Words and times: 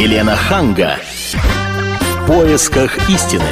Елена 0.00 0.34
Ханга. 0.34 0.96
В 1.34 2.26
поисках 2.26 3.10
истины. 3.10 3.44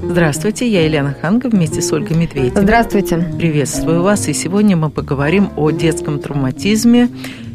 Здравствуйте, 0.00 0.68
я 0.68 0.84
Елена 0.84 1.16
Ханга 1.20 1.48
вместе 1.48 1.82
с 1.82 1.92
Ольгой 1.92 2.16
Медведевой. 2.16 2.62
Здравствуйте. 2.62 3.16
Приветствую 3.36 4.04
вас, 4.04 4.28
и 4.28 4.32
сегодня 4.32 4.76
мы 4.76 4.90
поговорим 4.90 5.50
о 5.56 5.72
детском 5.72 6.20
травматизме 6.20 7.08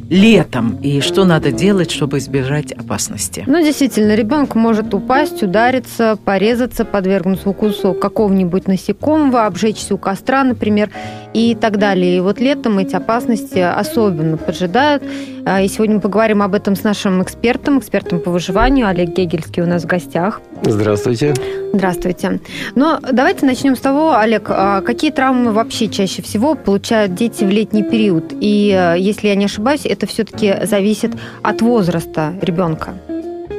летом 0.10 0.78
и 0.82 1.02
что 1.02 1.26
надо 1.26 1.52
делать, 1.52 1.92
чтобы 1.92 2.20
избежать 2.20 2.72
опасности. 2.72 3.44
Ну, 3.48 3.62
действительно, 3.62 4.16
ребенок 4.16 4.56
может 4.56 4.94
упасть, 4.94 5.42
удариться, 5.42 6.18
порезаться, 6.24 6.86
подвергнуться 6.86 7.50
укусу 7.50 7.94
какого-нибудь 7.94 8.68
насекомого, 8.68 9.46
обжечься 9.46 9.96
у 9.96 9.98
костра, 9.98 10.44
например, 10.44 10.92
и 11.34 11.56
так 11.56 11.78
далее. 11.78 12.18
И 12.18 12.20
вот 12.20 12.40
летом 12.40 12.78
эти 12.78 12.96
опасности 12.96 13.60
особенно 13.60 14.38
поджидают. 14.38 15.04
А, 15.46 15.62
и 15.62 15.68
сегодня 15.68 15.96
мы 15.96 16.02
поговорим 16.02 16.42
об 16.42 16.56
этом 16.56 16.76
с 16.76 16.84
нашим 16.84 17.22
экспертом, 17.22 17.80
экспертом 17.80 18.20
по 18.20 18.32
выживанию. 18.32 18.88
Олег 18.88 19.10
Гегельский 19.10 19.62
у 19.62 19.68
нас 19.68 19.84
в 19.84 19.86
гостях. 19.86 20.42
Здравствуйте. 20.64 21.34
Здравствуйте. 21.74 22.40
Но 22.76 23.00
давайте 23.12 23.46
начнем 23.46 23.76
с 23.76 23.80
того, 23.80 24.16
Олег, 24.16 24.46
а 24.50 24.82
какие 24.82 25.12
травмы 25.12 25.52
вообще 25.52 25.88
чаще 25.88 26.22
всего 26.22 26.56
получают 26.56 27.16
дети 27.16 27.44
в 27.44 27.50
летний 27.50 27.84
период? 27.84 28.34
И, 28.40 28.72
э, 28.72 28.96
если 28.98 29.28
я 29.28 29.36
не 29.36 29.46
ошибаюсь, 29.46 29.86
это 29.96 30.06
все-таки 30.06 30.66
зависит 30.66 31.12
от 31.42 31.62
возраста 31.62 32.34
ребенка. 32.42 32.94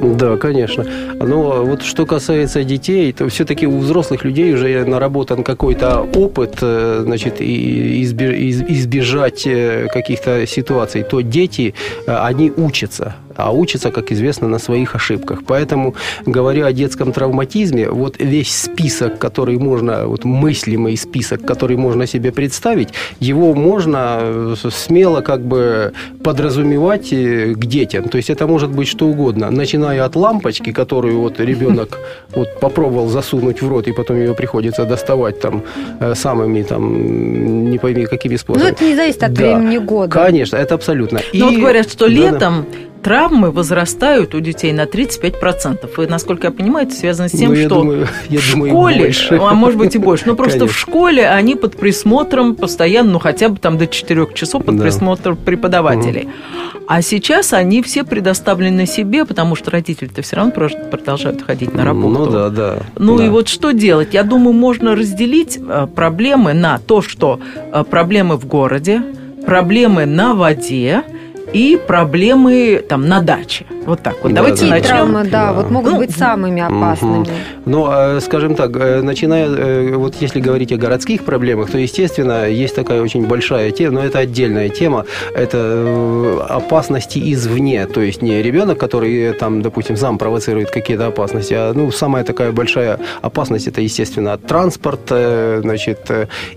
Да, 0.01 0.37
конечно. 0.37 0.85
Но 1.19 1.65
вот 1.65 1.81
что 1.81 2.05
касается 2.05 2.63
детей, 2.63 3.11
то 3.13 3.27
все-таки 3.29 3.65
у 3.65 3.79
взрослых 3.79 4.25
людей 4.25 4.53
уже 4.53 4.85
наработан 4.85 5.43
какой-то 5.43 6.01
опыт, 6.01 6.57
э, 6.61 7.01
значит, 7.03 7.41
избежать 7.41 9.47
э, 9.47 9.87
каких-то 9.91 10.45
ситуаций. 10.45 11.03
То 11.03 11.21
дети, 11.21 11.73
они 12.05 12.51
учатся 12.55 13.15
а 13.37 13.51
учатся, 13.51 13.91
как 13.91 14.11
известно, 14.11 14.47
на 14.47 14.59
своих 14.59 14.95
ошибках. 14.95 15.39
Поэтому, 15.47 15.95
говоря 16.25 16.65
о 16.65 16.73
детском 16.73 17.11
травматизме, 17.11 17.89
вот 17.89 18.15
весь 18.19 18.55
список, 18.55 19.19
который 19.19 19.57
можно, 19.57 20.07
вот 20.07 20.25
мыслимый 20.25 20.97
список, 20.97 21.45
который 21.45 21.77
можно 21.77 22.07
себе 22.07 22.31
представить, 22.31 22.89
его 23.19 23.53
можно 23.53 24.19
э, 24.21 24.55
смело 24.71 25.21
как 25.21 25.41
бы 25.41 25.93
подразумевать 26.23 27.13
э, 27.13 27.53
к 27.53 27.65
детям. 27.65 28.09
То 28.09 28.17
есть 28.17 28.29
это 28.29 28.47
может 28.47 28.71
быть 28.71 28.87
что 28.87 29.07
угодно, 29.07 29.51
начиная 29.51 30.03
от 30.05 30.15
лампочки, 30.15 30.71
которую 30.71 31.19
вот 31.19 31.39
ребенок 31.39 31.99
вот 32.35 32.59
попробовал 32.59 33.07
засунуть 33.07 33.61
в 33.61 33.69
рот, 33.69 33.87
и 33.87 33.91
потом 33.91 34.17
ее 34.17 34.33
приходится 34.33 34.85
доставать 34.85 35.39
там 35.39 35.63
э, 35.99 36.15
самыми 36.15 36.63
там 36.63 37.69
не 37.69 37.77
пойми 37.77 38.05
какими 38.05 38.35
способами. 38.35 38.69
Но 38.69 38.69
это 38.69 38.83
не 38.83 38.95
зависит 38.95 39.23
от 39.23 39.33
да, 39.33 39.57
времени 39.57 39.77
года. 39.77 40.11
Конечно, 40.11 40.57
это 40.57 40.75
абсолютно. 40.75 41.19
Но 41.33 41.39
и... 41.39 41.41
вот 41.41 41.59
говорят, 41.59 41.91
что 41.91 42.07
летом 42.07 42.65
да, 42.71 42.77
травмы 43.01 43.51
возрастают 43.51 44.35
у 44.35 44.39
детей 44.39 44.73
на 44.73 44.85
35%. 44.85 46.03
И, 46.03 46.07
насколько 46.07 46.47
я 46.47 46.51
понимаю, 46.51 46.87
это 46.87 46.95
связано 46.95 47.29
с 47.29 47.31
тем, 47.31 47.53
ну, 47.53 47.55
что 47.55 47.69
думаю, 47.69 48.07
в 48.29 48.39
школе, 48.39 49.13
а 49.31 49.53
может 49.53 49.77
быть 49.77 49.95
и 49.95 49.97
больше, 49.97 50.27
но 50.27 50.35
просто 50.35 50.59
Конечно. 50.59 50.73
в 50.73 50.79
школе 50.79 51.29
они 51.29 51.55
под 51.55 51.77
присмотром 51.77 52.55
постоянно, 52.55 53.11
ну 53.11 53.19
хотя 53.19 53.49
бы 53.49 53.57
там 53.57 53.77
до 53.77 53.87
4 53.87 54.27
часов 54.33 54.65
под 54.65 54.77
да. 54.77 54.83
присмотром 54.83 55.37
преподавателей. 55.37 56.23
Угу. 56.23 56.83
А 56.87 57.01
сейчас 57.01 57.53
они 57.53 57.81
все 57.81 58.03
предоставлены 58.03 58.85
себе, 58.85 59.25
потому 59.25 59.55
что 59.55 59.71
родители-то 59.71 60.21
все 60.21 60.37
равно 60.37 60.51
продолжают 60.51 61.41
ходить 61.41 61.73
на 61.73 61.83
работу. 61.83 62.09
Ну 62.09 62.31
да, 62.31 62.49
да. 62.49 62.77
Ну 62.97 63.17
да. 63.17 63.25
и 63.25 63.29
вот 63.29 63.47
что 63.47 63.71
делать? 63.71 64.13
Я 64.13 64.23
думаю, 64.23 64.53
можно 64.53 64.95
разделить 64.95 65.57
э, 65.57 65.87
проблемы 65.93 66.53
на 66.53 66.79
то, 66.79 67.01
что 67.01 67.39
э, 67.73 67.83
проблемы 67.83 68.37
в 68.37 68.45
городе, 68.45 69.01
проблемы 69.45 70.05
на 70.05 70.33
воде– 70.33 71.03
и 71.53 71.79
проблемы 71.87 72.83
там 72.87 73.07
на 73.07 73.21
даче. 73.21 73.65
Вот 73.85 74.01
так 74.01 74.15
вот. 74.21 74.33
Да, 74.33 74.41
Давайте 74.41 74.65
да, 74.65 74.71
начнем. 74.71 74.89
Травмы, 74.89 75.23
да, 75.23 75.29
да, 75.29 75.53
вот 75.53 75.71
могут 75.71 75.93
ну, 75.93 75.97
быть 75.99 76.11
самыми 76.11 76.61
опасными. 76.61 77.21
Угу. 77.21 77.29
Ну, 77.65 77.85
а, 77.87 78.19
скажем 78.19 78.55
так, 78.55 78.75
э, 78.75 79.01
начиная, 79.01 79.47
э, 79.47 79.95
вот 79.95 80.15
если 80.19 80.41
говорить 80.41 80.73
о 80.73 80.77
городских 80.77 81.23
проблемах, 81.23 81.71
то, 81.71 81.77
естественно, 81.77 82.49
есть 82.49 82.75
такая 82.75 83.01
очень 83.01 83.25
большая 83.25 83.71
тема, 83.71 83.93
но 83.93 84.05
это 84.05 84.19
отдельная 84.19 84.67
тема, 84.67 85.05
это 85.33 85.57
э, 85.57 86.39
опасности 86.49 87.19
извне, 87.33 87.85
то 87.87 88.01
есть 88.01 88.21
не 88.21 88.41
ребенок, 88.41 88.77
который 88.77 89.31
там, 89.33 89.61
допустим, 89.61 89.95
сам 89.95 90.17
провоцирует 90.17 90.69
какие-то 90.69 91.07
опасности, 91.07 91.53
а 91.53 91.71
ну, 91.73 91.89
самая 91.91 92.25
такая 92.25 92.51
большая 92.51 92.99
опасность, 93.21 93.67
это, 93.67 93.79
естественно, 93.81 94.37
транспорт, 94.37 94.99
значит, 95.07 96.11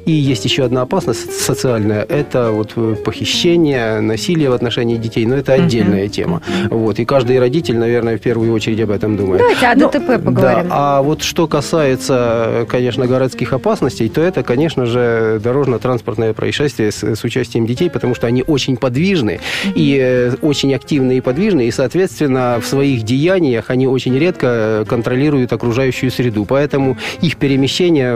и 0.05 0.11
есть 0.11 0.45
еще 0.45 0.65
одна 0.65 0.83
опасность 0.83 1.41
социальная, 1.41 2.03
это 2.03 2.51
вот 2.51 2.75
похищение, 3.05 4.01
насилие 4.01 4.51
в 4.51 4.53
отношении 4.53 4.80
детей, 4.85 5.27
но 5.27 5.37
это 5.37 5.53
отдельная 5.55 6.05
угу. 6.05 6.13
тема. 6.13 6.43
Вот, 6.71 6.99
и 6.99 7.05
каждый 7.05 7.39
родитель, 7.39 7.77
наверное, 7.79 8.17
в 8.17 8.21
первую 8.21 8.53
очередь 8.53 8.81
об 8.81 8.91
этом 8.91 9.17
думает. 9.17 9.41
Давайте 9.41 9.67
о 9.67 9.75
ДТП 9.75 10.09
Но, 10.09 10.19
поговорим. 10.19 10.37
Да, 10.41 10.67
а 10.71 11.03
вот 11.03 11.23
что 11.23 11.47
касается, 11.47 12.67
конечно, 12.69 13.07
городских 13.07 13.53
опасностей, 13.53 14.09
то 14.09 14.21
это, 14.21 14.43
конечно 14.43 14.87
же, 14.87 15.41
дорожно-транспортное 15.43 16.33
происшествие 16.33 16.93
с, 16.93 17.03
с 17.03 17.25
участием 17.25 17.67
детей, 17.67 17.91
потому 17.91 18.15
что 18.15 18.27
они 18.27 18.45
очень 18.47 18.77
подвижны 18.77 19.41
и 19.75 19.99
э, 20.01 20.35
очень 20.43 20.75
активны 20.75 21.19
и 21.19 21.21
подвижны, 21.21 21.67
и, 21.67 21.71
соответственно, 21.71 22.59
в 22.61 22.67
своих 22.67 23.03
деяниях 23.03 23.71
они 23.71 23.87
очень 23.87 24.17
редко 24.19 24.85
контролируют 24.89 25.53
окружающую 25.53 26.11
среду. 26.11 26.45
Поэтому 26.45 26.97
их 27.21 27.37
перемещения, 27.37 28.15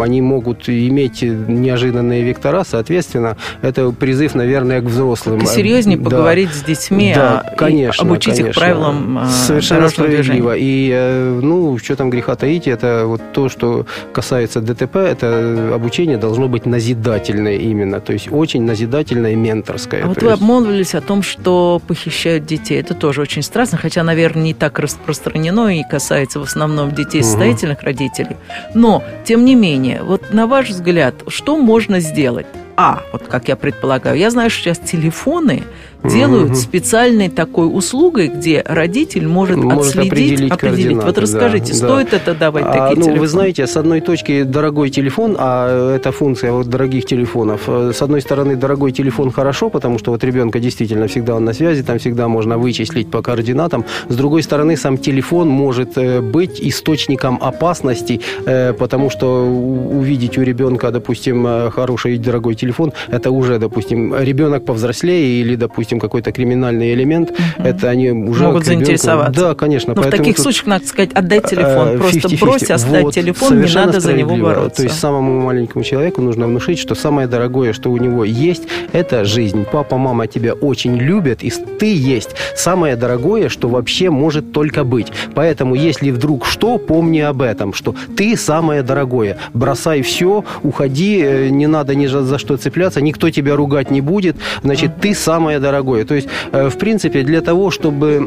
они 0.00 0.22
могут 0.22 0.68
иметь 0.68 1.22
неожиданные 1.22 2.22
вектора, 2.22 2.64
соответственно, 2.64 3.36
это 3.62 3.90
призыв, 3.90 4.34
наверное, 4.34 4.80
к 4.80 4.84
взрослым. 4.84 5.44
Серьезнее 5.46 5.95
да. 5.96 6.10
поговорить 6.10 6.50
с 6.50 6.62
детьми, 6.62 7.12
да, 7.14 7.52
конечно, 7.56 8.04
обучить 8.04 8.36
конечно. 8.36 8.48
их 8.48 8.54
правилам 8.54 9.18
а, 9.18 9.28
Совершенно 9.28 9.88
справедливо. 9.88 10.52
Движения. 10.52 10.56
И, 10.58 10.90
э, 10.92 11.40
ну, 11.42 11.78
что 11.78 11.96
там 11.96 12.10
греха 12.10 12.36
таить, 12.36 12.66
это 12.66 13.04
вот 13.06 13.20
то, 13.32 13.48
что 13.48 13.86
касается 14.12 14.60
ДТП, 14.60 14.96
это 14.96 15.72
обучение 15.74 16.18
должно 16.18 16.48
быть 16.48 16.66
назидательное 16.66 17.56
именно, 17.56 18.00
то 18.00 18.12
есть 18.12 18.28
очень 18.30 18.62
назидательное 18.62 19.32
и 19.32 19.36
менторское. 19.36 20.04
А 20.04 20.06
вот 20.06 20.22
вы 20.22 20.30
есть... 20.30 20.42
обмолвились 20.42 20.94
о 20.94 21.00
том, 21.00 21.22
что 21.22 21.80
похищают 21.86 22.46
детей. 22.46 22.80
Это 22.80 22.94
тоже 22.94 23.22
очень 23.22 23.42
страшно, 23.42 23.78
хотя, 23.78 24.02
наверное, 24.02 24.42
не 24.42 24.54
так 24.54 24.78
распространено 24.78 25.68
и 25.68 25.82
касается 25.88 26.40
в 26.40 26.42
основном 26.42 26.92
детей 26.92 27.20
угу. 27.20 27.26
состоятельных 27.26 27.82
родителей. 27.82 28.36
Но, 28.74 29.02
тем 29.24 29.44
не 29.44 29.54
менее, 29.54 30.02
вот 30.02 30.32
на 30.32 30.46
ваш 30.46 30.70
взгляд, 30.70 31.14
что 31.28 31.56
можно 31.56 32.00
сделать? 32.00 32.46
А, 32.76 33.02
вот 33.12 33.26
как 33.26 33.48
я 33.48 33.56
предполагаю, 33.56 34.18
я 34.18 34.30
знаю, 34.30 34.50
что 34.50 34.62
сейчас 34.62 34.78
телефоны 34.78 35.62
делают 36.04 36.50
угу. 36.50 36.56
специальной 36.56 37.28
такой 37.28 37.66
услугой, 37.66 38.28
где 38.28 38.62
родитель 38.64 39.26
может, 39.26 39.56
может 39.56 39.96
отследить, 39.96 40.12
определить. 40.12 40.52
определить. 40.52 41.02
Вот 41.02 41.18
расскажите, 41.18 41.72
да, 41.72 41.78
стоит 41.78 42.10
да. 42.10 42.16
это 42.16 42.34
давать 42.34 42.64
а, 42.66 42.72
такие 42.72 42.96
ну, 42.96 43.02
телефоны? 43.02 43.20
Вы 43.20 43.26
знаете, 43.26 43.66
с 43.66 43.76
одной 43.76 44.00
точки 44.00 44.42
дорогой 44.42 44.90
телефон, 44.90 45.36
а 45.38 45.96
это 45.96 46.12
функция 46.12 46.52
вот 46.52 46.68
дорогих 46.68 47.06
телефонов. 47.06 47.62
Э, 47.66 47.92
с 47.94 48.02
одной 48.02 48.20
стороны, 48.20 48.56
дорогой 48.56 48.92
телефон 48.92 49.30
хорошо, 49.30 49.70
потому 49.70 49.98
что 49.98 50.10
вот 50.12 50.24
ребенка 50.24 50.58
действительно 50.58 51.06
всегда 51.06 51.36
он 51.36 51.44
на 51.44 51.52
связи, 51.52 51.82
там 51.82 51.98
всегда 51.98 52.28
можно 52.28 52.58
вычислить 52.58 53.10
по 53.10 53.22
координатам. 53.22 53.84
С 54.08 54.16
другой 54.16 54.42
стороны, 54.42 54.76
сам 54.76 54.98
телефон 54.98 55.48
может 55.48 55.98
э, 55.98 56.20
быть 56.20 56.60
источником 56.60 57.38
опасности, 57.40 58.20
э, 58.44 58.72
потому 58.72 59.10
что 59.10 59.44
увидеть 59.46 60.38
у 60.38 60.42
ребенка, 60.42 60.90
допустим, 60.90 61.70
хороший 61.70 62.14
и 62.14 62.18
дорогой 62.18 62.54
телефон, 62.54 62.92
это 63.08 63.30
уже, 63.30 63.58
допустим, 63.58 64.14
ребенок 64.16 64.64
повзрослее 64.64 65.40
или, 65.40 65.56
допустим, 65.56 65.85
допустим, 65.86 66.00
какой-то 66.00 66.32
криминальный 66.32 66.92
элемент, 66.94 67.30
угу. 67.30 67.68
это 67.68 67.88
они 67.88 68.10
уже... 68.10 68.44
Могут 68.44 68.64
заинтересоваться. 68.64 69.40
Да, 69.40 69.54
конечно. 69.54 69.94
Но 69.94 70.02
в 70.02 70.10
таких 70.10 70.36
тут... 70.36 70.42
случаях 70.42 70.66
надо 70.66 70.86
сказать, 70.86 71.12
отдай 71.12 71.40
телефон. 71.40 71.98
50 71.98 72.04
э, 72.04 72.18
Просто 72.18 72.44
брось, 72.44 72.62
оставь 72.70 73.02
вот, 73.02 73.14
телефон, 73.14 73.60
не 73.60 73.72
надо 73.72 74.00
за 74.00 74.12
него 74.12 74.36
бороться. 74.36 74.82
То 74.82 74.82
есть 74.82 74.98
самому 74.98 75.40
маленькому 75.40 75.84
человеку 75.84 76.22
нужно 76.22 76.46
внушить, 76.46 76.78
что 76.78 76.94
самое 76.94 77.28
дорогое, 77.28 77.72
что 77.72 77.90
у 77.90 77.96
него 77.98 78.24
есть, 78.24 78.64
это 78.92 79.24
жизнь. 79.24 79.64
Папа, 79.70 79.96
мама 79.96 80.26
тебя 80.26 80.54
очень 80.54 80.96
любят, 80.96 81.42
и 81.42 81.50
ты 81.50 81.94
есть 81.94 82.30
самое 82.56 82.96
дорогое, 82.96 83.48
что 83.48 83.68
вообще 83.68 84.10
может 84.10 84.52
только 84.52 84.82
быть. 84.84 85.12
Поэтому, 85.34 85.74
если 85.74 86.10
вдруг 86.10 86.46
что, 86.46 86.78
помни 86.78 87.20
об 87.20 87.42
этом, 87.42 87.72
что 87.72 87.94
ты 88.16 88.36
самое 88.36 88.82
дорогое. 88.82 89.36
Бросай 89.54 90.02
все, 90.02 90.44
уходи, 90.62 91.20
э, 91.22 91.48
не 91.50 91.66
надо 91.66 91.94
ни 91.94 92.06
за 92.06 92.38
что 92.38 92.56
цепляться, 92.56 93.00
никто 93.00 93.30
тебя 93.30 93.54
ругать 93.56 93.90
не 93.90 94.00
будет. 94.00 94.36
Значит, 94.62 95.00
ты 95.00 95.14
самое 95.14 95.58
дорогое 95.60 95.75
дорогое. 95.76 96.04
То 96.04 96.14
есть, 96.14 96.28
э, 96.52 96.68
в 96.68 96.78
принципе, 96.78 97.22
для 97.22 97.40
того, 97.40 97.70
чтобы, 97.70 98.20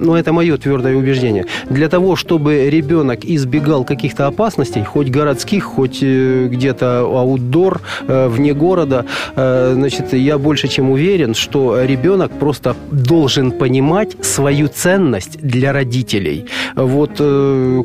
ну, 0.00 0.14
это 0.14 0.32
мое 0.32 0.56
твердое 0.56 0.96
убеждение, 0.96 1.44
для 1.70 1.88
того, 1.88 2.16
чтобы 2.16 2.70
ребенок 2.70 3.24
избегал 3.24 3.84
каких-то 3.84 4.26
опасностей, 4.26 4.84
хоть 4.84 5.10
городских, 5.10 5.64
хоть 5.64 6.02
э, 6.02 6.48
где-то 6.50 7.00
аутдор, 7.00 7.80
э, 8.08 8.28
вне 8.28 8.54
города, 8.54 9.04
значит, 9.34 10.12
я 10.12 10.38
больше 10.38 10.68
чем 10.68 10.90
уверен, 10.90 11.34
что 11.34 11.84
ребенок 11.84 12.30
просто 12.40 12.74
должен 12.90 13.52
понимать 13.52 14.16
свою 14.24 14.68
ценность 14.68 15.38
для 15.42 15.72
родителей. 15.72 16.46
Вот, 16.76 17.10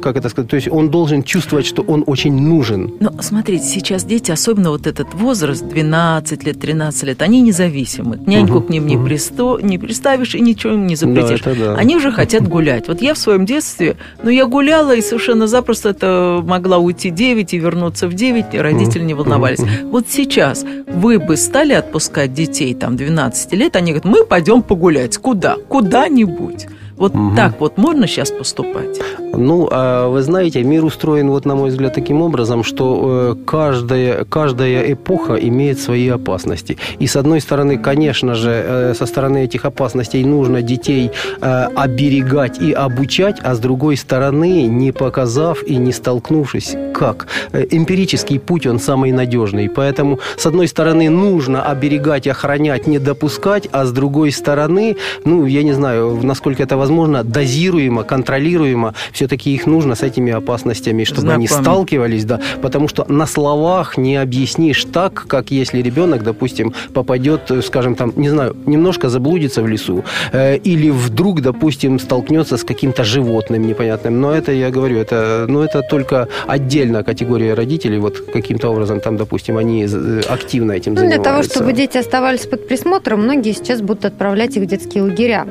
как 0.02 0.18
это 0.18 0.30
сказать, 0.30 0.50
то 0.50 0.56
есть 0.56 0.68
он 0.72 0.90
должен 0.90 1.24
чувствовать, 1.24 1.66
что 1.66 1.84
он 1.88 2.04
очень 2.08 2.34
нужен. 2.34 2.94
Но 3.00 3.12
смотрите, 3.22 3.66
сейчас 3.66 4.06
дети, 4.06 4.32
особенно 4.32 4.70
вот 4.70 4.88
этот 4.88 5.14
возраст, 5.14 5.68
12 5.68 6.46
лет, 6.46 6.60
13 6.60 7.04
лет, 7.04 7.22
они 7.22 7.42
независимы. 7.42 8.20
Няньку 8.26 8.58
угу. 8.58 8.68
к 8.68 8.70
ним 8.70 8.88
не 8.88 8.95
не, 8.96 9.06
присто, 9.06 9.60
не 9.62 9.78
приставишь 9.78 10.36
и 10.36 10.42
ничего 10.42 10.74
им 10.74 10.88
не 10.88 10.96
запретишь. 10.96 11.42
Да, 11.42 11.54
да. 11.54 11.76
Они 11.76 11.96
уже 11.96 12.12
хотят 12.12 12.48
гулять. 12.48 12.88
Вот 12.88 13.02
я 13.02 13.14
в 13.14 13.18
своем 13.18 13.46
детстве, 13.46 13.98
ну, 14.24 14.30
я 14.30 14.46
гуляла 14.46 14.96
и 14.96 15.02
совершенно 15.02 15.48
запросто 15.48 15.90
это 15.90 16.42
могла 16.44 16.78
уйти 16.78 17.10
9 17.10 17.54
и 17.54 17.58
вернуться 17.58 18.08
в 18.08 18.14
9, 18.14 18.46
и 18.54 18.58
родители 18.58 19.04
не 19.04 19.14
волновались. 19.14 19.60
Вот 19.84 20.06
сейчас 20.10 20.66
вы 20.88 21.20
бы 21.20 21.38
стали 21.38 21.74
отпускать 21.74 22.34
детей 22.34 22.74
там 22.74 22.96
12 22.96 23.54
лет, 23.54 23.76
они 23.76 23.92
говорят, 23.92 24.06
мы 24.06 24.26
пойдем 24.26 24.62
погулять. 24.62 25.18
Куда? 25.18 25.58
Куда-нибудь. 25.68 26.68
Вот 26.98 27.16
угу. 27.16 27.36
так 27.36 27.60
вот 27.60 27.78
можно 27.78 28.08
сейчас 28.08 28.32
поступать? 28.32 29.00
Ну, 29.38 29.68
а 29.72 30.08
вы 30.08 30.22
знаете, 30.22 30.64
мир 30.64 30.86
устроен, 30.86 31.30
вот, 31.30 31.46
на 31.46 31.56
мой 31.56 31.70
взгляд, 31.70 31.94
таким 31.94 32.22
образом, 32.22 32.64
что 32.64 33.34
э, 33.34 33.46
каждая, 33.46 34.24
каждая 34.24 34.94
эпоха 34.94 35.36
имеет 35.36 35.80
свои 35.80 36.08
опасности. 36.08 36.78
И, 37.00 37.08
с 37.08 37.16
одной 37.16 37.42
стороны, 37.42 37.78
конечно 37.78 38.34
же, 38.34 38.52
э, 38.52 38.94
со 38.94 39.06
стороны 39.06 39.44
этих 39.44 39.66
опасностей 39.66 40.24
нужно 40.24 40.62
детей 40.62 41.12
э, 41.42 41.68
оберегать 41.76 42.62
и 42.62 42.72
обучать, 42.72 43.40
а 43.44 43.56
с 43.56 43.60
другой 43.60 43.98
стороны, 43.98 44.68
не 44.68 44.92
показав 44.92 45.64
и 45.64 45.76
не 45.76 45.92
столкнувшись, 45.92 46.76
как? 46.94 47.28
Эмпирический 47.52 48.40
путь, 48.40 48.66
он 48.66 48.80
самый 48.80 49.12
надежный. 49.12 49.70
Поэтому, 49.70 50.20
с 50.38 50.46
одной 50.46 50.68
стороны, 50.68 51.10
нужно 51.10 51.64
оберегать, 51.64 52.28
охранять, 52.28 52.88
не 52.88 53.00
допускать, 53.00 53.68
а 53.72 53.86
с 53.86 53.92
другой 53.92 54.32
стороны, 54.32 54.96
ну, 55.26 55.46
я 55.46 55.64
не 55.64 55.74
знаю, 55.74 56.20
насколько 56.24 56.64
это 56.64 56.78
возможно, 56.86 57.24
дозируемо, 57.24 58.04
контролируемо, 58.04 58.94
все-таки 59.12 59.56
их 59.56 59.66
нужно 59.68 59.96
с 59.96 60.04
этими 60.04 60.32
опасностями, 60.32 61.04
чтобы 61.04 61.22
Знакомый. 61.22 61.48
они 61.48 61.48
сталкивались, 61.48 62.26
да, 62.26 62.40
потому 62.62 62.88
что 62.88 63.06
на 63.10 63.26
словах 63.26 63.98
не 63.98 64.22
объяснишь 64.22 64.86
так, 64.86 65.26
как 65.28 65.52
если 65.52 65.82
ребенок, 65.82 66.24
допустим, 66.24 66.74
попадет, 66.94 67.52
скажем, 67.64 67.96
там, 67.96 68.14
не 68.16 68.30
знаю, 68.30 68.56
немножко 68.68 69.10
заблудится 69.10 69.62
в 69.64 69.68
лесу, 69.68 70.04
э, 70.32 70.58
или 70.58 70.92
вдруг, 70.92 71.42
допустим, 71.42 72.00
столкнется 72.00 72.56
с 72.58 72.64
каким-то 72.64 73.04
животным 73.04 73.68
непонятным. 73.68 74.22
Но 74.22 74.32
это, 74.32 74.52
я 74.52 74.70
говорю, 74.70 74.98
это, 74.98 75.46
ну, 75.50 75.64
это 75.64 75.82
только 75.90 76.28
отдельная 76.48 77.04
категория 77.04 77.56
родителей, 77.56 77.98
вот 78.00 78.18
каким-то 78.34 78.70
образом 78.70 79.00
там, 79.00 79.18
допустим, 79.18 79.58
они 79.58 79.88
э, 79.92 80.22
активно 80.30 80.74
этим 80.74 80.94
ну, 80.94 81.00
занимаются. 81.00 81.24
Для 81.24 81.32
того, 81.32 81.44
чтобы 81.44 81.74
дети 81.74 81.98
оставались 81.98 82.46
под 82.46 82.68
присмотром, 82.68 83.24
многие 83.24 83.54
сейчас 83.54 83.82
будут 83.82 84.06
отправлять 84.06 84.58
их 84.58 84.64
в 84.64 84.66
детские 84.68 85.04
лагеря. 85.04 85.48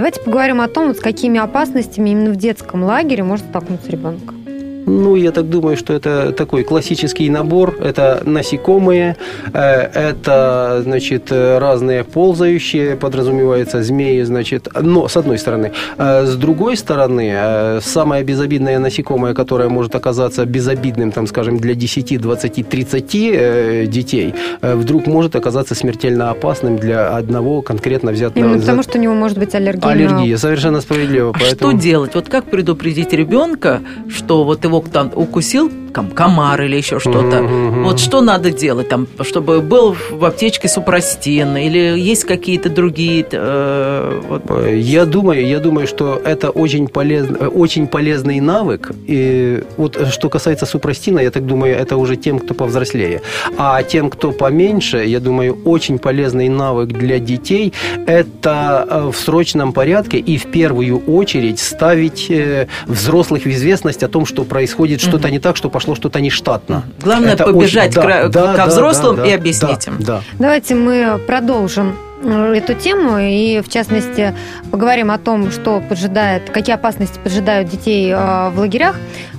Давайте 0.00 0.22
поговорим 0.22 0.62
о 0.62 0.68
том, 0.68 0.94
с 0.94 0.98
какими 0.98 1.38
опасностями 1.38 2.08
именно 2.08 2.30
в 2.30 2.36
детском 2.36 2.82
лагере 2.84 3.22
может 3.22 3.44
столкнуться 3.44 3.90
ребенок. 3.90 4.39
Ну, 4.86 5.16
я 5.16 5.30
так 5.30 5.48
думаю, 5.48 5.76
что 5.76 5.92
это 5.92 6.32
такой 6.32 6.64
классический 6.64 7.30
набор. 7.30 7.76
Это 7.80 8.22
насекомые, 8.24 9.16
э, 9.52 9.60
это, 9.60 10.80
значит, 10.82 11.30
разные 11.32 12.04
ползающие, 12.04 12.96
подразумевается, 12.96 13.82
змеи, 13.82 14.22
значит. 14.22 14.68
Но, 14.80 15.08
с 15.08 15.16
одной 15.16 15.38
стороны. 15.38 15.72
Э, 15.98 16.24
с 16.26 16.36
другой 16.36 16.76
стороны, 16.76 17.30
э, 17.32 17.80
самое 17.82 18.24
безобидное 18.24 18.78
насекомое, 18.78 19.34
которое 19.34 19.68
может 19.68 19.94
оказаться 19.94 20.44
безобидным, 20.44 21.12
там, 21.12 21.26
скажем, 21.26 21.58
для 21.58 21.74
10, 21.74 22.20
20, 22.20 22.68
30 22.68 23.90
детей, 23.90 24.34
вдруг 24.62 25.06
может 25.06 25.36
оказаться 25.36 25.74
смертельно 25.74 26.30
опасным 26.30 26.76
для 26.76 27.16
одного 27.16 27.62
конкретно 27.62 28.12
взятого. 28.12 28.44
Именно 28.44 28.60
потому, 28.60 28.82
что 28.82 28.98
у 28.98 29.00
него 29.00 29.14
может 29.14 29.38
быть 29.38 29.54
аллергия. 29.54 29.90
Аллергия, 29.90 30.36
совершенно 30.36 30.80
справедливо. 30.80 31.30
А 31.30 31.38
поэтому... 31.38 31.72
что 31.72 31.80
делать? 31.80 32.14
Вот 32.14 32.28
как 32.28 32.44
предупредить 32.44 33.12
ребенка, 33.12 33.80
что 34.08 34.44
вот 34.44 34.64
его 34.64 34.79
там 34.88 35.10
укусил 35.14 35.70
там, 35.92 36.10
комар 36.10 36.62
или 36.62 36.76
еще 36.76 36.98
что-то. 36.98 37.38
Mm-hmm. 37.38 37.82
Вот 37.82 38.00
что 38.00 38.20
надо 38.20 38.50
делать 38.50 38.88
там, 38.88 39.06
чтобы 39.22 39.60
был 39.60 39.96
в 40.10 40.24
аптечке 40.24 40.68
супрастин 40.68 41.56
или 41.56 41.98
есть 41.98 42.24
какие-то 42.24 42.68
другие... 42.68 43.26
Э, 43.30 44.20
вот. 44.28 44.42
Я 44.68 45.04
думаю, 45.04 45.46
я 45.46 45.58
думаю, 45.58 45.86
что 45.86 46.20
это 46.24 46.50
очень, 46.50 46.88
полез, 46.88 47.26
очень 47.52 47.86
полезный 47.86 48.40
навык. 48.40 48.92
И 49.06 49.62
вот 49.76 49.98
что 50.10 50.28
касается 50.28 50.66
супрастина, 50.66 51.20
я 51.20 51.30
так 51.30 51.46
думаю, 51.46 51.76
это 51.76 51.96
уже 51.96 52.16
тем, 52.16 52.38
кто 52.38 52.54
повзрослее. 52.54 53.22
А 53.58 53.82
тем, 53.82 54.10
кто 54.10 54.32
поменьше, 54.32 55.04
я 55.04 55.20
думаю, 55.20 55.58
очень 55.64 55.98
полезный 55.98 56.48
навык 56.48 56.88
для 56.88 57.18
детей– 57.18 57.72
это 58.06 58.86
э, 58.88 59.10
в 59.12 59.16
срочном 59.16 59.72
порядке 59.72 60.18
и 60.18 60.36
в 60.36 60.46
первую 60.46 60.98
очередь 61.06 61.58
ставить 61.58 62.30
э, 62.30 62.66
взрослых 62.86 63.44
в 63.44 63.48
известность 63.48 64.02
о 64.02 64.08
том, 64.08 64.26
что 64.26 64.44
происходит 64.44 65.00
что-то 65.00 65.28
mm-hmm. 65.28 65.32
не 65.32 65.38
так, 65.38 65.56
что 65.56 65.70
пошло 65.70 65.79
что-то 65.80 66.20
нештатно. 66.20 66.84
Главное 67.02 67.34
это 67.34 67.44
побежать 67.44 67.96
очень... 67.96 68.08
к, 68.08 68.28
да, 68.28 68.52
к, 68.52 68.56
да, 68.56 68.66
взрослым 68.66 69.16
да, 69.16 69.22
да, 69.22 69.28
и 69.28 69.32
объяснить 69.32 69.86
да, 69.86 69.92
им. 69.92 70.02
Да. 70.02 70.20
Давайте 70.38 70.74
мы 70.74 71.20
продолжим 71.26 71.96
э, 72.22 72.54
эту 72.56 72.74
тему 72.74 73.18
и, 73.18 73.60
в 73.60 73.68
частности, 73.68 74.34
поговорим 74.70 75.10
о 75.10 75.18
том, 75.18 75.50
что 75.50 75.80
поджидает, 75.80 76.50
какие 76.50 76.74
опасности 76.74 77.18
поджидают 77.22 77.68
детей 77.68 78.10
э, 78.10 78.50
в 78.50 78.58
лагерях. 78.58 78.96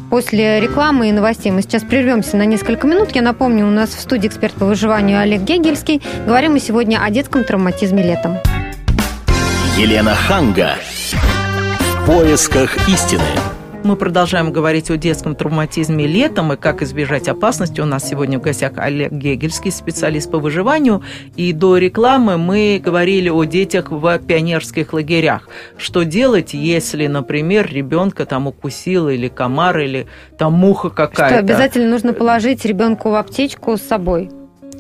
После 0.10 0.60
рекламы 0.60 1.08
и 1.08 1.12
новостей 1.14 1.54
мы 1.54 1.62
сейчас 1.62 1.84
прервемся 1.84 2.36
на 2.36 2.46
несколько 2.46 2.86
минут. 2.86 3.12
Я 3.16 3.22
напомню, 3.22 3.66
у 3.66 3.70
нас 3.70 3.92
в 3.92 4.02
студии 4.02 4.28
эксперт 4.28 4.54
по 4.54 4.66
выживанию 4.66 5.22
Олег 5.22 5.42
Гегельский. 5.44 6.02
Говорим 6.26 6.52
мы 6.52 6.60
сегодня 6.60 7.02
о 7.02 7.10
детском 7.10 7.46
травматизме 7.46 8.04
летом. 8.04 8.38
Елена 9.78 10.14
Ханга. 10.14 10.76
В 11.80 12.06
поисках 12.06 12.90
истины. 12.90 13.22
Мы 13.84 13.96
продолжаем 13.96 14.52
говорить 14.52 14.92
о 14.92 14.98
детском 14.98 15.34
травматизме 15.34 16.06
летом 16.06 16.54
и 16.54 16.56
как 16.56 16.84
избежать 16.84 17.28
опасности. 17.28 17.82
У 17.82 17.86
нас 17.86 18.08
сегодня 18.08 18.38
в 18.38 18.42
гостях 18.44 18.74
Олег 18.76 19.12
Гегельский, 19.12 19.72
специалист 19.72 20.30
по 20.30 20.38
выживанию. 20.38 21.02
И 21.36 21.52
до 21.52 21.78
рекламы 21.78 22.38
мы 22.38 22.80
говорили 22.84 23.30
о 23.30 23.44
детях 23.44 23.90
в 23.90 24.20
пионерских 24.20 24.94
лагерях. 24.94 25.50
Что 25.78 26.04
делать, 26.04 26.54
если, 26.54 27.08
например, 27.08 27.68
ребенка 27.72 28.28
там 28.28 28.46
укусил 28.46 29.10
или 29.10 29.28
комар, 29.30 29.80
или 29.80 30.06
там 30.38 30.54
муха 30.54 30.92
какая-то? 30.92 31.38
Что 31.38 31.40
обязательно 31.40 31.90
нужно 31.90 32.14
положить 32.14 32.64
ребенку 32.66 33.10
в 33.10 33.16
аптечку 33.16 33.78
с 33.78 33.82
собой? 33.82 34.30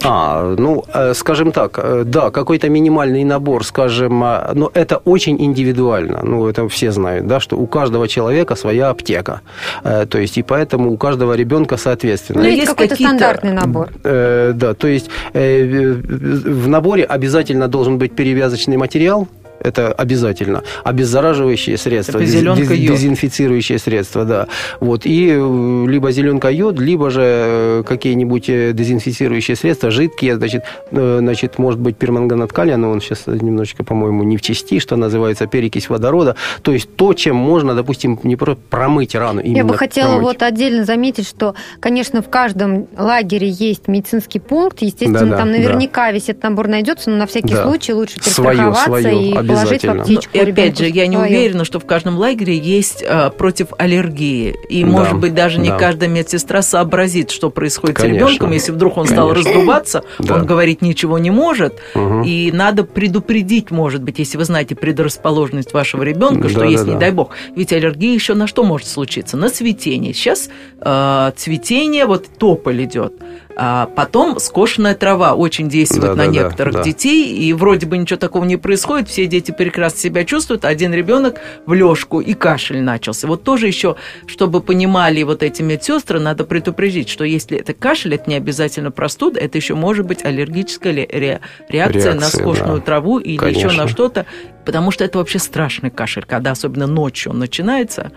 А, 0.03 0.55
ну, 0.57 0.83
э, 0.93 1.13
скажем 1.13 1.51
так, 1.51 1.79
э, 1.81 2.03
да, 2.05 2.31
какой-то 2.31 2.69
минимальный 2.69 3.23
набор, 3.23 3.63
скажем, 3.65 4.23
э, 4.23 4.51
но 4.53 4.71
это 4.73 4.97
очень 4.97 5.41
индивидуально. 5.41 6.21
Ну, 6.23 6.47
это 6.47 6.67
все 6.69 6.91
знают, 6.91 7.27
да, 7.27 7.39
что 7.39 7.57
у 7.57 7.67
каждого 7.67 8.07
человека 8.07 8.55
своя 8.55 8.89
аптека. 8.89 9.41
То 9.83 10.17
есть, 10.17 10.37
и 10.37 10.43
поэтому 10.43 10.91
у 10.91 10.97
каждого 10.97 11.33
ребенка 11.33 11.77
соответственно. 11.77 12.41
Ну, 12.41 12.47
есть, 12.47 12.57
есть 12.57 12.69
какой-то 12.69 12.95
стандартный 12.95 13.53
набор. 13.53 13.89
Да, 14.03 14.73
то 14.73 14.87
есть 14.87 15.09
в 15.33 16.67
наборе 16.67 17.03
обязательно 17.03 17.67
должен 17.67 17.97
быть 17.97 18.15
перевязочный 18.15 18.77
материал, 18.77 19.27
это 19.63 19.91
обязательно. 19.91 20.63
Обеззараживающие 20.83 21.77
средства, 21.77 22.17
это 22.17 22.25
зеленка 22.25 22.75
дез, 22.75 22.91
дезинфицирующие 22.91 23.79
средства, 23.79 24.25
да. 24.25 24.47
Вот. 24.79 25.05
И 25.05 25.29
э, 25.29 25.85
либо 25.87 26.11
зеленка 26.11 26.49
йод, 26.49 26.79
либо 26.79 27.09
же 27.09 27.21
э, 27.23 27.83
какие-нибудь 27.87 28.49
э, 28.49 28.73
дезинфицирующие 28.73 29.55
средства, 29.55 29.91
жидкие, 29.91 30.37
значит, 30.37 30.63
значит 30.91 31.59
может 31.59 31.79
быть 31.79 31.97
перманганат 31.97 32.51
калия, 32.51 32.77
но 32.77 32.91
он 32.91 33.01
сейчас 33.01 33.27
немножечко, 33.27 33.83
по-моему, 33.83 34.23
не 34.23 34.37
в 34.37 34.41
части, 34.41 34.79
что 34.79 34.95
называется 34.95 35.47
перекись 35.47 35.89
водорода. 35.89 36.35
То 36.61 36.71
есть 36.71 36.95
то, 36.95 37.13
чем 37.13 37.35
можно, 37.35 37.75
допустим, 37.75 38.19
не 38.23 38.35
просто 38.35 38.61
промыть 38.69 39.15
рану. 39.15 39.41
Я 39.43 39.63
бы 39.63 39.77
хотела 39.77 40.15
промыть. 40.15 40.23
вот 40.23 40.43
отдельно 40.43 40.85
заметить, 40.85 41.27
что, 41.27 41.55
конечно, 41.79 42.21
в 42.21 42.29
каждом 42.29 42.87
лагере 42.97 43.49
есть 43.49 43.87
медицинский 43.87 44.39
пункт, 44.39 44.81
естественно, 44.81 45.19
да, 45.19 45.25
да, 45.25 45.37
там 45.37 45.51
наверняка 45.51 46.07
да. 46.07 46.11
весь 46.11 46.29
этот 46.29 46.43
набор 46.43 46.67
найдется, 46.67 47.09
но 47.09 47.17
на 47.17 47.27
всякий 47.27 47.53
да. 47.53 47.63
случай 47.63 47.93
лучше 47.93 48.19
перестраховаться 48.19 48.85
свое, 48.85 49.03
свое, 49.03 49.29
и 49.29 49.50
положить 49.55 49.83
в 49.83 49.89
аптечку. 49.89 50.31
Ну, 50.33 50.41
и 50.41 50.51
опять 50.51 50.77
же, 50.77 50.87
я 50.87 51.07
не 51.07 51.17
уверена, 51.17 51.65
что 51.65 51.79
в 51.79 51.85
каждом 51.85 52.17
лагере 52.17 52.57
есть 52.57 53.03
а, 53.07 53.29
против 53.29 53.67
аллергии. 53.77 54.55
И, 54.69 54.83
да, 54.83 54.89
может 54.89 55.19
быть, 55.19 55.33
даже 55.33 55.59
не 55.59 55.69
да. 55.69 55.77
каждая 55.77 56.09
медсестра 56.09 56.61
сообразит, 56.61 57.31
что 57.31 57.49
происходит 57.49 57.97
Конечно. 57.97 58.27
с 58.27 58.29
ребенком. 58.29 58.51
Если 58.51 58.71
вдруг 58.71 58.97
он 58.97 59.05
Конечно. 59.05 59.15
стал 59.15 59.33
раздуваться, 59.33 60.03
да. 60.19 60.35
он 60.35 60.45
говорить 60.45 60.81
ничего 60.81 61.17
не 61.17 61.31
может. 61.31 61.79
Угу. 61.95 62.23
И 62.25 62.51
надо 62.51 62.83
предупредить, 62.83 63.71
может 63.71 64.03
быть, 64.03 64.19
если 64.19 64.37
вы 64.37 64.45
знаете 64.45 64.75
предрасположенность 64.75 65.73
вашего 65.73 66.03
ребенка, 66.03 66.49
что 66.49 66.61
да, 66.61 66.65
если, 66.65 66.85
да, 66.85 66.93
не 66.93 66.99
дай 66.99 67.11
бог, 67.11 67.31
ведь 67.55 67.73
аллергия 67.73 68.13
еще 68.13 68.33
на 68.33 68.47
что 68.47 68.63
может 68.63 68.87
случиться? 68.87 69.37
На 69.37 69.49
цветение. 69.49 70.13
Сейчас 70.13 70.49
э, 70.79 71.31
цветение, 71.35 72.05
вот 72.05 72.25
тополь 72.37 72.83
идет. 72.83 73.13
А 73.55 73.87
потом 73.87 74.39
скошенная 74.39 74.95
трава 74.95 75.33
очень 75.33 75.69
действует 75.69 76.15
да, 76.15 76.15
на 76.15 76.25
да, 76.25 76.31
некоторых 76.31 76.75
да, 76.75 76.83
детей, 76.83 77.35
и 77.35 77.53
вроде 77.53 77.85
бы 77.85 77.97
ничего 77.97 78.17
такого 78.17 78.45
не 78.45 78.57
происходит, 78.57 79.09
все 79.09 79.27
дети 79.27 79.51
прекрасно 79.51 79.99
себя 79.99 80.23
чувствуют, 80.23 80.65
один 80.65 80.93
ребенок 80.93 81.39
в 81.65 81.73
лёжку 81.73 82.21
и 82.21 82.33
кашель 82.33 82.81
начался. 82.81 83.27
Вот 83.27 83.43
тоже 83.43 83.67
еще, 83.67 83.95
чтобы 84.27 84.61
понимали 84.61 85.23
вот 85.23 85.43
эти 85.43 85.61
медсестры, 85.61 86.19
надо 86.19 86.43
предупредить, 86.43 87.09
что 87.09 87.23
если 87.23 87.57
это 87.57 87.73
кашель, 87.73 88.15
это 88.15 88.29
не 88.29 88.35
обязательно 88.35 88.91
простуда, 88.91 89.39
это 89.39 89.57
еще 89.57 89.75
может 89.75 90.05
быть 90.05 90.23
аллергическая 90.23 90.93
реакция, 90.93 91.41
реакция 91.69 92.13
на 92.13 92.27
скошенную 92.27 92.79
да. 92.79 92.85
траву 92.85 93.19
или 93.19 93.37
Конечно. 93.37 93.67
еще 93.67 93.77
на 93.77 93.87
что-то, 93.87 94.25
потому 94.65 94.91
что 94.91 95.03
это 95.03 95.17
вообще 95.17 95.39
страшный 95.39 95.89
кашель, 95.89 96.23
когда 96.23 96.51
особенно 96.51 96.87
ночью 96.87 97.31
он 97.31 97.39
начинается, 97.39 98.11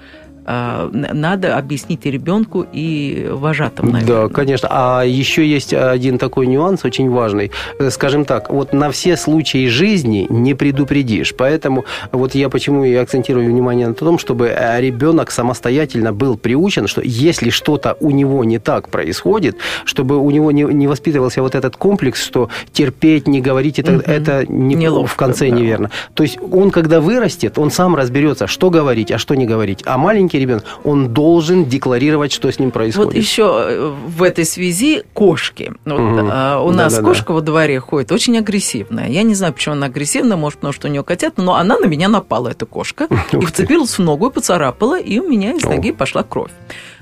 надо 0.46 1.56
объяснить 1.56 2.06
и 2.06 2.10
ребенку, 2.10 2.66
и 2.72 3.28
вожатым, 3.30 3.90
наверное. 3.90 4.28
Да, 4.28 4.34
конечно. 4.34 4.68
А 4.70 5.02
еще 5.02 5.46
есть 5.46 5.72
один 5.72 6.18
такой 6.18 6.46
нюанс 6.46 6.84
очень 6.84 7.10
важный. 7.10 7.50
Э, 7.78 7.90
скажем 7.90 8.24
так, 8.24 8.50
вот 8.50 8.72
на 8.72 8.90
все 8.90 9.16
случаи 9.16 9.68
жизни 9.68 10.26
не 10.28 10.54
предупредишь. 10.54 11.34
Поэтому 11.36 11.84
вот 12.12 12.34
я 12.34 12.48
почему 12.48 12.84
и 12.84 12.94
акцентирую 12.94 13.46
внимание 13.46 13.88
на 13.88 13.94
том, 13.94 14.18
чтобы 14.18 14.48
э, 14.48 14.80
ребенок 14.80 15.30
самостоятельно 15.30 16.12
был 16.12 16.36
приучен, 16.36 16.86
что 16.86 17.00
если 17.02 17.50
что-то 17.50 17.96
у 18.00 18.10
него 18.10 18.44
не 18.44 18.58
так 18.58 18.88
происходит, 18.88 19.56
чтобы 19.84 20.18
у 20.18 20.30
него 20.30 20.52
не, 20.52 20.62
не 20.62 20.86
воспитывался 20.86 21.42
вот 21.42 21.54
этот 21.54 21.76
комплекс, 21.76 22.22
что 22.22 22.48
терпеть, 22.72 23.26
не 23.26 23.40
говорить, 23.40 23.78
это, 23.78 23.94
угу. 23.94 24.02
это 24.06 24.44
не, 24.48 24.74
Неловко, 24.74 25.12
в 25.12 25.16
конце 25.16 25.50
да. 25.50 25.56
неверно. 25.56 25.90
То 26.14 26.22
есть 26.22 26.38
он, 26.40 26.70
когда 26.70 27.00
вырастет, 27.00 27.58
он 27.58 27.70
сам 27.70 27.94
разберется, 27.94 28.46
что 28.46 28.70
говорить, 28.70 29.10
а 29.10 29.18
что 29.18 29.34
не 29.34 29.46
говорить. 29.46 29.82
А 29.86 29.98
маленький 29.98 30.33
ребенок, 30.38 30.64
он 30.84 31.12
должен 31.12 31.64
декларировать, 31.64 32.32
что 32.32 32.50
с 32.50 32.58
ним 32.58 32.70
происходит. 32.70 33.12
Вот 33.12 33.14
еще 33.14 33.66
э, 33.68 33.94
в 34.06 34.22
этой 34.22 34.44
связи 34.44 35.02
кошки. 35.12 35.72
Вот, 35.84 35.94
угу. 35.94 36.28
а, 36.30 36.60
у 36.60 36.70
нас 36.70 36.94
да, 36.94 37.00
да, 37.00 37.08
кошка 37.08 37.28
да. 37.28 37.34
во 37.34 37.40
дворе 37.40 37.80
ходит 37.80 38.12
очень 38.12 38.38
агрессивная. 38.38 39.08
Я 39.08 39.22
не 39.22 39.34
знаю, 39.34 39.52
почему 39.52 39.74
она 39.74 39.86
агрессивная, 39.86 40.36
может, 40.36 40.58
потому 40.58 40.72
что 40.72 40.88
у 40.88 40.90
нее 40.90 41.02
котята, 41.02 41.42
но 41.42 41.54
она 41.54 41.78
на 41.78 41.86
меня 41.86 42.08
напала, 42.08 42.48
эта 42.48 42.66
кошка, 42.66 43.08
и 43.32 43.44
вцепилась 43.44 43.98
в 43.98 44.02
ногу 44.02 44.28
и 44.28 44.32
поцарапала, 44.32 44.98
и 44.98 45.18
у 45.18 45.28
меня 45.28 45.52
из 45.52 45.64
ноги 45.64 45.92
пошла 45.92 46.22
кровь. 46.22 46.50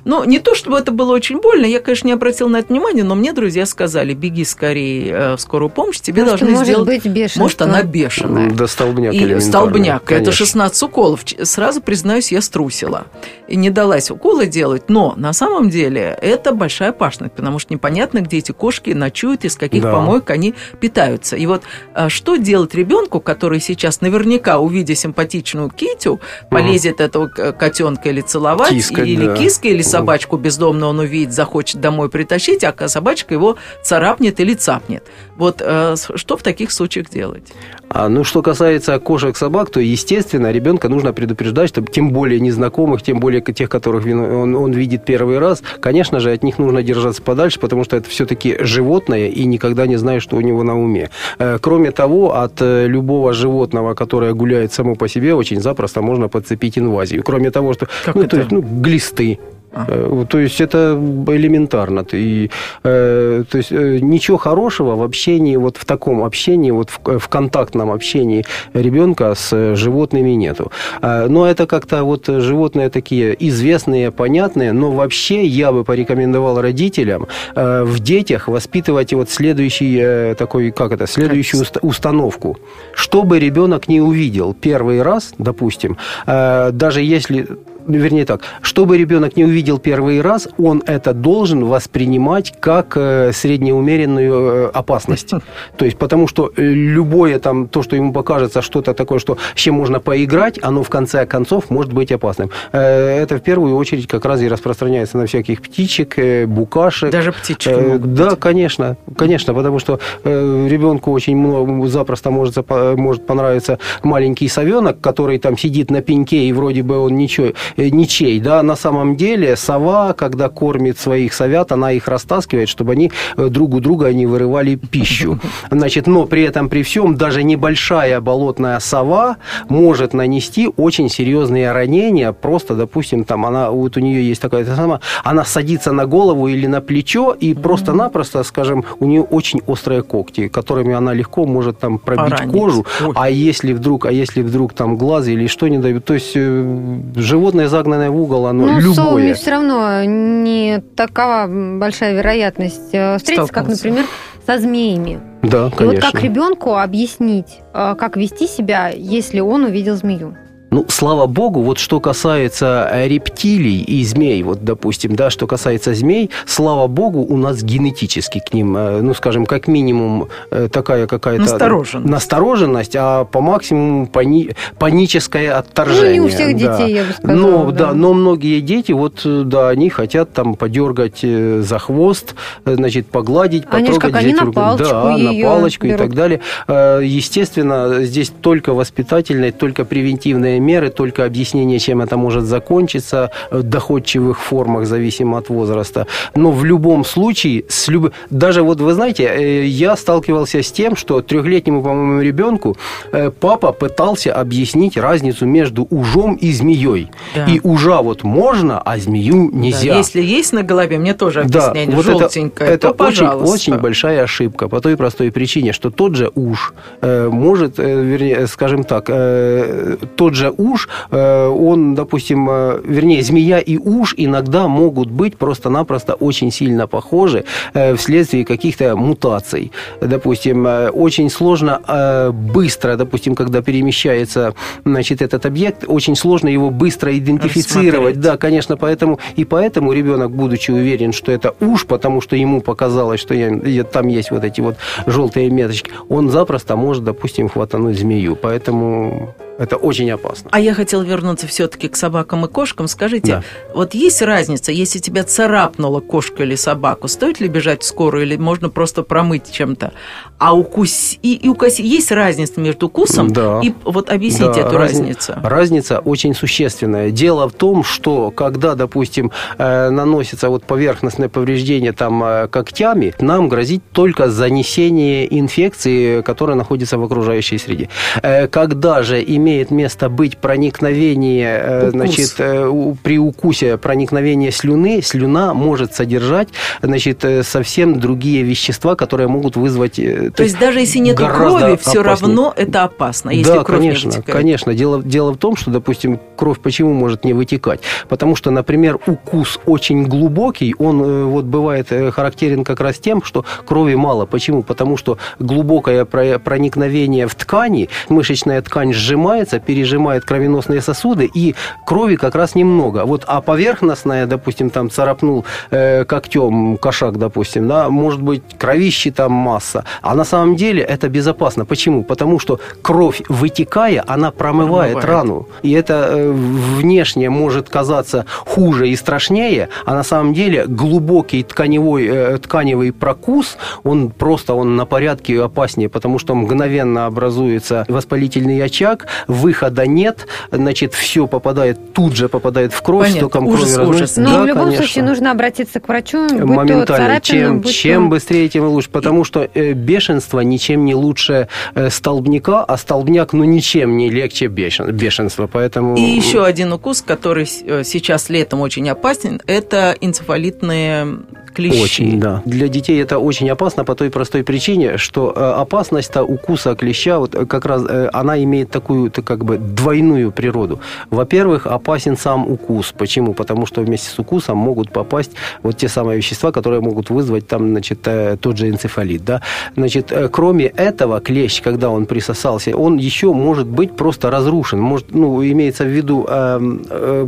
Ну, 0.04 0.24
не 0.24 0.38
то, 0.40 0.54
чтобы 0.54 0.78
это 0.78 0.90
было 0.90 1.12
очень 1.12 1.40
больно, 1.40 1.64
я, 1.64 1.80
конечно, 1.80 2.08
не 2.08 2.12
обратил 2.12 2.48
на 2.48 2.58
это 2.58 2.72
внимания, 2.72 3.04
но 3.04 3.14
мне 3.14 3.32
друзья 3.32 3.66
сказали, 3.66 4.14
беги 4.14 4.44
скорее 4.44 5.12
э, 5.12 5.36
в 5.36 5.40
скорую 5.40 5.70
помощь, 5.70 6.00
тебе 6.00 6.22
Потому 6.22 6.38
должны 6.38 6.50
может 6.50 6.66
сделать... 6.66 6.86
Быть 6.86 7.06
бешенство. 7.06 7.40
может, 7.40 7.62
она 7.62 7.82
бешеная. 7.82 8.50
Да, 8.50 8.66
столбняк 8.66 9.14
И 9.14 9.40
столбняк. 9.40 10.04
Конечно. 10.04 10.30
Это 10.30 10.36
16 10.36 10.82
уколов. 10.82 11.20
Сразу, 11.42 11.80
признаюсь, 11.80 12.32
я 12.32 12.40
струсила. 12.40 13.06
И 13.46 13.56
не 13.56 13.70
далась 13.70 14.10
уколы 14.10 14.46
делать, 14.46 14.88
но 14.88 15.14
на 15.16 15.32
самом 15.32 15.70
деле 15.70 16.18
это 16.20 16.52
большая 16.52 16.90
опасность, 16.90 17.34
потому 17.34 17.58
что 17.58 17.72
непонятно, 17.72 18.20
где 18.20 18.38
эти 18.38 18.52
кошки 18.52 18.90
ночуют, 18.90 19.44
из 19.44 19.56
каких 19.56 19.82
да. 19.82 19.92
помоек 19.92 20.30
они 20.30 20.54
питаются. 20.80 21.36
И 21.36 21.46
вот 21.46 21.62
а, 21.94 22.08
что 22.08 22.36
делать 22.36 22.74
ребенку, 22.74 23.20
который 23.20 23.60
сейчас 23.60 24.00
наверняка, 24.00 24.58
увидя 24.58 24.94
симпатичную 24.94 25.70
китю, 25.70 26.20
полезет 26.50 26.94
угу. 26.94 27.02
этого 27.02 27.28
котенка 27.28 28.08
или 28.08 28.20
целовать, 28.20 28.70
Киска, 28.72 29.02
или 29.02 29.26
да. 29.26 29.36
киска, 29.36 29.68
или 29.68 29.82
собачку 29.92 30.36
бездомную 30.36 30.90
он 30.90 30.98
увидит, 30.98 31.32
захочет 31.32 31.80
домой 31.80 32.08
притащить, 32.08 32.64
а 32.64 32.88
собачка 32.88 33.34
его 33.34 33.56
царапнет 33.82 34.40
или 34.40 34.54
цапнет. 34.54 35.04
Вот 35.36 35.62
э, 35.64 35.94
что 35.96 36.36
в 36.36 36.42
таких 36.42 36.70
случаях 36.72 37.10
делать? 37.10 37.52
А, 37.94 38.08
ну, 38.08 38.24
что 38.24 38.42
касается 38.42 38.98
кошек, 38.98 39.36
собак, 39.36 39.70
то, 39.70 39.80
естественно, 39.80 40.50
ребенка 40.50 40.88
нужно 40.88 41.12
предупреждать, 41.12 41.68
чтобы 41.68 41.90
тем 41.92 42.10
более 42.10 42.40
незнакомых, 42.40 43.02
тем 43.02 43.20
более 43.20 43.42
тех, 43.42 43.68
которых 43.68 44.06
он, 44.06 44.54
он 44.54 44.72
видит 44.72 45.04
первый 45.04 45.38
раз, 45.38 45.62
конечно 45.80 46.20
же, 46.20 46.32
от 46.32 46.42
них 46.42 46.58
нужно 46.58 46.82
держаться 46.82 47.20
подальше, 47.20 47.60
потому 47.60 47.84
что 47.84 47.96
это 47.96 48.08
все-таки 48.08 48.56
животное, 48.60 49.28
и 49.28 49.44
никогда 49.44 49.86
не 49.86 49.96
знаешь, 49.96 50.22
что 50.22 50.36
у 50.36 50.40
него 50.40 50.62
на 50.62 50.78
уме. 50.78 51.10
Э, 51.38 51.58
кроме 51.60 51.90
того, 51.90 52.34
от 52.34 52.62
э, 52.62 52.86
любого 52.86 53.32
животного, 53.34 53.94
которое 53.94 54.32
гуляет 54.32 54.72
само 54.72 54.94
по 54.94 55.08
себе, 55.08 55.34
очень 55.34 55.60
запросто 55.60 56.00
можно 56.00 56.28
подцепить 56.28 56.78
инвазию. 56.78 57.22
Кроме 57.22 57.50
того, 57.50 57.74
что... 57.74 57.88
Как 58.04 58.14
ну, 58.14 58.22
это? 58.22 58.30
То 58.30 58.36
есть, 58.38 58.52
ну, 58.52 58.62
глисты, 58.62 59.38
Ага. 59.74 60.26
То 60.26 60.38
есть 60.38 60.60
это 60.60 60.98
элементарно. 61.28 62.04
И, 62.12 62.50
э, 62.84 63.44
то 63.50 63.58
есть 63.58 63.72
э, 63.72 63.98
ничего 64.00 64.36
хорошего 64.36 64.96
в 64.96 65.02
общении, 65.02 65.56
вот 65.56 65.76
в 65.76 65.84
таком 65.84 66.22
общении, 66.22 66.70
вот 66.70 66.90
в, 66.90 67.18
в 67.18 67.28
контактном 67.28 67.90
общении 67.90 68.44
ребенка 68.74 69.34
с 69.34 69.74
животными 69.76 70.30
нету. 70.30 70.70
Э, 71.00 71.26
но 71.28 71.46
это 71.46 71.66
как-то 71.66 72.04
вот 72.04 72.26
животные 72.26 72.90
такие 72.90 73.34
известные, 73.48 74.10
понятные, 74.10 74.72
но 74.72 74.90
вообще 74.90 75.44
я 75.46 75.72
бы 75.72 75.84
порекомендовал 75.84 76.60
родителям 76.60 77.26
э, 77.54 77.82
в 77.84 77.98
детях 78.00 78.48
воспитывать 78.48 79.12
вот 79.14 79.30
следующий 79.30 79.98
э, 80.00 80.34
такой, 80.34 80.70
как 80.70 80.92
это, 80.92 81.06
следующую 81.06 81.62
уст, 81.62 81.78
установку. 81.82 82.58
Чтобы 82.94 83.38
ребенок 83.38 83.88
не 83.88 84.00
увидел 84.00 84.54
первый 84.54 85.02
раз, 85.02 85.34
допустим, 85.38 85.96
э, 86.26 86.70
даже 86.72 87.00
если 87.00 87.46
вернее 87.86 88.24
так, 88.24 88.42
чтобы 88.62 88.96
ребенок 88.98 89.36
не 89.36 89.44
увидел 89.44 89.78
первый 89.78 90.20
раз, 90.20 90.48
он 90.58 90.82
это 90.86 91.12
должен 91.12 91.64
воспринимать 91.64 92.52
как 92.60 92.96
э, 92.96 93.32
среднеумеренную 93.32 94.32
э, 94.32 94.70
опасность. 94.72 95.30
То 95.76 95.84
есть, 95.84 95.98
потому 95.98 96.28
что 96.28 96.52
э, 96.56 96.62
любое 96.62 97.38
там, 97.38 97.68
то, 97.68 97.82
что 97.82 97.96
ему 97.96 98.12
покажется 98.12 98.62
что-то 98.62 98.94
такое, 98.94 99.18
что 99.18 99.38
с 99.54 99.58
чем 99.60 99.74
можно 99.74 100.00
поиграть, 100.00 100.58
оно 100.62 100.82
в 100.82 100.88
конце 100.88 101.26
концов 101.26 101.70
может 101.70 101.92
быть 101.92 102.12
опасным. 102.12 102.50
Это 102.72 103.36
в 103.36 103.40
первую 103.40 103.76
очередь 103.76 104.06
как 104.06 104.24
раз 104.24 104.40
и 104.40 104.48
распространяется 104.48 105.16
на 105.18 105.26
всяких 105.26 105.62
птичек, 105.62 106.16
букашек. 106.46 107.10
Даже 107.10 107.32
птички 107.32 107.68
могут 107.70 108.14
Да, 108.14 108.30
быть. 108.30 108.40
конечно, 108.40 108.96
конечно, 109.16 109.54
потому 109.54 109.78
что 109.78 110.00
ребенку 110.24 111.12
очень 111.12 111.36
много, 111.36 111.86
запросто 111.88 112.30
может, 112.30 112.56
может 112.96 113.26
понравиться 113.26 113.78
маленький 114.02 114.48
совенок, 114.48 115.00
который 115.00 115.38
там 115.38 115.56
сидит 115.56 115.90
на 115.90 116.02
пеньке, 116.02 116.44
и 116.44 116.52
вроде 116.52 116.82
бы 116.82 116.98
он 116.98 117.16
ничего 117.16 117.48
ничей. 117.76 118.40
Да? 118.40 118.62
На 118.62 118.76
самом 118.76 119.16
деле 119.16 119.56
сова, 119.56 120.12
когда 120.12 120.48
кормит 120.48 120.98
своих 120.98 121.34
совят, 121.34 121.72
она 121.72 121.92
их 121.92 122.08
растаскивает, 122.08 122.68
чтобы 122.68 122.92
они 122.92 123.10
э, 123.36 123.48
друг 123.48 123.74
у 123.74 123.80
друга 123.80 124.12
не 124.12 124.26
вырывали 124.26 124.76
пищу. 124.76 125.38
Значит, 125.70 126.06
но 126.06 126.26
при 126.26 126.42
этом, 126.42 126.68
при 126.68 126.82
всем, 126.82 127.16
даже 127.16 127.42
небольшая 127.42 128.20
болотная 128.20 128.78
сова 128.80 129.36
может 129.68 130.14
нанести 130.14 130.68
очень 130.76 131.08
серьезные 131.08 131.72
ранения. 131.72 132.32
Просто, 132.32 132.74
допустим, 132.74 133.24
там 133.24 133.46
она, 133.46 133.70
вот 133.70 133.96
у 133.96 134.00
нее 134.00 134.26
есть 134.28 134.40
такая 134.40 134.64
сама, 134.64 135.00
она 135.24 135.44
садится 135.44 135.92
на 135.92 136.06
голову 136.06 136.48
или 136.48 136.66
на 136.66 136.80
плечо, 136.80 137.36
и 137.38 137.54
просто-напросто, 137.54 138.42
скажем, 138.42 138.84
у 139.00 139.06
нее 139.06 139.22
очень 139.22 139.60
острые 139.66 140.02
когти, 140.02 140.48
которыми 140.48 140.94
она 140.94 141.14
легко 141.14 141.46
может 141.46 141.78
там 141.78 141.98
пробить 141.98 142.30
Поранить. 142.30 142.52
кожу. 142.52 142.86
Ой. 143.00 143.12
А 143.14 143.30
если 143.30 143.72
вдруг, 143.72 144.06
а 144.06 144.12
если 144.12 144.42
вдруг 144.42 144.74
там 144.74 144.96
глаз 144.96 145.28
или 145.28 145.46
что-нибудь, 145.46 146.04
то 146.04 146.14
есть 146.14 146.32
э, 146.34 147.00
животное 147.16 147.61
животное, 147.68 147.68
загнанное 147.68 148.10
в 148.10 148.16
угол, 148.20 148.46
оно 148.46 148.66
ну, 148.66 148.80
любое. 148.80 149.34
с 149.34 149.38
все 149.38 149.50
равно 149.50 150.04
не 150.04 150.82
такова 150.96 151.46
большая 151.48 152.14
вероятность 152.14 152.90
э, 152.92 153.18
встретиться, 153.18 153.52
как, 153.52 153.68
например, 153.68 154.06
со 154.46 154.58
змеями. 154.58 155.20
Да, 155.42 155.70
конечно. 155.70 155.82
И 155.82 155.86
вот 155.86 156.00
как 156.00 156.22
ребенку 156.22 156.76
объяснить, 156.76 157.60
э, 157.74 157.94
как 157.98 158.16
вести 158.16 158.46
себя, 158.46 158.88
если 158.88 159.40
он 159.40 159.64
увидел 159.64 159.96
змею? 159.96 160.36
Ну, 160.72 160.86
слава 160.88 161.26
богу, 161.26 161.60
вот 161.60 161.78
что 161.78 162.00
касается 162.00 162.88
э, 162.90 163.06
рептилий 163.06 163.82
и 163.82 164.02
змей, 164.04 164.42
вот, 164.42 164.64
допустим, 164.64 165.14
да, 165.14 165.28
что 165.28 165.46
касается 165.46 165.92
змей, 165.92 166.30
слава 166.46 166.86
богу, 166.86 167.20
у 167.20 167.36
нас 167.36 167.62
генетически 167.62 168.40
к 168.40 168.54
ним, 168.54 168.74
э, 168.78 169.02
ну, 169.02 169.12
скажем, 169.12 169.44
как 169.44 169.68
минимум 169.68 170.28
э, 170.50 170.68
такая 170.72 171.06
какая-то... 171.06 171.42
Настороженность. 171.42 172.10
Настороженность, 172.10 172.96
а 172.96 173.26
по 173.26 173.42
максимуму 173.42 174.06
пани... 174.06 174.56
паническое 174.78 175.54
отторжение. 175.54 176.22
Ну, 176.22 176.28
не 176.28 176.32
у 176.32 176.34
всех 176.34 176.54
детей, 176.54 176.66
да. 176.66 176.86
я 176.86 177.04
бы 177.04 177.12
сказала. 177.12 177.36
Но, 177.36 177.70
да. 177.70 177.86
да, 177.88 177.92
но 177.92 178.14
многие 178.14 178.60
дети, 178.60 178.92
вот, 178.92 179.20
да, 179.24 179.68
они 179.68 179.90
хотят 179.90 180.32
там 180.32 180.54
подергать 180.54 181.20
за 181.20 181.78
хвост, 181.78 182.34
значит, 182.64 183.08
погладить, 183.08 183.66
потрогать. 183.66 183.90
Они 183.90 183.98
как, 183.98 184.16
они 184.16 184.32
на 184.32 184.50
палочку 184.50 184.88
Да, 184.88 185.18
на 185.18 185.42
палочку 185.42 185.86
берут. 185.86 186.00
и 186.00 186.02
так 186.02 186.14
далее. 186.14 186.40
Естественно, 186.66 188.04
здесь 188.04 188.32
только 188.40 188.72
воспитательная, 188.72 189.52
только 189.52 189.84
превентивная 189.84 190.61
меры, 190.62 190.90
только 190.90 191.24
объяснение, 191.24 191.78
чем 191.78 192.00
это 192.00 192.16
может 192.16 192.44
закончиться 192.44 193.30
в 193.50 193.62
доходчивых 193.62 194.40
формах, 194.40 194.86
зависимо 194.86 195.38
от 195.38 195.48
возраста. 195.48 196.06
Но 196.34 196.50
в 196.52 196.64
любом 196.64 197.04
случае, 197.04 197.64
с 197.68 197.88
люб... 197.88 198.12
даже 198.30 198.62
вот 198.62 198.80
вы 198.80 198.94
знаете, 198.94 199.24
э, 199.24 199.66
я 199.66 199.96
сталкивался 199.96 200.62
с 200.62 200.72
тем, 200.72 200.96
что 200.96 201.20
трехлетнему, 201.20 201.82
по-моему, 201.82 202.20
ребенку 202.20 202.76
э, 203.12 203.30
папа 203.30 203.72
пытался 203.72 204.32
объяснить 204.32 204.96
разницу 204.96 205.46
между 205.46 205.86
ужом 205.90 206.34
и 206.34 206.52
змеей. 206.52 207.10
Да. 207.34 207.46
И 207.46 207.60
ужа 207.62 208.02
вот 208.02 208.22
можно, 208.22 208.80
а 208.80 208.98
змею 208.98 209.50
нельзя. 209.52 209.92
Да, 209.92 209.98
если 209.98 210.22
есть 210.22 210.52
на 210.52 210.62
голове, 210.62 210.98
мне 210.98 211.14
тоже 211.14 211.40
объяснение 211.40 211.86
да, 211.86 211.96
вот 211.96 212.04
желтенькое, 212.04 212.70
это, 212.70 212.88
это 212.88 213.04
очень, 213.04 213.26
очень 213.26 213.78
большая 213.78 214.22
ошибка 214.22 214.68
по 214.68 214.80
той 214.80 214.96
простой 214.96 215.30
причине, 215.30 215.72
что 215.72 215.90
тот 215.90 216.14
же 216.16 216.30
уж 216.34 216.74
э, 217.00 217.28
может, 217.28 217.78
э, 217.78 218.02
вернее, 218.02 218.46
скажем 218.46 218.84
так, 218.84 219.06
э, 219.08 219.96
тот 220.16 220.34
же 220.34 220.51
уж, 220.56 220.88
э, 221.10 221.46
он, 221.46 221.94
допустим, 221.94 222.48
э, 222.50 222.80
вернее, 222.84 223.22
змея 223.22 223.58
и 223.58 223.76
уж 223.76 224.14
иногда 224.16 224.68
могут 224.68 225.10
быть 225.10 225.36
просто-напросто 225.36 226.14
очень 226.14 226.50
сильно 226.52 226.86
похожи 226.86 227.44
э, 227.74 227.94
вследствие 227.96 228.44
каких-то 228.44 228.96
мутаций. 228.96 229.72
Допустим, 230.00 230.66
очень 230.92 231.30
сложно 231.30 232.32
быстро, 232.32 232.96
допустим, 232.96 233.34
когда 233.34 233.62
перемещается 233.62 234.54
значит, 234.84 235.22
этот 235.22 235.46
объект, 235.46 235.84
очень 235.86 236.16
сложно 236.16 236.48
его 236.48 236.70
быстро 236.70 237.16
идентифицировать. 237.16 238.20
Да, 238.20 238.36
конечно, 238.36 238.76
поэтому 238.76 239.18
и 239.36 239.44
поэтому 239.44 239.92
ребенок, 239.92 240.30
будучи 240.30 240.70
уверен, 240.70 241.12
что 241.12 241.32
это 241.32 241.54
уж, 241.60 241.86
потому 241.86 242.20
что 242.20 242.36
ему 242.36 242.60
показалось, 242.60 243.20
что 243.20 243.34
я, 243.34 243.84
там 243.84 244.08
есть 244.08 244.30
вот 244.30 244.44
эти 244.44 244.60
вот 244.60 244.76
желтые 245.06 245.50
меточки, 245.50 245.90
он 246.08 246.30
запросто 246.30 246.76
может, 246.76 247.04
допустим, 247.04 247.48
хватануть 247.48 247.98
змею. 247.98 248.36
Поэтому 248.36 249.34
Это 249.58 249.76
очень 249.76 250.10
опасно. 250.10 250.48
А 250.52 250.58
я 250.60 250.74
хотел 250.74 251.02
вернуться 251.02 251.46
все-таки 251.46 251.88
к 251.88 251.96
собакам 251.96 252.44
и 252.46 252.48
кошкам. 252.48 252.88
Скажите, 252.88 253.32
Да. 253.36 253.42
вот 253.74 253.94
есть 253.94 254.22
разница, 254.22 254.72
если 254.72 254.98
тебя 254.98 255.24
царапнула 255.24 256.00
кошка 256.00 256.42
или 256.42 256.54
собаку, 256.54 257.06
стоит 257.08 257.38
ли 257.40 257.48
бежать 257.48 257.82
в 257.82 257.86
скорую 257.86 258.24
или 258.24 258.36
можно 258.36 258.70
просто 258.70 259.02
промыть 259.02 259.52
чем-то? 259.52 259.92
А 260.38 260.54
укус... 260.56 261.18
и, 261.22 261.34
и 261.34 261.48
укуси... 261.48 261.82
есть 261.82 262.10
разница 262.10 262.60
между 262.60 262.86
укусом 262.86 263.32
Да. 263.32 263.60
и 263.62 263.72
вот 263.84 264.10
объясните 264.10 264.62
Да, 264.62 264.68
эту 264.68 264.76
разни- 264.76 264.78
разницу. 264.78 265.34
Разница 265.42 265.98
очень 266.00 266.34
существенная. 266.34 267.10
Дело 267.10 267.48
в 267.48 267.52
том, 267.52 267.84
что 267.84 268.30
когда, 268.30 268.74
допустим, 268.74 269.30
э, 269.58 269.90
наносится 269.90 270.48
вот 270.48 270.64
поверхностное 270.64 271.28
повреждение 271.28 271.92
там 271.92 272.24
э, 272.24 272.48
когтями, 272.48 273.14
нам 273.20 273.48
грозит 273.48 273.82
только 273.92 274.30
занесение 274.30 275.38
инфекции, 275.38 276.22
которая 276.22 276.56
находится 276.56 276.98
в 276.98 277.04
окружающей 277.04 277.58
среде. 277.58 277.88
Э, 278.22 278.48
Когда 278.48 279.02
же 279.02 279.22
имеет 279.42 279.70
место 279.70 280.08
быть 280.08 280.38
проникновение, 280.38 281.60
э, 281.62 281.90
значит, 281.90 282.34
э, 282.38 282.94
при 283.02 283.18
укусе 283.18 283.76
проникновение 283.76 284.50
слюны, 284.52 285.02
слюна 285.02 285.52
может 285.54 285.94
содержать, 285.94 286.48
значит, 286.80 287.24
э, 287.24 287.42
совсем 287.42 287.98
другие 288.00 288.42
вещества, 288.42 288.94
которые 288.94 289.28
могут 289.28 289.56
вызвать... 289.56 289.98
э, 289.98 290.30
То 290.30 290.44
есть 290.44 290.58
даже 290.58 290.80
если 290.80 290.98
нет 291.00 291.16
крови, 291.16 291.76
все 291.76 292.00
опаснее. 292.00 292.02
равно 292.02 292.54
это 292.56 292.84
опасно, 292.84 293.30
если 293.30 293.52
да, 293.52 293.64
кровь 293.64 293.78
конечно, 293.78 294.08
не 294.08 294.16
вытекает. 294.16 294.38
конечно. 294.38 294.74
Дело, 294.74 295.02
дело 295.02 295.32
в 295.32 295.36
том, 295.36 295.56
что, 295.56 295.70
допустим, 295.70 296.20
кровь 296.36 296.60
почему 296.60 296.92
может 296.92 297.24
не 297.24 297.32
вытекать? 297.32 297.80
Потому 298.08 298.36
что, 298.36 298.50
например, 298.50 298.98
укус 299.06 299.58
очень 299.66 300.04
глубокий, 300.04 300.74
он 300.78 301.24
вот 301.26 301.44
бывает 301.44 301.88
характерен 302.14 302.64
как 302.64 302.80
раз 302.80 302.98
тем, 302.98 303.22
что 303.22 303.44
крови 303.66 303.94
мало. 303.94 304.26
Почему? 304.26 304.62
Потому 304.62 304.96
что 304.96 305.18
глубокое 305.38 306.04
про- 306.04 306.38
проникновение 306.38 307.26
в 307.26 307.34
ткани, 307.34 307.88
мышечная 308.08 308.60
ткань 308.62 308.92
сжимается, 308.92 309.31
пережимает 309.40 310.24
кровеносные 310.24 310.80
сосуды, 310.80 311.30
и 311.32 311.54
крови 311.86 312.16
как 312.16 312.34
раз 312.34 312.54
немного. 312.54 313.04
Вот, 313.04 313.24
а 313.26 313.40
поверхностная, 313.40 314.26
допустим, 314.26 314.70
там 314.70 314.90
царапнул 314.90 315.44
э, 315.70 316.04
когтем 316.04 316.76
кошак, 316.76 317.18
допустим, 317.18 317.68
да, 317.68 317.88
может 317.88 318.22
быть, 318.22 318.42
кровищи 318.58 319.10
там 319.10 319.32
масса. 319.32 319.84
А 320.02 320.14
на 320.14 320.24
самом 320.24 320.56
деле 320.56 320.82
это 320.82 321.08
безопасно. 321.08 321.64
Почему? 321.64 322.04
Потому 322.04 322.38
что 322.38 322.60
кровь, 322.82 323.22
вытекая, 323.28 324.04
она 324.06 324.30
промывает, 324.30 324.92
Промывает. 324.92 325.04
рану. 325.04 325.48
И 325.62 325.72
это 325.72 326.08
э, 326.10 326.32
внешне 326.32 327.30
может 327.30 327.68
казаться 327.68 328.26
хуже 328.46 328.88
и 328.88 328.96
страшнее, 328.96 329.68
а 329.84 329.94
на 329.94 330.02
самом 330.02 330.34
деле 330.34 330.66
глубокий 330.66 331.42
тканевой, 331.42 332.06
э, 332.06 332.38
тканевый 332.38 332.92
прокус, 332.92 333.56
он 333.84 334.10
просто 334.10 334.54
он 334.54 334.76
на 334.76 334.86
порядке 334.86 335.42
опаснее, 335.42 335.88
потому 335.88 336.18
что 336.18 336.34
мгновенно 336.34 337.06
образуется 337.06 337.84
воспалительный 337.88 338.62
очаг, 338.62 339.06
выхода 339.26 339.86
нет, 339.86 340.26
значит, 340.50 340.94
все 340.94 341.26
попадает, 341.26 341.92
тут 341.92 342.16
же 342.16 342.28
попадает 342.28 342.72
в 342.72 342.82
кровь, 342.82 343.06
Понятно. 343.08 343.28
стоком 343.28 343.46
Ужас, 343.46 343.74
крови 343.74 343.88
ужас. 343.88 344.16
Но 344.16 344.30
Да, 344.30 344.42
в 344.42 344.46
любом 344.46 344.64
конечно. 344.64 344.84
случае 344.84 345.04
нужно 345.04 345.30
обратиться 345.30 345.80
к 345.80 345.88
врачу, 345.88 346.28
будь 346.28 346.38
то 346.38 346.46
Моментально. 346.46 346.86
царапина, 346.86 347.20
чем, 347.20 347.60
будь 347.60 347.74
чем 347.74 348.04
то... 348.04 348.10
быстрее, 348.10 348.48
тем 348.48 348.68
лучше. 348.68 348.90
Потому 348.90 349.24
что 349.24 349.48
э, 349.54 349.72
бешенство 349.72 350.40
ничем 350.40 350.84
не 350.84 350.94
лучше 350.94 351.48
э, 351.74 351.90
столбняка, 351.90 352.64
а 352.64 352.76
столбняк, 352.76 353.32
ну, 353.32 353.44
ничем 353.44 353.96
не 353.96 354.10
легче 354.10 354.46
бешен, 354.46 354.90
бешенства. 354.92 355.46
Поэтому... 355.46 355.96
И 355.96 356.00
еще 356.00 356.44
один 356.44 356.72
укус, 356.72 357.02
который 357.02 357.48
э, 357.64 357.84
сейчас 357.84 358.28
летом 358.28 358.60
очень 358.60 358.88
опасен, 358.88 359.40
это 359.46 359.96
энцефалитные 360.00 361.18
клещи. 361.54 361.82
Очень, 361.82 362.20
да. 362.20 362.42
Для 362.44 362.68
детей 362.68 363.00
это 363.02 363.18
очень 363.18 363.50
опасно 363.50 363.84
по 363.84 363.94
той 363.94 364.10
простой 364.10 364.42
причине, 364.42 364.96
что 364.96 365.60
опасность-то 365.60 366.22
укуса 366.22 366.74
клеща, 366.74 367.18
вот 367.18 367.36
как 367.48 367.66
раз 367.66 367.82
она 368.12 368.42
имеет 368.42 368.70
такую, 368.70 369.10
так 369.12 369.24
как 369.24 369.44
бы, 369.44 369.58
двойную 369.58 370.32
природу. 370.32 370.80
Во-первых, 371.10 371.66
опасен 371.66 372.16
сам 372.16 372.50
укус. 372.50 372.92
Почему? 372.98 373.34
Потому 373.34 373.66
что 373.66 373.80
вместе 373.82 374.08
с 374.10 374.18
укусом 374.18 374.56
могут 374.56 374.90
попасть 374.92 375.32
вот 375.62 375.76
те 375.76 375.88
самые 375.88 376.16
вещества, 376.16 376.52
которые 376.52 376.80
могут 376.80 377.10
вызвать 377.10 377.46
там, 377.46 377.68
значит, 377.70 378.00
э, 378.06 378.36
тот 378.40 378.56
же 378.56 378.68
энцефалит, 378.68 379.24
да. 379.24 379.40
Значит, 379.76 380.12
э, 380.12 380.28
кроме 380.28 380.64
этого, 380.66 381.20
клещ, 381.20 381.62
когда 381.62 381.90
он 381.90 382.06
присосался, 382.06 382.76
он 382.76 382.96
еще 382.96 383.32
может 383.32 383.66
быть 383.66 383.96
просто 383.96 384.30
разрушен. 384.30 384.80
Может, 384.80 385.14
ну, 385.14 385.42
имеется 385.44 385.84
в 385.84 385.88
виду... 385.88 386.26
эм, 386.28 386.82
э, 386.90 387.26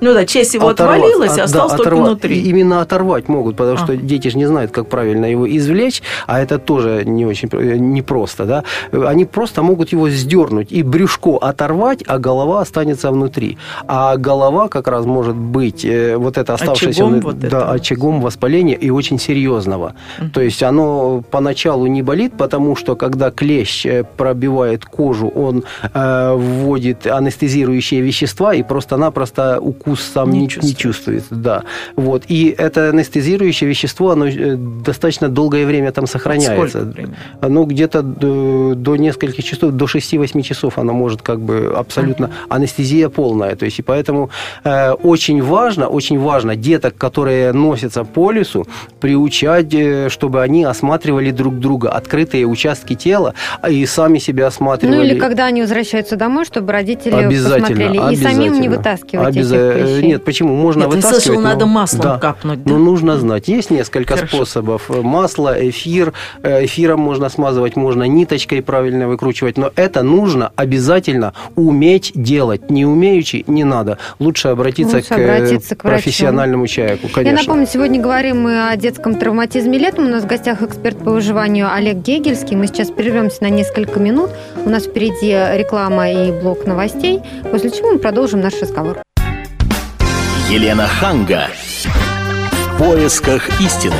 Ну 0.00 0.12
да, 0.14 0.26
часть 0.26 0.54
его 0.54 0.68
оторвать- 0.68 0.98
отвалилась, 1.00 1.32
от- 1.32 1.38
а 1.38 1.44
осталось 1.44 1.72
да, 1.72 1.76
только 1.78 1.90
оторвать. 1.90 2.08
внутри. 2.10 2.36
И 2.38 2.48
Именно 2.50 2.80
оторвать 2.80 3.28
могут, 3.28 3.56
потому 3.56 3.76
что 3.78 3.92
Ага. 3.92 4.02
дети 4.02 4.28
же 4.28 4.38
не 4.38 4.46
знают, 4.46 4.70
как 4.70 4.86
правильно 4.88 5.26
его 5.26 5.46
извлечь, 5.56 6.02
а 6.26 6.40
это 6.40 6.58
тоже 6.58 7.02
не 7.04 7.26
очень 7.26 7.48
э, 7.52 7.76
непросто, 7.78 8.44
да. 8.44 8.64
Они 8.92 9.24
просто 9.24 9.62
могут 9.62 9.92
его 9.92 10.08
сдернуть 10.10 10.72
и 10.72 10.82
брюшко 11.04 11.36
оторвать, 11.36 12.02
а 12.06 12.18
голова 12.18 12.60
останется 12.60 13.10
внутри. 13.10 13.58
А 13.86 14.16
голова 14.16 14.68
как 14.68 14.88
раз 14.88 15.04
может 15.04 15.36
быть 15.36 15.84
э, 15.84 16.16
вот 16.16 16.38
это 16.38 16.54
оставшееся 16.54 17.04
Очагом 17.04 17.20
вот 17.20 17.38
да, 17.38 17.46
этого. 17.46 17.70
очагом 17.72 18.20
воспаления 18.20 18.74
и 18.74 18.90
очень 18.90 19.18
серьезного. 19.18 19.94
То 20.32 20.40
есть 20.40 20.62
оно 20.62 21.22
поначалу 21.30 21.86
не 21.86 22.02
болит, 22.02 22.32
потому 22.38 22.76
что 22.76 22.96
когда 22.96 23.30
клещ 23.30 23.86
э, 23.86 24.04
пробивает 24.16 24.84
кожу, 24.84 25.28
он 25.28 25.64
э, 25.94 26.34
вводит 26.34 27.06
анестезирующие 27.06 28.00
вещества 28.00 28.54
и 28.54 28.62
просто-напросто 28.62 29.58
укус 29.60 30.00
сам 30.00 30.30
Не 30.30 30.38
не, 30.38 30.42
не 30.44 30.48
чувствуется. 30.48 30.82
чувствуется. 30.82 31.34
Да. 31.34 31.62
Вот. 31.96 32.22
И 32.28 32.54
это 32.56 32.90
анестезирующее 32.90 33.68
вещество, 33.68 34.10
оно 34.10 34.26
э, 34.26 34.56
достаточно 34.56 35.28
долгое 35.28 35.66
время 35.66 35.92
там 35.92 36.06
сохраняется. 36.06 36.68
Сколько 36.68 36.92
времени? 36.94 37.14
Ну, 37.42 37.64
где-то 37.64 38.02
до, 38.02 38.74
до 38.74 38.96
нескольких 38.96 39.44
часов, 39.44 39.72
до 39.72 39.84
6-8 39.84 40.42
часов 40.42 40.78
оно 40.78 40.93
может 40.94 41.22
как 41.22 41.40
бы 41.40 41.74
абсолютно 41.76 42.30
анестезия 42.48 43.08
полная. 43.08 43.56
То 43.56 43.64
есть, 43.66 43.78
и 43.78 43.82
поэтому 43.82 44.30
э, 44.64 44.92
очень 44.92 45.42
важно, 45.42 45.88
очень 45.88 46.18
важно 46.18 46.56
деток, 46.56 46.96
которые 46.96 47.52
носятся 47.52 48.04
по 48.04 48.30
лесу, 48.30 48.66
приучать, 49.00 49.72
э, 49.74 50.08
чтобы 50.08 50.42
они 50.42 50.64
осматривали 50.64 51.30
друг 51.30 51.58
друга, 51.58 51.90
открытые 51.90 52.46
участки 52.46 52.94
тела, 52.94 53.34
а 53.60 53.70
и 53.70 53.84
сами 53.86 54.18
себя 54.18 54.44
Ну 54.44 54.48
осматривали. 54.48 55.06
или 55.06 55.18
когда 55.18 55.46
они 55.46 55.60
возвращаются 55.62 56.16
домой, 56.16 56.44
чтобы 56.44 56.72
родители 56.72 57.12
Обязательно, 57.14 57.60
посмотрели. 57.68 58.12
И 58.14 58.16
самим 58.16 58.38
не 58.38 58.46
обязательно. 58.66 58.76
вытаскивать 58.76 59.26
Обяза- 59.36 59.56
этих 59.72 59.86
клещей. 59.86 60.06
Нет, 60.08 60.24
почему? 60.24 60.54
Можно 60.54 60.84
Нет, 60.84 60.94
вытаскивать. 60.94 61.22
слышала, 61.24 61.42
но- 61.42 61.48
надо 61.48 61.66
маслом 61.66 62.00
Да. 62.02 62.18
капнуть, 62.18 62.64
да? 62.64 62.70
Ну, 62.72 62.78
нужно 62.78 63.18
знать. 63.18 63.48
Есть 63.48 63.70
несколько 63.70 64.14
Хорошо. 64.16 64.36
способов. 64.36 64.88
Масло, 64.88 65.54
эфир. 65.68 66.12
Э, 66.42 66.64
Эфиром 66.64 67.00
можно 67.00 67.28
смазывать, 67.28 67.76
можно 67.76 68.04
ниточкой 68.04 68.62
правильно 68.62 69.08
выкручивать. 69.08 69.58
Но 69.58 69.70
это 69.76 70.02
нужно 70.02 70.52
обязательно 70.56 70.83
уметь 71.56 72.12
делать. 72.14 72.70
Не 72.70 72.86
умеючи 72.86 73.44
не 73.46 73.64
надо. 73.64 73.98
Лучше 74.18 74.48
обратиться, 74.48 74.96
Лучше 74.96 75.08
к, 75.08 75.18
э, 75.18 75.36
обратиться 75.36 75.76
к 75.76 75.84
врачу. 75.84 76.02
профессиональному 76.02 76.66
человеку, 76.66 77.08
Я 77.08 77.12
конечно. 77.14 77.40
напомню, 77.40 77.66
сегодня 77.66 78.00
говорим 78.00 78.42
мы 78.42 78.68
о 78.68 78.76
детском 78.76 79.14
травматизме 79.16 79.78
летом. 79.78 80.06
У 80.06 80.08
нас 80.08 80.24
в 80.24 80.26
гостях 80.26 80.62
эксперт 80.62 80.98
по 80.98 81.10
выживанию 81.10 81.72
Олег 81.72 81.96
Гегельский. 81.96 82.56
Мы 82.56 82.66
сейчас 82.66 82.90
прервемся 82.90 83.42
на 83.42 83.50
несколько 83.50 84.00
минут. 84.00 84.30
У 84.64 84.68
нас 84.68 84.84
впереди 84.84 85.32
реклама 85.58 86.10
и 86.10 86.32
блок 86.32 86.66
новостей, 86.66 87.20
после 87.50 87.70
чего 87.70 87.92
мы 87.92 87.98
продолжим 87.98 88.40
наш 88.40 88.60
разговор. 88.60 88.98
Елена 90.50 90.86
Ханга. 90.86 91.48
В 92.74 92.78
поисках 92.78 93.48
истины. 93.60 93.94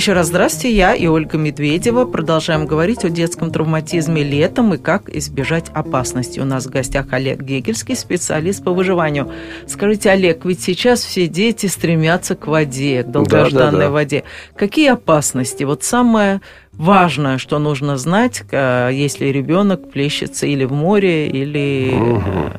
Еще 0.00 0.14
раз 0.14 0.28
здравствуйте, 0.28 0.74
я 0.74 0.94
и 0.94 1.06
Ольга 1.08 1.36
Медведева. 1.36 2.06
Продолжаем 2.06 2.64
говорить 2.64 3.04
о 3.04 3.10
детском 3.10 3.50
травматизме 3.50 4.22
летом 4.22 4.72
и 4.72 4.78
как 4.78 5.10
избежать 5.14 5.66
опасности. 5.74 6.40
У 6.40 6.46
нас 6.46 6.64
в 6.64 6.70
гостях 6.70 7.08
Олег 7.10 7.42
Гегельский, 7.42 7.94
специалист 7.94 8.64
по 8.64 8.72
выживанию. 8.72 9.30
Скажите, 9.66 10.08
Олег, 10.08 10.46
ведь 10.46 10.62
сейчас 10.62 11.04
все 11.04 11.28
дети 11.28 11.66
стремятся 11.66 12.34
к 12.34 12.46
воде, 12.46 13.02
к 13.02 13.08
долгожданной 13.10 13.72
Да, 13.72 13.76
да, 13.76 13.78
да. 13.78 13.90
воде. 13.90 14.24
Какие 14.56 14.88
опасности? 14.92 15.64
Вот 15.64 15.84
самое 15.84 16.40
важное, 16.72 17.36
что 17.36 17.58
нужно 17.58 17.98
знать, 17.98 18.42
э, 18.50 18.88
если 18.94 19.26
ребенок 19.26 19.90
плещется 19.92 20.46
или 20.46 20.64
в 20.64 20.72
море, 20.72 21.28
или 21.28 21.90
Мгм. 21.92 22.52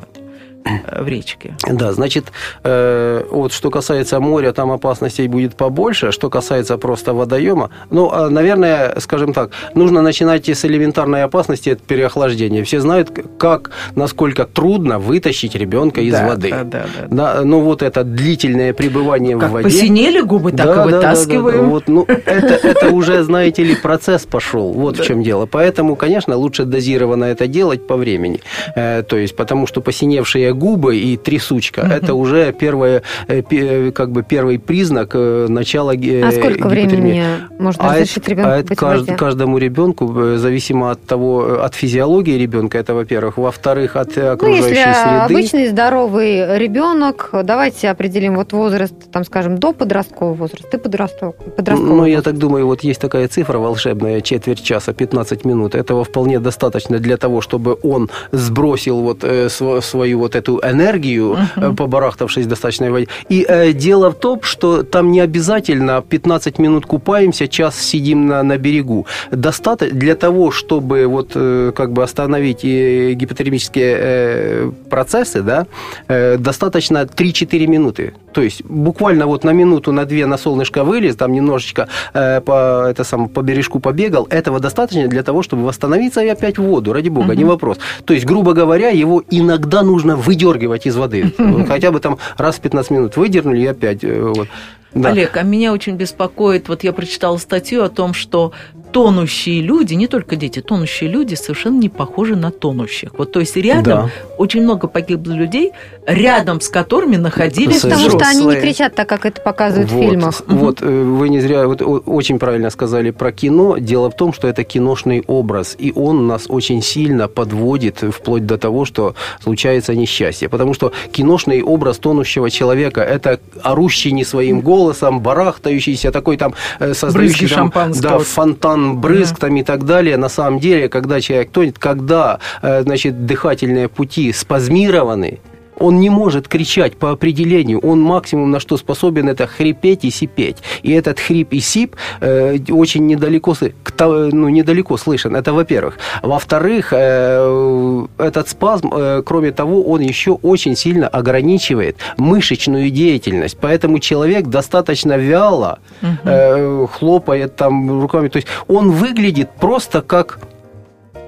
Э, 0.66 1.04
в 1.04 1.08
речке. 1.08 1.56
Да, 1.70 1.92
значит, 1.94 2.26
э, 2.64 3.24
вот 3.32 3.54
что 3.54 3.70
касается 3.70 4.20
моря, 4.20 4.52
там 4.52 4.72
опасностей 4.72 5.28
будет 5.28 5.56
побольше. 5.56 6.12
Что 6.12 6.30
касается 6.30 6.78
просто 6.78 7.14
водоема, 7.14 7.70
ну, 7.90 8.10
а, 8.12 8.30
наверное, 8.30 8.96
скажем 9.00 9.34
так, 9.34 9.52
нужно 9.76 10.02
начинать 10.02 10.48
с 10.50 10.66
элементарной 10.66 11.24
опасности 11.24 11.70
от 11.70 11.82
переохлаждения. 11.82 12.64
Все 12.64 12.80
знают, 12.80 13.12
как, 13.38 13.72
насколько 13.96 14.46
трудно 14.46 15.00
вытащить 15.00 15.56
ребенка 15.56 16.02
из 16.02 16.14
Да, 16.14 16.28
воды. 16.28 16.50
Да, 16.50 16.64
да, 16.64 16.86
да. 17.08 17.08
Да, 17.10 17.42
ну 17.44 17.62
вот 17.62 17.82
это 17.82 18.04
длительное 18.04 18.74
пребывание 18.74 19.38
Как 19.38 19.50
в 19.50 19.54
воде. 19.54 19.64
посинели 19.66 20.22
губы, 20.22 20.52
так 20.52 20.66
Да, 20.66 20.74
и 20.74 20.76
да, 20.76 20.84
да, 20.86 20.90
да, 20.92 20.98
вытаскиваем. 20.98 21.70
Вот, 21.70 21.88
ну, 21.88 22.06
это, 22.08 22.68
это 22.68 22.90
уже, 22.90 23.24
знаете 23.24 23.64
ли, 23.64 23.76
процесс 23.76 24.26
пошел. 24.26 24.74
Вот 24.74 24.98
в 25.00 25.04
чем 25.04 25.24
дело. 25.24 25.46
Поэтому, 25.46 25.96
конечно, 25.96 26.36
лучше 26.36 26.66
дозированно 26.66 27.26
это 27.26 27.48
делать 27.48 27.88
по 27.88 27.96
времени. 27.96 28.42
Э, 28.76 29.04
то 29.04 29.18
есть, 29.18 29.36
потому 29.36 29.68
что 29.68 29.82
посиневшие 29.82 30.51
пухлые 30.52 30.54
губы 30.54 30.98
и 30.98 31.18
трясучка. 31.18 31.82
Это 31.82 32.14
уже 32.14 32.54
первое, 32.54 33.04
как 33.28 34.12
бы 34.12 34.24
первый 34.24 34.60
признак 34.60 35.14
начала 35.14 35.94
А 35.94 36.32
сколько 36.32 36.68
времени 36.68 37.24
можно 37.60 37.84
а 37.84 37.94
разрешить 37.94 38.28
ребенку 38.28 38.52
а 38.52 38.58
это 38.58 38.76
кажд, 38.76 39.16
каждому 39.18 39.58
ребенку, 39.58 40.38
зависимо 40.38 40.92
от 40.92 41.06
того, 41.06 41.64
от 41.64 41.76
физиологии 41.76 42.38
ребенка, 42.38 42.78
это, 42.78 42.94
во-первых. 42.94 43.38
Во-вторых, 43.38 43.96
от 43.96 44.18
окружающей 44.18 44.62
ну, 44.62 44.68
если 44.68 44.94
среды. 44.94 45.34
обычный 45.34 45.68
здоровый 45.68 46.58
ребенок, 46.58 47.30
давайте 47.44 47.90
определим 47.90 48.36
вот 48.36 48.54
возраст, 48.54 48.94
там, 49.12 49.24
скажем, 49.24 49.58
до 49.58 49.74
подросткового 49.74 50.34
возраста, 50.34 50.78
и 50.78 50.80
подросткового. 50.80 51.36
подросткового 51.58 51.96
ну, 51.96 52.06
я 52.06 52.22
так 52.22 52.38
думаю, 52.38 52.66
вот 52.66 52.84
есть 52.84 53.02
такая 53.02 53.28
цифра 53.28 53.58
волшебная, 53.58 54.22
четверть 54.22 54.64
часа, 54.64 54.94
15 54.94 55.46
минут. 55.46 55.76
Этого 55.76 56.04
вполне 56.04 56.40
достаточно 56.40 57.00
для 57.00 57.18
того, 57.18 57.42
чтобы 57.42 57.78
он 57.84 58.10
сбросил 58.32 59.02
вот 59.02 59.24
э, 59.24 59.50
свою 59.50 60.20
вот 60.20 60.36
эту 60.36 60.41
энергию, 60.50 61.38
uh-huh. 61.56 61.76
побарахтавшись 61.76 62.46
достаточно 62.46 62.90
в 62.90 62.92
воде. 62.92 63.08
И 63.30 63.46
э, 63.48 63.74
дело 63.74 64.12
в 64.12 64.16
том, 64.16 64.42
что 64.44 64.84
там 64.84 65.12
не 65.12 65.20
обязательно 65.20 66.02
15 66.02 66.60
минут 66.60 66.86
купаемся, 66.86 67.48
час 67.48 67.80
сидим 67.80 68.28
на, 68.28 68.44
на 68.44 68.58
берегу. 68.58 69.06
Достаточно 69.32 69.98
для 69.98 70.16
того, 70.16 70.52
чтобы 70.52 71.06
вот 71.08 71.32
э, 71.36 71.72
как 71.76 71.92
бы 71.92 72.04
остановить 72.04 72.60
и 72.64 73.14
гипотермические 73.14 73.96
э, 74.00 74.72
процессы, 74.90 75.42
да, 75.42 75.66
э, 76.08 76.38
достаточно 76.38 77.04
3-4 77.04 77.68
минуты. 77.68 78.14
То 78.34 78.42
есть 78.42 78.64
буквально 78.66 79.28
вот 79.28 79.44
на 79.44 79.52
минуту, 79.52 79.92
на 79.92 80.06
две 80.06 80.26
на 80.26 80.38
солнышко 80.38 80.84
вылез, 80.84 81.16
там 81.16 81.34
немножечко 81.34 81.88
э, 82.14 82.42
по, 82.42 82.88
это 82.90 83.04
сам, 83.04 83.30
по 83.30 83.42
бережку 83.42 83.80
побегал. 83.80 84.28
Этого 84.30 84.60
достаточно 84.60 85.08
для 85.08 85.24
того, 85.24 85.44
чтобы 85.44 85.64
восстановиться 85.66 86.22
и 86.22 86.28
опять 86.28 86.58
в 86.58 86.64
воду, 86.64 86.94
ради 86.94 87.10
бога, 87.10 87.32
угу. 87.32 87.34
не 87.34 87.44
вопрос. 87.44 87.78
То 88.06 88.14
есть, 88.14 88.26
грубо 88.26 88.54
говоря, 88.54 88.90
его 88.90 89.24
иногда 89.30 89.84
нужно 89.84 90.16
выдергивать 90.32 90.86
из 90.86 90.96
воды. 90.96 91.34
Хотя 91.68 91.92
бы 91.92 92.00
там 92.00 92.18
раз 92.38 92.56
в 92.56 92.62
15 92.62 92.92
минут 92.92 93.18
выдернули 93.18 93.62
и 93.62 93.66
опять. 93.68 94.04
Э, 94.04 94.32
вот. 94.34 94.48
Да. 94.94 95.10
Олег, 95.10 95.38
а 95.38 95.44
меня 95.44 95.72
очень 95.72 95.96
беспокоит, 95.96 96.68
вот 96.68 96.84
я 96.84 96.92
прочитала 96.92 97.38
статью 97.38 97.84
о 97.84 97.90
том, 97.90 98.14
что 98.14 98.52
тонущие 98.92 99.62
люди, 99.62 99.94
не 99.94 100.08
только 100.08 100.36
дети, 100.36 100.62
тонущие 100.62 101.10
люди 101.10 101.36
совершенно 101.36 101.80
не 101.80 101.90
похожи 101.90 102.36
на 102.36 102.52
тонущих. 102.52 103.12
Вот, 103.18 103.32
то 103.32 103.40
есть 103.40 103.56
рядом 103.56 103.84
да. 103.84 104.10
очень 104.38 104.62
много 104.62 104.88
погибло 104.88 105.34
людей, 105.34 105.72
рядом 106.06 106.62
с 106.62 106.70
которыми 106.70 107.16
находились 107.16 107.82
Потому 107.82 108.08
взрослые. 108.08 108.26
что 108.26 108.30
они 108.30 108.56
не 108.56 108.62
кричат 108.62 108.96
так, 108.96 109.08
как 109.08 109.26
это 109.26 109.42
показывают 109.42 109.92
вот, 109.92 110.06
в 110.06 110.10
фильмах. 110.10 110.42
Вот, 110.62 110.82
э, 110.82 110.86
вы 110.86 111.30
не 111.30 111.40
зря 111.40 111.68
вот, 111.68 111.82
очень 111.82 112.38
правильно 112.38 112.70
сказали 112.70 113.12
про 113.12 113.32
кино. 113.32 113.78
Дело 113.78 114.10
в 114.12 114.16
том, 114.16 114.34
что 114.34 114.48
это 114.48 114.64
киношный 114.64 115.24
образ, 115.28 115.76
и 115.78 115.92
он 115.96 116.28
нас 116.28 116.46
очень 116.50 116.82
сильно 116.82 117.28
подводит 117.28 118.04
вплоть 118.14 118.46
до 118.46 118.58
того, 118.58 118.86
что 118.86 119.16
случается 119.42 119.96
несчастье. 119.96 120.50
Потому 120.50 120.74
что 120.74 120.92
киношный 121.12 121.64
образ 121.64 121.98
тонущего 121.98 122.50
человека– 122.50 123.02
это 123.02 123.40
орущий 123.64 124.12
не 124.12 124.24
своим 124.24 124.62
голосом, 124.62 125.22
барахтающийся, 125.22 126.12
такой 126.12 126.38
там 126.38 126.54
э, 126.80 126.94
создающий 126.94 127.48
там, 127.48 127.72
да, 128.02 128.20
фонтан 128.20 128.81
брызг 128.98 129.36
да. 129.36 129.48
там 129.48 129.56
и 129.58 129.64
так 129.64 129.86
далее. 129.86 130.18
На 130.18 130.30
самом 130.30 130.60
деле, 130.60 130.90
когда 130.90 131.22
человек 131.22 131.52
тонет, 131.52 131.80
когда 131.80 132.40
э, 132.62 132.84
значит, 132.84 133.26
дыхательные 133.26 133.88
пути 133.88 134.32
спазмированы, 134.34 135.40
он 135.82 136.00
не 136.00 136.10
может 136.10 136.48
кричать 136.48 136.98
по 136.98 137.12
определению. 137.12 137.80
Он 137.80 138.02
максимум 138.02 138.52
на 138.52 138.60
что 138.60 138.78
способен 138.78 139.30
это 139.30 139.48
хрипеть 139.48 140.06
и 140.06 140.12
сипеть. 140.12 140.58
И 140.84 140.92
этот 140.92 141.20
хрип 141.20 141.54
и 141.54 141.60
сип 141.60 141.96
э, 142.22 142.58
очень 142.70 143.08
недалеко, 143.08 143.56
ну, 144.00 144.50
недалеко 144.50 144.98
слышен. 144.98 145.36
Это 145.36 145.54
во-первых. 145.54 145.98
Во-вторых, 146.22 146.94
э, 146.94 148.06
этот 148.18 148.50
спазм, 148.50 148.92
э, 148.94 149.24
кроме 149.26 149.52
того, 149.52 149.84
он 149.84 150.02
еще 150.02 150.32
очень 150.32 150.76
сильно 150.76 151.08
ограничивает 151.08 151.98
мышечную 152.18 152.90
деятельность. 152.92 153.58
Поэтому 153.60 154.00
человек 154.00 154.48
достаточно 154.48 155.18
вяло 155.18 155.80
э, 156.02 156.88
хлопает 156.92 157.56
там 157.56 158.02
руками. 158.02 158.28
То 158.30 158.38
есть 158.38 158.48
он 158.68 158.92
выглядит 158.92 159.50
просто 159.60 160.02
как 160.02 160.40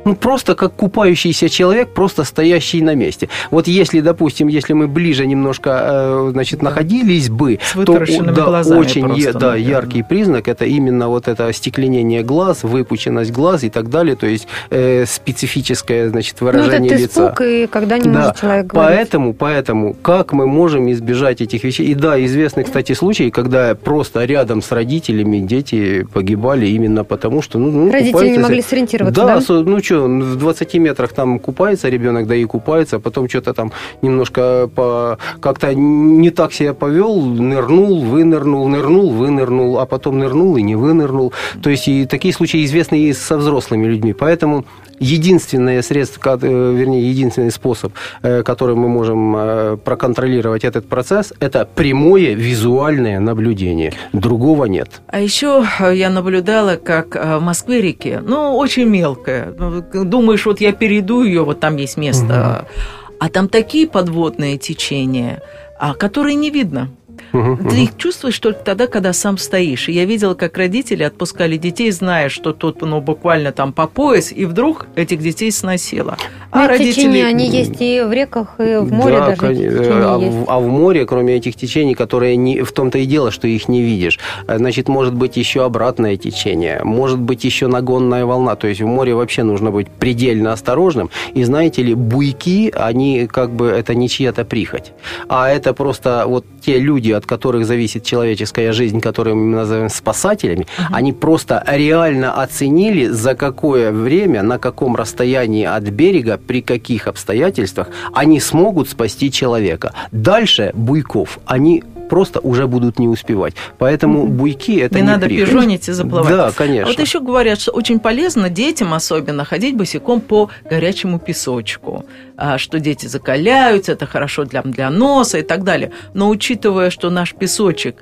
ну, 0.05 0.15
просто 0.15 0.55
как 0.55 0.73
купающийся 0.73 1.49
человек, 1.49 1.93
просто 1.93 2.23
стоящий 2.23 2.81
на 2.81 2.95
месте. 2.95 3.29
Вот 3.51 3.67
если, 3.67 4.01
допустим, 4.01 4.47
если 4.47 4.73
мы 4.73 4.87
ближе 4.87 5.25
немножко, 5.25 5.69
э, 5.83 6.29
значит, 6.31 6.61
находились 6.61 7.29
бы, 7.29 7.59
то 7.73 7.99
да, 8.35 8.61
очень 8.75 9.05
просто, 9.05 9.33
да, 9.33 9.55
яркий 9.55 10.03
признак 10.03 10.47
это 10.47 10.65
именно 10.65 11.07
вот 11.07 11.27
это 11.27 11.47
остекленение 11.47 12.23
глаз, 12.23 12.63
выпученность 12.63 13.31
глаз 13.31 13.63
и 13.63 13.69
так 13.69 13.89
далее, 13.89 14.15
то 14.15 14.27
есть 14.27 14.47
э, 14.69 15.05
специфическое, 15.05 16.09
значит, 16.09 16.41
выражение 16.41 16.79
ну, 16.79 16.85
это 16.85 16.95
лица. 16.95 17.27
Испуг, 17.27 17.41
и 17.41 17.67
когда 17.67 17.97
не 17.97 18.09
да. 18.09 18.19
может 18.19 18.39
человек 18.39 18.67
говорить. 18.67 18.97
Поэтому, 18.97 19.33
поэтому, 19.33 19.93
как 19.93 20.33
мы 20.33 20.47
можем 20.47 20.91
избежать 20.91 21.41
этих 21.41 21.63
вещей? 21.63 21.87
И 21.87 21.95
да, 21.95 22.23
известны, 22.23 22.63
кстати, 22.63 22.93
случаи, 22.93 23.29
когда 23.29 23.75
просто 23.75 24.25
рядом 24.25 24.61
с 24.61 24.71
родителями 24.71 25.39
дети 25.39 26.05
погибали 26.13 26.67
именно 26.67 27.03
потому, 27.03 27.41
что 27.41 27.59
ну, 27.59 27.71
ну 27.71 27.91
родители 27.91 28.29
не 28.29 28.39
могли 28.39 28.61
сориентироваться, 28.61 29.21
да? 29.21 29.39
Да, 29.39 29.63
ну 29.63 29.83
что, 29.83 29.92
в 30.01 30.35
20 30.35 30.73
метрах 30.75 31.13
там 31.13 31.39
купается 31.39 31.89
ребенок, 31.89 32.27
да 32.27 32.35
и 32.35 32.45
купается, 32.45 32.97
а 32.97 32.99
потом 32.99 33.29
что-то 33.29 33.53
там 33.53 33.71
немножко 34.01 34.69
по, 34.73 35.17
как-то 35.39 35.73
не 35.73 36.29
так 36.29 36.53
себя 36.53 36.73
повел, 36.73 37.21
нырнул, 37.21 38.01
вынырнул, 38.01 38.67
нырнул, 38.67 39.09
вынырнул, 39.11 39.79
а 39.79 39.85
потом 39.85 40.19
нырнул 40.19 40.57
и 40.57 40.61
не 40.61 40.75
вынырнул. 40.75 41.33
То 41.61 41.69
есть 41.69 41.87
и 41.87 42.05
такие 42.05 42.33
случаи 42.33 42.63
известны 42.65 42.99
и 42.99 43.13
со 43.13 43.37
взрослыми 43.37 43.85
людьми. 43.87 44.13
Поэтому 44.13 44.65
единственное 44.99 45.81
средство, 45.81 46.39
э, 46.41 46.73
вернее, 46.75 47.09
единственный 47.09 47.51
способ, 47.51 47.93
э, 48.21 48.43
который 48.43 48.75
мы 48.75 48.87
можем 48.87 49.35
э, 49.35 49.77
проконтролировать 49.77 50.63
этот 50.63 50.87
процесс, 50.87 51.33
это 51.39 51.67
прямое 51.75 52.33
визуальное 52.33 53.19
наблюдение. 53.19 53.93
Другого 54.13 54.65
нет. 54.65 55.01
А 55.07 55.19
еще 55.19 55.65
я 55.93 56.09
наблюдала, 56.09 56.75
как 56.75 57.15
в 57.15 57.39
Москве-реке, 57.39 58.21
ну, 58.25 58.55
очень 58.57 58.85
мелкая. 58.85 59.53
Думаешь, 59.93 60.45
вот 60.45 60.61
я 60.61 60.71
перейду 60.71 61.23
ее, 61.23 61.43
вот 61.43 61.59
там 61.59 61.75
есть 61.77 61.97
место. 61.97 62.67
Угу. 62.67 63.17
А 63.19 63.29
там 63.29 63.47
такие 63.47 63.87
подводные 63.87 64.57
течения, 64.57 65.41
а 65.79 65.93
которые 65.93 66.35
не 66.35 66.49
видно. 66.49 66.89
Ты 67.33 67.83
их 67.83 67.97
чувствуешь 67.97 68.37
только 68.37 68.63
тогда, 68.63 68.85
когда 68.85 69.11
сам 69.11 69.39
стоишь. 69.39 69.89
И 69.89 69.91
я 69.91 70.05
видела, 70.05 70.35
как 70.35 70.55
родители 70.57 71.01
отпускали 71.01 71.57
детей, 71.57 71.89
зная, 71.89 72.29
что 72.29 72.53
тут 72.53 72.81
ну, 72.81 73.01
буквально 73.01 73.51
там 73.51 73.73
по 73.73 73.87
пояс, 73.87 74.31
и 74.31 74.45
вдруг 74.45 74.85
этих 74.95 75.19
детей 75.19 75.51
сносило. 75.51 76.15
А 76.51 76.67
родители... 76.67 76.91
течения, 76.91 77.25
они 77.25 77.49
есть 77.49 77.81
и 77.81 78.01
в 78.01 78.13
реках, 78.13 78.59
и 78.59 78.75
в 78.75 78.93
море 78.93 79.17
да, 79.17 79.25
даже 79.29 79.41
конечно. 79.41 80.13
А, 80.13 80.17
в, 80.19 80.45
а 80.47 80.59
в 80.59 80.67
море, 80.67 81.07
кроме 81.07 81.35
этих 81.35 81.55
течений, 81.55 81.95
которые 81.95 82.35
не, 82.35 82.61
в 82.61 82.71
том-то 82.71 82.99
и 82.99 83.05
дело, 83.05 83.31
что 83.31 83.47
их 83.47 83.67
не 83.67 83.81
видишь, 83.81 84.19
э, 84.47 84.57
значит, 84.57 84.87
может 84.87 85.15
быть 85.15 85.35
еще 85.35 85.65
обратное 85.65 86.15
течение, 86.17 86.81
может 86.83 87.19
быть 87.19 87.43
еще 87.43 87.65
нагонная 87.65 88.25
волна. 88.25 88.55
То 88.55 88.67
есть 88.67 88.81
в 88.81 88.85
море 88.85 89.15
вообще 89.15 89.41
нужно 89.41 89.71
быть 89.71 89.89
предельно 89.89 90.53
осторожным. 90.53 91.09
И 91.33 91.43
знаете 91.43 91.81
ли, 91.81 91.95
буйки, 91.95 92.71
они 92.75 93.25
как 93.25 93.51
бы, 93.51 93.69
это 93.69 93.95
не 93.95 94.07
чья-то 94.07 94.45
прихоть, 94.45 94.91
а 95.27 95.49
это 95.49 95.73
просто 95.73 96.25
вот 96.27 96.45
те 96.63 96.77
люди, 96.77 97.11
от 97.23 97.29
которых 97.29 97.65
зависит 97.65 98.03
человеческая 98.03 98.73
жизнь, 98.73 98.99
которые 98.99 99.35
мы 99.35 99.55
называем 99.55 99.89
спасателями, 99.89 100.67
uh-huh. 100.77 100.85
они 100.91 101.13
просто 101.13 101.63
реально 101.67 102.43
оценили, 102.43 103.07
за 103.07 103.35
какое 103.35 103.91
время, 103.91 104.43
на 104.43 104.59
каком 104.59 104.95
расстоянии 104.95 105.65
от 105.65 105.83
берега, 105.83 106.37
при 106.37 106.61
каких 106.61 107.07
обстоятельствах 107.07 107.87
они 108.13 108.39
смогут 108.39 108.89
спасти 108.89 109.31
человека. 109.31 109.93
Дальше 110.11 110.71
буйков 110.73 111.39
они 111.45 111.83
просто 112.13 112.39
уже 112.41 112.67
будут 112.67 112.99
не 112.99 113.07
успевать. 113.07 113.55
Поэтому 113.79 114.27
буйки 114.27 114.79
это 114.79 114.95
не, 114.95 115.01
не 115.01 115.07
надо 115.07 115.25
прихоть. 115.25 115.49
пижонить 115.49 115.89
и 115.89 115.93
заплывать. 115.93 116.29
Да, 116.29 116.51
конечно. 116.51 116.85
Вот 116.85 116.99
еще 116.99 117.19
говорят, 117.19 117.59
что 117.59 117.71
очень 117.71 117.99
полезно 117.99 118.51
детям 118.51 118.93
особенно 118.93 119.45
ходить 119.45 119.75
босиком 119.75 120.21
по 120.21 120.51
горячему 120.69 121.17
песочку, 121.17 122.05
а, 122.37 122.59
что 122.59 122.79
дети 122.79 123.07
закаляются, 123.07 123.93
это 123.93 124.05
хорошо 124.05 124.45
для, 124.45 124.61
для 124.61 124.91
носа 124.91 125.39
и 125.39 125.41
так 125.41 125.63
далее. 125.63 125.89
Но 126.13 126.29
учитывая, 126.29 126.91
что 126.91 127.09
наш 127.09 127.33
песочек 127.33 127.95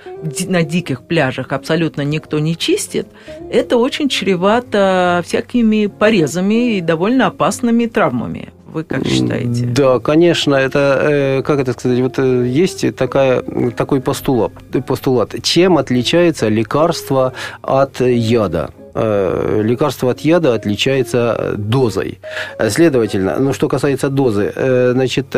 на 0.46 0.64
диких 0.64 1.04
пляжах 1.04 1.54
абсолютно 1.54 2.02
никто 2.02 2.40
не 2.40 2.58
чистит, 2.58 3.08
это 3.50 3.78
очень 3.78 4.10
чревато 4.10 5.22
всякими 5.26 5.86
порезами 5.86 6.76
и 6.76 6.82
довольно 6.82 7.28
опасными 7.28 7.86
травмами. 7.86 8.52
Вы 8.74 8.84
как 8.84 9.06
считаете? 9.06 9.66
Да, 9.66 10.00
конечно, 10.00 10.56
это, 10.56 11.00
э, 11.02 11.42
как 11.44 11.60
это 11.60 11.74
сказать, 11.74 12.00
вот 12.00 12.20
э, 12.20 12.48
есть 12.48 12.96
такая, 12.96 13.44
такой 13.76 14.00
постулат, 14.00 14.54
постулат. 14.88 15.36
Чем 15.44 15.78
отличается 15.78 16.48
лекарство 16.48 17.34
от 17.62 18.00
яда? 18.00 18.70
Э, 18.94 19.62
лекарство 19.62 20.12
от 20.12 20.22
яда 20.22 20.54
отличается 20.54 21.56
дозой. 21.58 22.20
Следовательно, 22.70 23.38
ну, 23.40 23.54
что 23.54 23.68
касается 23.68 24.10
дозы, 24.10 24.54
значит, 24.94 25.36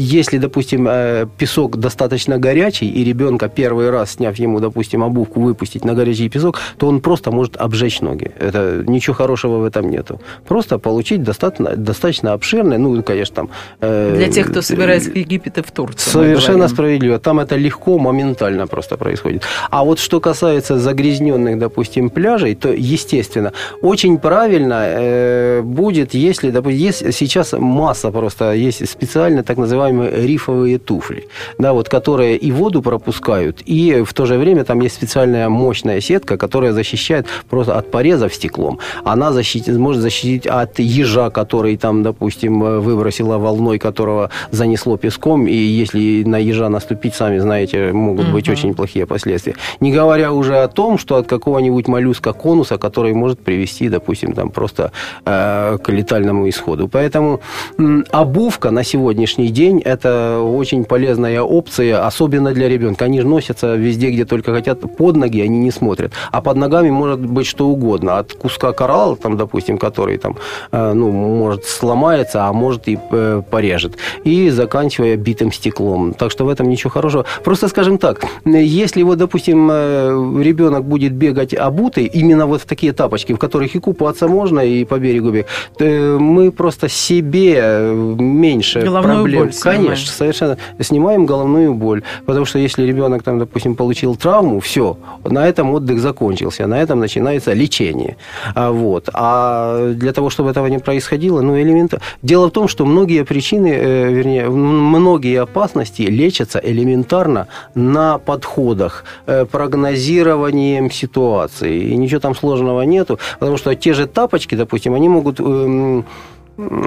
если, 0.00 0.38
допустим, 0.38 0.86
э, 0.88 1.26
песок 1.38 1.76
достаточно 1.76 2.38
горячий, 2.38 2.88
и 2.88 3.04
ребенка 3.04 3.48
первый 3.48 3.90
раз, 3.90 4.12
сняв 4.12 4.36
ему, 4.38 4.60
допустим, 4.60 5.02
обувку, 5.02 5.40
выпустить 5.40 5.84
на 5.84 5.94
горячий 5.94 6.28
песок, 6.28 6.58
то 6.78 6.88
он 6.88 7.00
просто 7.00 7.30
может 7.30 7.56
обжечь 7.56 8.00
ноги. 8.00 8.30
Это 8.40 8.84
ничего 8.86 9.14
хорошего 9.14 9.58
в 9.58 9.64
этом 9.64 9.90
нету. 9.90 10.20
Просто 10.48 10.78
получить 10.78 11.22
достаточно, 11.22 11.76
достаточно 11.76 12.32
обширное, 12.32 12.78
ну, 12.78 13.02
конечно, 13.02 13.34
там... 13.34 13.48
Э, 13.80 14.14
Для 14.16 14.28
тех, 14.28 14.50
кто 14.50 14.62
собирается 14.62 15.10
в 15.10 15.16
Египет 15.16 15.58
и 15.58 15.62
в 15.62 15.70
Турцию. 15.70 16.12
Совершенно 16.12 16.68
справедливо. 16.68 17.18
Там 17.18 17.38
это 17.38 17.56
легко, 17.56 17.98
моментально 17.98 18.66
просто 18.66 18.96
происходит. 18.96 19.42
А 19.70 19.84
вот 19.84 19.98
что 19.98 20.20
касается 20.20 20.78
загрязненных, 20.78 21.58
допустим, 21.58 22.10
пляжей, 22.10 22.54
то, 22.54 22.72
естественно, 22.72 23.52
очень 23.82 24.18
правильно 24.18 24.82
э, 24.86 25.62
будет, 25.62 26.14
если, 26.14 26.50
допустим, 26.50 26.80
есть 26.80 27.14
сейчас 27.14 27.52
масса 27.52 28.10
просто, 28.10 28.52
есть 28.52 28.88
специально 28.88 29.42
так 29.42 29.58
называемые 29.58 29.89
рифовые 29.90 30.78
туфли, 30.78 31.28
да, 31.58 31.72
вот, 31.72 31.88
которые 31.88 32.36
и 32.36 32.52
воду 32.52 32.82
пропускают, 32.82 33.62
и 33.64 34.02
в 34.02 34.12
то 34.14 34.26
же 34.26 34.38
время 34.38 34.64
там 34.64 34.80
есть 34.80 34.94
специальная 34.94 35.48
мощная 35.48 36.00
сетка, 36.00 36.36
которая 36.36 36.72
защищает 36.72 37.26
просто 37.48 37.76
от 37.76 37.90
порезов 37.90 38.34
стеклом. 38.34 38.78
Она 39.04 39.32
защитит, 39.32 39.76
может 39.76 40.02
защитить 40.02 40.46
от 40.46 40.78
ежа, 40.78 41.30
который 41.30 41.76
там, 41.76 42.02
допустим, 42.02 42.80
выбросила 42.80 43.38
волной, 43.38 43.78
которого 43.78 44.30
занесло 44.50 44.96
песком, 44.96 45.46
и 45.46 45.54
если 45.54 46.24
на 46.24 46.36
ежа 46.36 46.68
наступить, 46.68 47.14
сами 47.14 47.38
знаете, 47.38 47.92
могут 47.92 48.30
быть 48.30 48.48
угу. 48.48 48.52
очень 48.52 48.74
плохие 48.74 49.06
последствия. 49.06 49.54
Не 49.80 49.92
говоря 49.92 50.32
уже 50.32 50.58
о 50.62 50.68
том, 50.68 50.98
что 50.98 51.16
от 51.16 51.26
какого-нибудь 51.26 51.88
моллюска 51.88 52.32
конуса, 52.32 52.78
который 52.78 53.12
может 53.14 53.40
привести, 53.40 53.88
допустим, 53.88 54.32
там 54.32 54.50
просто 54.50 54.92
э, 55.24 55.78
к 55.82 55.88
летальному 55.88 56.48
исходу. 56.48 56.88
Поэтому 56.88 57.40
э, 57.78 58.02
обувка 58.10 58.70
на 58.70 58.84
сегодняшний 58.84 59.48
день 59.48 59.69
это 59.78 60.40
очень 60.40 60.84
полезная 60.84 61.42
опция, 61.42 62.06
особенно 62.06 62.52
для 62.52 62.68
ребенка. 62.68 63.04
Они 63.04 63.20
же 63.20 63.26
носятся 63.26 63.76
везде, 63.76 64.10
где 64.10 64.24
только 64.24 64.52
хотят, 64.52 64.80
под 64.96 65.16
ноги 65.16 65.40
они 65.40 65.58
не 65.58 65.70
смотрят. 65.70 66.12
А 66.32 66.40
под 66.40 66.56
ногами 66.56 66.90
может 66.90 67.20
быть 67.20 67.46
что 67.46 67.68
угодно. 67.68 68.18
От 68.18 68.32
куска 68.32 68.72
коралла, 68.72 69.16
там, 69.16 69.36
допустим, 69.36 69.78
который 69.78 70.18
там, 70.18 70.36
э, 70.72 70.92
ну, 70.92 71.10
может 71.10 71.64
сломается, 71.64 72.46
а 72.46 72.52
может 72.52 72.88
и 72.88 72.98
э, 73.10 73.42
порежет. 73.50 73.96
И 74.24 74.50
заканчивая 74.50 75.16
битым 75.16 75.52
стеклом. 75.52 76.14
Так 76.14 76.30
что 76.30 76.44
в 76.44 76.48
этом 76.48 76.68
ничего 76.68 76.90
хорошего. 76.90 77.24
Просто 77.44 77.68
скажем 77.68 77.98
так, 77.98 78.24
если 78.44 79.02
вот, 79.02 79.18
допустим, 79.18 79.68
э, 79.70 80.42
ребенок 80.42 80.84
будет 80.84 81.12
бегать 81.12 81.54
обутый, 81.54 82.04
именно 82.04 82.46
вот 82.46 82.62
в 82.62 82.66
такие 82.66 82.92
тапочки, 82.92 83.32
в 83.32 83.38
которых 83.38 83.74
и 83.74 83.78
купаться 83.78 84.28
можно, 84.28 84.60
и 84.60 84.84
по 84.84 84.98
берегу 84.98 85.30
бегать, 85.30 85.46
мы 85.78 86.50
просто 86.50 86.88
себе 86.88 87.92
меньше 87.94 88.80
Головную 88.80 89.20
проблем. 89.20 89.44
Боль 89.44 89.52
снимаем. 89.60 89.84
Конечно, 89.84 90.12
совершенно. 90.12 90.56
Снимаем 90.80 91.26
головную 91.26 91.74
боль. 91.74 92.02
Потому 92.26 92.44
что 92.46 92.58
если 92.58 92.82
ребенок, 92.82 93.22
там, 93.22 93.38
допустим, 93.38 93.74
получил 93.74 94.16
травму, 94.16 94.60
все, 94.60 94.96
на 95.24 95.46
этом 95.46 95.70
отдых 95.70 96.00
закончился, 96.00 96.66
на 96.66 96.80
этом 96.80 97.00
начинается 97.00 97.52
лечение. 97.52 98.16
А, 98.54 98.70
вот. 98.70 99.08
а 99.12 99.92
для 99.92 100.12
того, 100.12 100.30
чтобы 100.30 100.50
этого 100.50 100.66
не 100.66 100.78
происходило, 100.78 101.40
ну, 101.40 101.60
элемента... 101.60 102.00
Дело 102.22 102.48
в 102.48 102.50
том, 102.50 102.68
что 102.68 102.84
многие 102.84 103.24
причины, 103.24 103.68
э, 103.68 104.12
вернее, 104.12 104.48
многие 104.48 105.40
опасности 105.40 106.02
лечатся 106.02 106.60
элементарно 106.62 107.46
на 107.74 108.18
подходах, 108.18 109.04
э, 109.26 109.44
прогнозированием 109.44 110.90
ситуации. 110.90 111.80
И 111.92 111.96
ничего 111.96 112.20
там 112.20 112.34
сложного 112.34 112.82
нету, 112.82 113.18
потому 113.38 113.56
что 113.56 113.74
те 113.74 113.94
же 113.94 114.06
тапочки, 114.06 114.54
допустим, 114.54 114.94
они 114.94 115.08
могут 115.08 115.40
эм, 115.40 116.04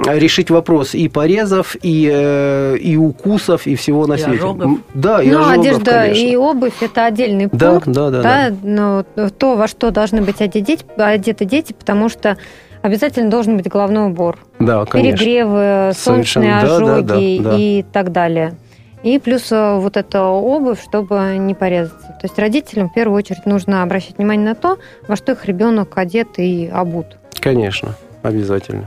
решить 0.06 0.50
вопрос 0.50 0.94
и 0.94 1.08
порезов, 1.08 1.76
и, 1.82 2.10
э, 2.12 2.76
и 2.76 2.96
укусов, 2.96 3.66
и 3.66 3.74
всего 3.74 4.06
на 4.06 4.14
и 4.14 4.18
свете. 4.18 4.38
Ожогов. 4.38 4.78
Да, 4.94 5.22
и 5.22 5.30
Ну, 5.30 5.40
ожогов, 5.40 5.58
одежда 5.58 5.90
конечно. 5.90 6.26
и 6.26 6.36
обувь– 6.36 6.74
это 6.80 7.06
отдельный 7.06 7.48
да, 7.50 7.70
пункт. 7.72 7.88
Да, 7.88 8.10
да, 8.10 8.22
да. 8.22 8.50
да. 8.50 8.56
Но 8.62 9.02
то, 9.30 9.56
во 9.56 9.68
что 9.68 9.90
должны 9.90 10.22
быть 10.22 10.40
одеты, 10.40 10.78
одеты 10.96 11.44
дети, 11.44 11.72
потому 11.72 12.08
что 12.08 12.36
обязательно 12.82 13.30
должен 13.30 13.56
быть 13.56 13.68
головной 13.68 14.06
убор. 14.06 14.38
Да, 14.58 14.84
конечно. 14.84 15.18
Перегревы, 15.18 15.92
солнечные 15.94 16.60
Совершенно. 16.60 16.96
ожоги 16.96 17.06
да, 17.06 17.14
да, 17.14 17.50
да, 17.50 17.50
да. 17.50 17.56
и 17.58 17.82
так 17.82 18.12
далее. 18.12 18.54
И 19.02 19.18
плюс 19.18 19.52
э, 19.52 19.76
вот 19.76 19.98
эта 19.98 20.22
обувь, 20.22 20.82
чтобы 20.82 21.36
не 21.38 21.54
порезаться. 21.54 22.08
То 22.08 22.20
есть 22.22 22.38
родителям 22.38 22.88
в 22.88 22.94
первую 22.94 23.18
очередь 23.18 23.44
нужно 23.44 23.82
обращать 23.82 24.16
внимание 24.16 24.46
на 24.48 24.54
то, 24.54 24.78
во 25.06 25.16
что 25.16 25.32
их 25.32 25.44
ребенок 25.44 25.98
одет 25.98 26.38
и 26.38 26.70
обут. 26.72 27.18
Конечно, 27.38 27.96
обязательно. 28.22 28.86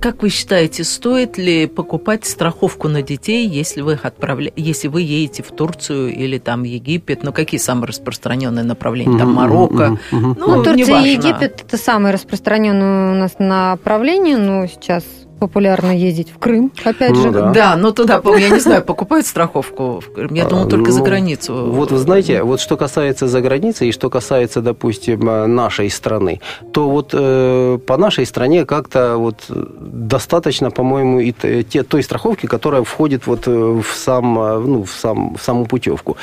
Как 0.00 0.22
вы 0.22 0.28
считаете, 0.28 0.84
стоит 0.84 1.38
ли 1.38 1.66
покупать 1.66 2.24
страховку 2.26 2.88
на 2.88 3.02
детей, 3.02 3.46
если 3.46 3.80
вы 3.80 3.94
их 3.94 4.04
отправля... 4.04 4.52
если 4.56 4.88
вы 4.88 5.02
едете 5.02 5.42
в 5.42 5.50
Турцию 5.50 6.14
или 6.14 6.38
там 6.38 6.62
Египет? 6.62 7.22
Ну, 7.22 7.32
какие 7.32 7.58
самые 7.58 7.88
распространенные 7.88 8.64
направления? 8.64 9.18
Там 9.18 9.34
Марокко? 9.34 9.98
Ну, 10.12 10.34
ну 10.38 10.62
Турция 10.62 11.02
и 11.02 11.12
Египет– 11.12 11.62
это 11.66 11.76
самые 11.76 12.12
распространенные 12.12 13.12
у 13.12 13.14
нас 13.14 13.38
направления, 13.38 14.36
но 14.36 14.66
сейчас 14.66 15.04
популярно 15.38 15.96
ездить 15.96 16.30
в 16.30 16.38
Крым, 16.38 16.72
опять 16.84 17.10
ну, 17.10 17.22
же. 17.22 17.30
Да. 17.30 17.50
да, 17.50 17.76
но 17.76 17.90
туда, 17.92 18.20
я 18.38 18.48
не 18.48 18.60
знаю, 18.60 18.82
покупают 18.82 19.26
страховку 19.26 20.00
в 20.00 20.12
Крым? 20.12 20.34
Я 20.34 20.46
думал, 20.46 20.68
только 20.68 20.90
ну, 20.90 20.96
за 20.96 21.02
границу. 21.02 21.54
Вот 21.70 21.90
вы 21.90 21.98
знаете, 21.98 22.42
вот 22.42 22.60
что 22.60 22.76
касается 22.76 23.28
за 23.28 23.40
границы 23.40 23.86
и 23.88 23.92
что 23.92 24.08
касается, 24.10 24.62
допустим, 24.62 25.28
э, 25.28 25.46
нашей 25.46 25.90
страны, 25.90 26.40
то 26.72 26.88
вот 26.88 27.10
э, 27.12 27.78
по 27.86 27.96
нашей 27.96 28.26
стране 28.26 28.64
как-то 28.64 29.16
вот 29.16 29.44
достаточно, 29.48 30.70
по-моему, 30.70 31.20
и 31.20 31.32
те, 31.32 31.82
той 31.82 32.02
страховки, 32.02 32.46
которая 32.46 32.82
входит 32.82 33.26
вот 33.26 33.46
э, 33.46 33.50
в, 33.50 33.86
сам, 33.94 34.38
э, 34.38 34.58
ну, 34.58 34.84
в, 34.84 34.90
сам, 34.90 35.36
в 35.36 35.42
саму 35.42 35.66
путевку. 35.66 36.16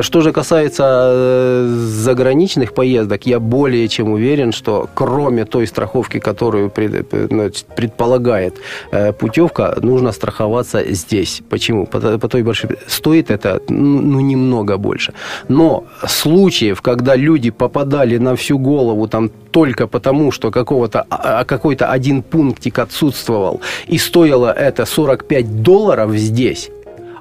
Что 0.00 0.20
же 0.20 0.32
касается 0.32 1.66
заграничных 1.68 2.74
поездок, 2.74 3.26
я 3.26 3.38
более 3.38 3.86
чем 3.88 4.12
уверен, 4.12 4.52
что 4.52 4.88
кроме 4.94 5.44
той 5.44 5.66
страховки, 5.66 6.18
которую 6.18 6.70
предполагает 6.70 8.55
Э, 8.55 8.55
путевка, 9.18 9.76
нужно 9.82 10.12
страховаться 10.12 10.82
здесь. 10.92 11.42
Почему? 11.48 11.86
По, 11.86 12.18
по 12.18 12.28
той 12.28 12.42
большой... 12.42 12.70
Стоит 12.86 13.30
это, 13.30 13.60
ну, 13.68 14.20
немного 14.20 14.76
больше. 14.76 15.12
Но 15.48 15.84
случаев, 16.06 16.82
когда 16.82 17.16
люди 17.16 17.50
попадали 17.50 18.18
на 18.18 18.34
всю 18.36 18.58
голову 18.58 19.08
там 19.08 19.30
только 19.50 19.86
потому, 19.86 20.32
что 20.32 20.50
какого-то, 20.50 21.06
а, 21.08 21.40
а, 21.40 21.44
какой-то 21.44 21.90
один 21.90 22.22
пунктик 22.22 22.78
отсутствовал, 22.78 23.60
и 23.86 23.98
стоило 23.98 24.52
это 24.52 24.84
45 24.84 25.62
долларов 25.62 26.14
здесь, 26.14 26.70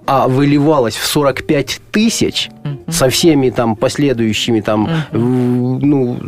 а 0.06 0.28
выливалось 0.28 0.96
в 0.96 1.06
45 1.06 1.82
тысяч 1.92 2.50
mm-hmm. 2.64 2.92
со 2.92 3.10
всеми 3.10 3.50
там 3.50 3.76
последующими 3.76 4.62
там, 4.62 4.88
mm-hmm. 4.88 5.80
ну, 5.82 6.20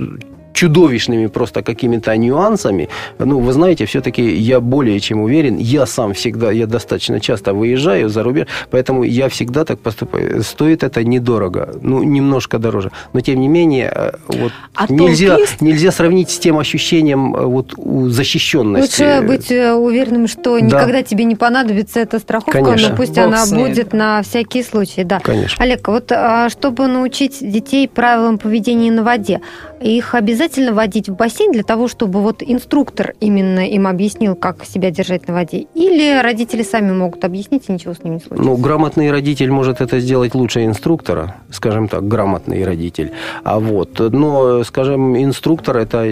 чудовищными 0.57 1.27
просто 1.27 1.61
какими-то 1.61 2.17
нюансами, 2.17 2.89
ну, 3.19 3.39
вы 3.39 3.53
знаете, 3.53 3.85
все-таки 3.85 4.23
я 4.23 4.59
более 4.59 4.99
чем 4.99 5.21
уверен, 5.21 5.57
я 5.57 5.85
сам 5.85 6.13
всегда, 6.13 6.51
я 6.51 6.65
достаточно 6.65 7.19
часто 7.19 7.53
выезжаю 7.53 8.09
за 8.09 8.23
рубеж, 8.23 8.47
поэтому 8.71 9.03
я 9.03 9.27
всегда 9.29 9.65
так 9.65 9.79
поступаю. 9.79 10.43
Стоит 10.43 10.83
это 10.83 11.03
недорого, 11.03 11.69
ну, 11.81 12.03
немножко 12.03 12.57
дороже, 12.57 12.91
но 13.13 13.21
тем 13.21 13.39
не 13.39 13.47
менее, 13.47 13.91
э, 13.95 14.11
вот 14.27 14.51
а 14.73 14.85
нельзя, 14.89 15.37
нельзя 15.61 15.91
сравнить 15.91 16.31
с 16.31 16.39
тем 16.39 16.57
ощущением 16.57 17.35
э, 17.35 17.45
вот 17.45 17.73
защищенности. 18.11 19.03
Лучше 19.03 19.27
быть 19.27 19.51
э, 19.51 19.73
уверенным, 19.73 20.27
что 20.27 20.59
да. 20.59 20.65
никогда 20.65 21.03
тебе 21.03 21.25
не 21.25 21.35
понадобится 21.35 21.99
эта 21.99 22.17
страховка, 22.17 22.63
Конечно. 22.63 22.89
но 22.89 22.95
пусть 22.95 23.15
Бог 23.15 23.25
она 23.25 23.45
будет 23.45 23.93
на 23.93 24.23
всякий 24.23 24.63
случай, 24.63 25.03
да. 25.03 25.19
Конечно. 25.19 25.63
Олег, 25.63 25.87
вот 25.87 26.11
а, 26.11 26.49
чтобы 26.49 26.87
научить 26.87 27.37
детей 27.41 27.87
правилам 27.87 28.39
поведения 28.39 28.91
на 28.91 29.03
воде, 29.03 29.41
их 29.81 30.15
обязательно 30.15 30.46
водить 30.55 31.10
в 31.10 31.15
бассейн 31.15 31.51
для 31.51 31.63
того, 31.63 31.88
чтобы 31.88 32.21
вот 32.21 32.43
инструктор 32.45 33.13
именно 33.19 33.67
им 33.67 33.88
объяснил, 33.88 34.36
как 34.36 34.63
себя 34.65 34.91
держать 34.91 35.27
на 35.27 35.33
воде? 35.33 35.67
Или 35.73 36.21
родители 36.21 36.63
сами 36.63 36.93
могут 36.93 37.25
объяснить, 37.25 37.63
и 37.67 37.71
ничего 37.71 37.93
с 37.93 38.03
ними 38.03 38.15
не 38.15 38.19
случится? 38.19 38.43
Ну, 38.43 38.57
грамотный 38.57 39.12
родитель 39.12 39.51
может 39.51 39.81
это 39.81 39.99
сделать 39.99 40.36
лучше 40.36 40.65
инструктора, 40.65 41.36
скажем 41.51 41.88
так, 41.88 42.07
грамотный 42.07 42.63
родитель. 42.63 43.12
А 43.43 43.60
вот, 43.60 43.99
но, 43.99 44.63
скажем, 44.63 45.17
инструктор 45.17 45.77
это 45.77 46.05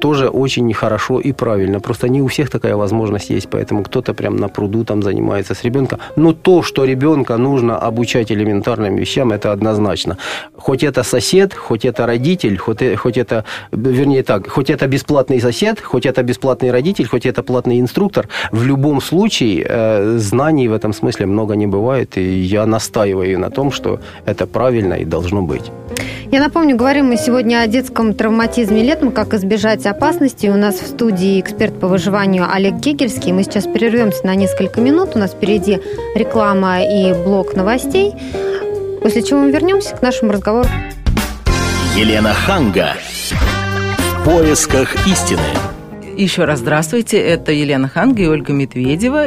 тоже 0.00 0.28
очень 0.28 0.72
хорошо 0.74 1.20
и 1.20 1.32
правильно. 1.32 1.80
Просто 1.80 2.08
не 2.08 2.22
у 2.22 2.26
всех 2.26 2.50
такая 2.50 2.76
возможность 2.76 3.30
есть, 3.30 3.48
поэтому 3.48 3.82
кто-то 3.82 4.14
прям 4.14 4.36
на 4.36 4.48
пруду 4.48 4.84
там 4.84 5.02
занимается 5.02 5.54
с 5.54 5.64
ребенком. 5.64 5.98
Но 6.16 6.32
то, 6.32 6.62
что 6.62 6.84
ребенка 6.84 7.36
нужно 7.36 7.78
обучать 7.78 8.32
элементарным 8.32 8.96
вещам, 8.96 9.32
это 9.32 9.52
однозначно. 9.52 10.16
Хоть 10.56 10.82
это 10.84 11.02
сосед, 11.02 11.54
хоть 11.54 11.84
это 11.84 12.06
родитель, 12.06 12.56
хоть, 12.58 12.82
э, 12.82 12.96
хоть 12.96 13.18
это, 13.18 13.44
вернее 13.72 14.22
так, 14.22 14.48
хоть 14.48 14.70
это 14.70 14.86
бесплатный 14.86 15.40
сосед, 15.40 15.80
хоть 15.80 16.06
это 16.06 16.22
бесплатный 16.22 16.70
родитель, 16.70 17.06
хоть 17.06 17.26
это 17.26 17.42
платный 17.42 17.80
инструктор, 17.80 18.28
в 18.52 18.64
любом 18.64 19.00
случае 19.00 19.66
э, 19.68 20.18
знаний 20.18 20.68
в 20.68 20.72
этом 20.72 20.92
смысле 20.92 21.26
много 21.26 21.56
не 21.56 21.66
бывает, 21.66 22.18
и 22.18 22.22
я 22.22 22.66
настаиваю 22.66 23.38
на 23.38 23.50
том, 23.50 23.72
что 23.72 24.00
это 24.26 24.46
правильно 24.46 24.94
и 24.94 25.04
должно 25.04 25.42
быть. 25.42 25.70
Я 26.30 26.40
напомню, 26.40 26.76
говорим 26.76 27.06
мы 27.06 27.16
сегодня 27.16 27.60
о 27.60 27.66
детском 27.66 28.14
травматизме 28.14 28.82
летом, 28.82 29.12
как 29.12 29.34
избежать 29.34 29.86
опасности. 29.86 30.46
У 30.46 30.56
нас 30.56 30.76
в 30.76 30.86
студии 30.86 31.38
эксперт 31.40 31.78
по 31.78 31.86
выживанию 31.86 32.46
Олег 32.50 32.74
Гегельский. 32.76 33.32
Мы 33.32 33.44
сейчас 33.44 33.64
прервемся 33.64 34.26
на 34.26 34.34
несколько 34.34 34.80
минут. 34.80 35.10
У 35.14 35.18
нас 35.18 35.32
впереди 35.32 35.80
реклама 36.14 36.82
и 36.82 37.12
блок 37.12 37.54
новостей. 37.54 38.14
После 39.02 39.22
чего 39.22 39.40
мы 39.40 39.52
вернемся 39.52 39.94
к 39.94 40.02
нашему 40.02 40.32
разговору. 40.32 40.68
Елена 41.94 42.32
Ханга. 42.32 42.94
В 43.98 44.24
поисках 44.24 45.06
истины. 45.06 45.40
Еще 46.16 46.44
раз 46.44 46.60
здравствуйте. 46.60 47.18
Это 47.18 47.52
Елена 47.52 47.88
Ханга 47.88 48.22
и 48.22 48.26
Ольга 48.26 48.52
Медведева. 48.52 49.26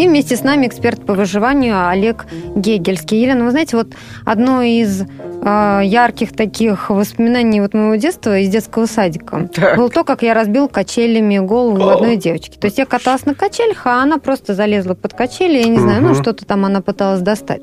И 0.00 0.08
вместе 0.08 0.34
с 0.34 0.42
нами 0.42 0.66
эксперт 0.66 1.04
по 1.04 1.12
выживанию 1.12 1.86
Олег 1.86 2.24
Гегельский. 2.56 3.20
Елена, 3.20 3.44
вы 3.44 3.50
знаете, 3.50 3.76
вот 3.76 3.88
одно 4.24 4.62
из 4.62 5.02
э, 5.02 5.80
ярких 5.84 6.32
таких 6.34 6.88
воспоминаний 6.88 7.60
вот 7.60 7.74
моего 7.74 7.96
детства 7.96 8.38
из 8.38 8.48
детского 8.48 8.86
садика 8.86 9.50
Так. 9.54 9.76
было 9.76 9.90
то, 9.90 10.02
как 10.04 10.22
я 10.22 10.32
разбил 10.32 10.68
качелями 10.68 11.36
голову 11.38 11.82
О. 11.86 11.96
одной 11.96 12.16
девочки. 12.16 12.56
То 12.56 12.64
есть 12.68 12.78
я 12.78 12.86
каталась 12.86 13.26
на 13.26 13.34
качелях, 13.34 13.86
а 13.86 14.02
она 14.02 14.16
просто 14.16 14.54
залезла 14.54 14.94
под 14.94 15.12
качели, 15.12 15.58
я 15.58 15.68
не 15.68 15.78
знаю, 15.78 16.00
ну 16.00 16.12
Мгм. 16.12 16.22
что-то 16.22 16.46
там 16.46 16.64
она 16.64 16.80
пыталась 16.80 17.20
достать. 17.20 17.60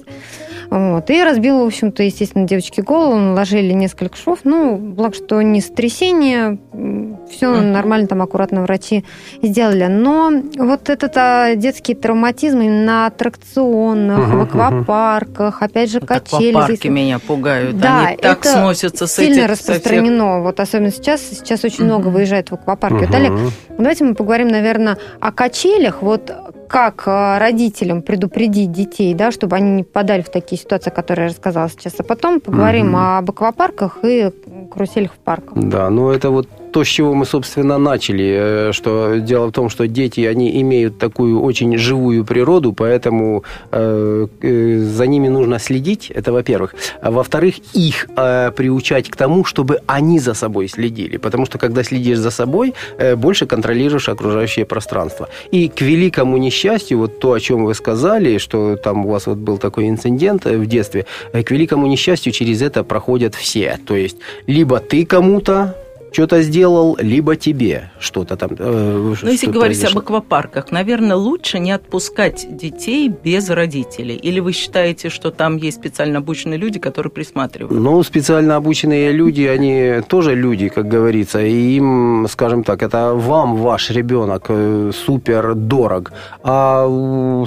Вот. 0.69 1.09
И 1.09 1.23
разбила, 1.23 1.63
в 1.63 1.67
общем-то, 1.67 2.03
естественно, 2.03 2.45
девочке 2.47 2.81
голову, 2.81 3.15
наложили 3.15 3.71
несколько 3.73 4.17
швов. 4.17 4.39
Ну, 4.43 4.75
благо, 4.77 5.13
что 5.13 5.41
не 5.41 5.61
сотрясение, 5.61 6.57
все 7.31 7.49
Мгм. 7.49 7.71
нормально, 7.71 8.07
там 8.07 8.21
аккуратно 8.21 8.63
врачи 8.63 9.03
сделали. 9.41 9.85
Но 9.85 10.31
вот 10.57 10.89
этот 10.89 11.15
а, 11.17 11.55
детский 11.55 11.93
травматизм 11.95 12.59
именно 12.61 12.85
на 12.85 13.05
аттракционах, 13.07 14.19
Мгм, 14.27 14.37
в 14.39 14.41
аквапарках, 14.43 15.61
опять 15.61 15.91
же, 15.91 15.99
Вот 15.99 16.07
качели. 16.09 16.49
аквапарки 16.49 16.75
здесь- 16.75 16.91
меня 16.91 17.19
пугают. 17.19 17.77
Да, 17.79 18.07
Они 18.07 18.17
так 18.17 18.45
сносятся 18.45 19.07
с 19.07 19.13
Сильно 19.15 19.43
этих... 19.45 19.55
всех- 19.57 19.67
распространено, 19.75 20.41
вот 20.41 20.59
особенно 20.59 20.91
сейчас, 20.91 21.21
сейчас 21.21 21.63
очень 21.63 21.85
Мгм. 21.85 21.93
много 21.93 22.07
выезжает 22.09 22.51
в 22.51 22.53
аквапарке. 22.55 23.05
Вот, 23.05 23.09
Мгм. 23.09 23.15
Олег, 23.15 23.33
давайте 23.77 24.03
мы 24.03 24.15
поговорим, 24.15 24.47
наверное, 24.49 24.97
о 25.19 25.31
качелях, 25.31 26.01
вот 26.01 26.31
как 26.67 27.03
а, 27.07 27.39
родителям 27.39 28.01
предупредить 28.01 28.71
детей, 28.71 29.13
да, 29.13 29.31
чтобы 29.31 29.55
они 29.55 29.71
не 29.71 29.83
попадали 29.83 30.21
в 30.21 30.29
такие 30.29 30.59
ситуации, 30.59 30.89
которые 30.89 31.25
я 31.25 31.29
рассказала 31.31 31.69
сейчас, 31.69 31.95
а 31.99 32.03
потом 32.03 32.39
поговорим 32.39 32.87
Мгм. 32.87 32.95
об 32.95 33.29
аквапарках 33.29 33.99
и 34.03 34.31
каруселях 34.71 35.13
в 35.13 35.17
парках. 35.17 35.53
Да, 35.55 35.89
ну 35.89 36.09
это 36.09 36.29
вот 36.29 36.47
то, 36.77 36.83
с 36.83 36.87
чего 36.87 37.15
мы, 37.15 37.25
собственно, 37.25 37.79
начали, 37.79 38.69
э, 38.69 38.71
что 38.71 39.15
дело 39.17 39.47
в 39.47 39.51
том, 39.51 39.69
что 39.69 39.87
дети, 39.87 40.19
они 40.27 40.61
имеют 40.61 40.99
такую 40.99 41.41
очень 41.41 41.75
живую 41.77 42.23
природу, 42.23 42.71
поэтому 42.71 43.43
э, 43.71 44.27
э, 44.41 44.79
за 44.79 45.07
ними 45.07 45.29
нужно 45.29 45.57
следить, 45.57 46.11
это 46.11 46.31
во-первых. 46.31 46.75
А 47.01 47.09
во-вторых, 47.09 47.55
их 47.73 48.07
приучать 48.55 49.09
к 49.09 49.15
тому, 49.15 49.43
чтобы 49.43 49.79
они 49.87 50.19
за 50.19 50.35
собой 50.35 50.67
следили, 50.67 51.17
потому 51.17 51.47
что 51.47 51.57
когда 51.57 51.83
следишь 51.83 52.19
за 52.19 52.29
собой, 52.31 52.73
больше 53.15 53.47
контролируешь 53.47 54.09
окружающее 54.09 54.65
пространство. 54.65 55.29
И 55.53 55.69
к 55.69 55.81
великому 55.81 56.37
несчастью, 56.37 56.99
вот 56.99 57.19
то, 57.19 57.31
о 57.31 57.39
чем 57.39 57.65
вы 57.65 57.73
сказали, 57.73 58.37
что 58.37 58.75
там 58.75 59.05
у 59.05 59.09
вас 59.09 59.27
вот 59.27 59.37
был 59.37 59.57
такой 59.57 59.87
инцидент 59.87 60.45
в 60.45 60.65
детстве, 60.67 61.05
к 61.33 61.51
великому 61.51 61.87
несчастью 61.87 62.33
через 62.33 62.61
это 62.61 62.83
проходят 62.83 63.33
все. 63.33 63.79
То 63.87 63.95
есть 63.95 64.17
либо 64.47 64.79
ты 64.79 65.05
кому-то 65.05 65.73
что-то 66.11 66.41
сделал, 66.41 66.97
либо 66.99 67.35
тебе 67.35 67.91
что-то 67.99 68.35
там. 68.35 68.51
э, 68.57 69.15
Ну, 69.21 69.29
если 69.29 69.47
говорить 69.51 69.77
об 69.77 69.91
произошло. 69.93 70.01
аквапарках, 70.01 70.71
наверное, 70.71 71.15
лучше 71.15 71.59
не 71.59 71.71
отпускать 71.71 72.47
детей 72.49 73.09
без 73.09 73.49
родителей. 73.49 74.15
Или 74.15 74.39
вы 74.39 74.53
считаете, 74.53 75.09
что 75.09 75.31
там 75.31 75.57
есть 75.57 75.77
специально 75.77 76.19
обученные 76.19 76.57
люди, 76.57 76.79
которые 76.79 77.11
присматривают? 77.11 77.79
Ну, 77.79 78.01
специально 78.03 78.55
обученные 78.55 79.11
люди, 79.11 79.41
они 79.43 80.01
тоже 80.07 80.35
люди, 80.35 80.69
как 80.69 80.87
говорится, 80.87 81.39
и 81.41 81.75
им, 81.77 82.25
скажем 82.29 82.63
так, 82.63 82.81
это 82.83 83.13
вам 83.13 83.57
ваш 83.57 83.91
ребенок 83.91 84.45
э, 84.49 84.91
супер 84.93 85.55
дорог, 85.55 86.11
а 86.43 86.87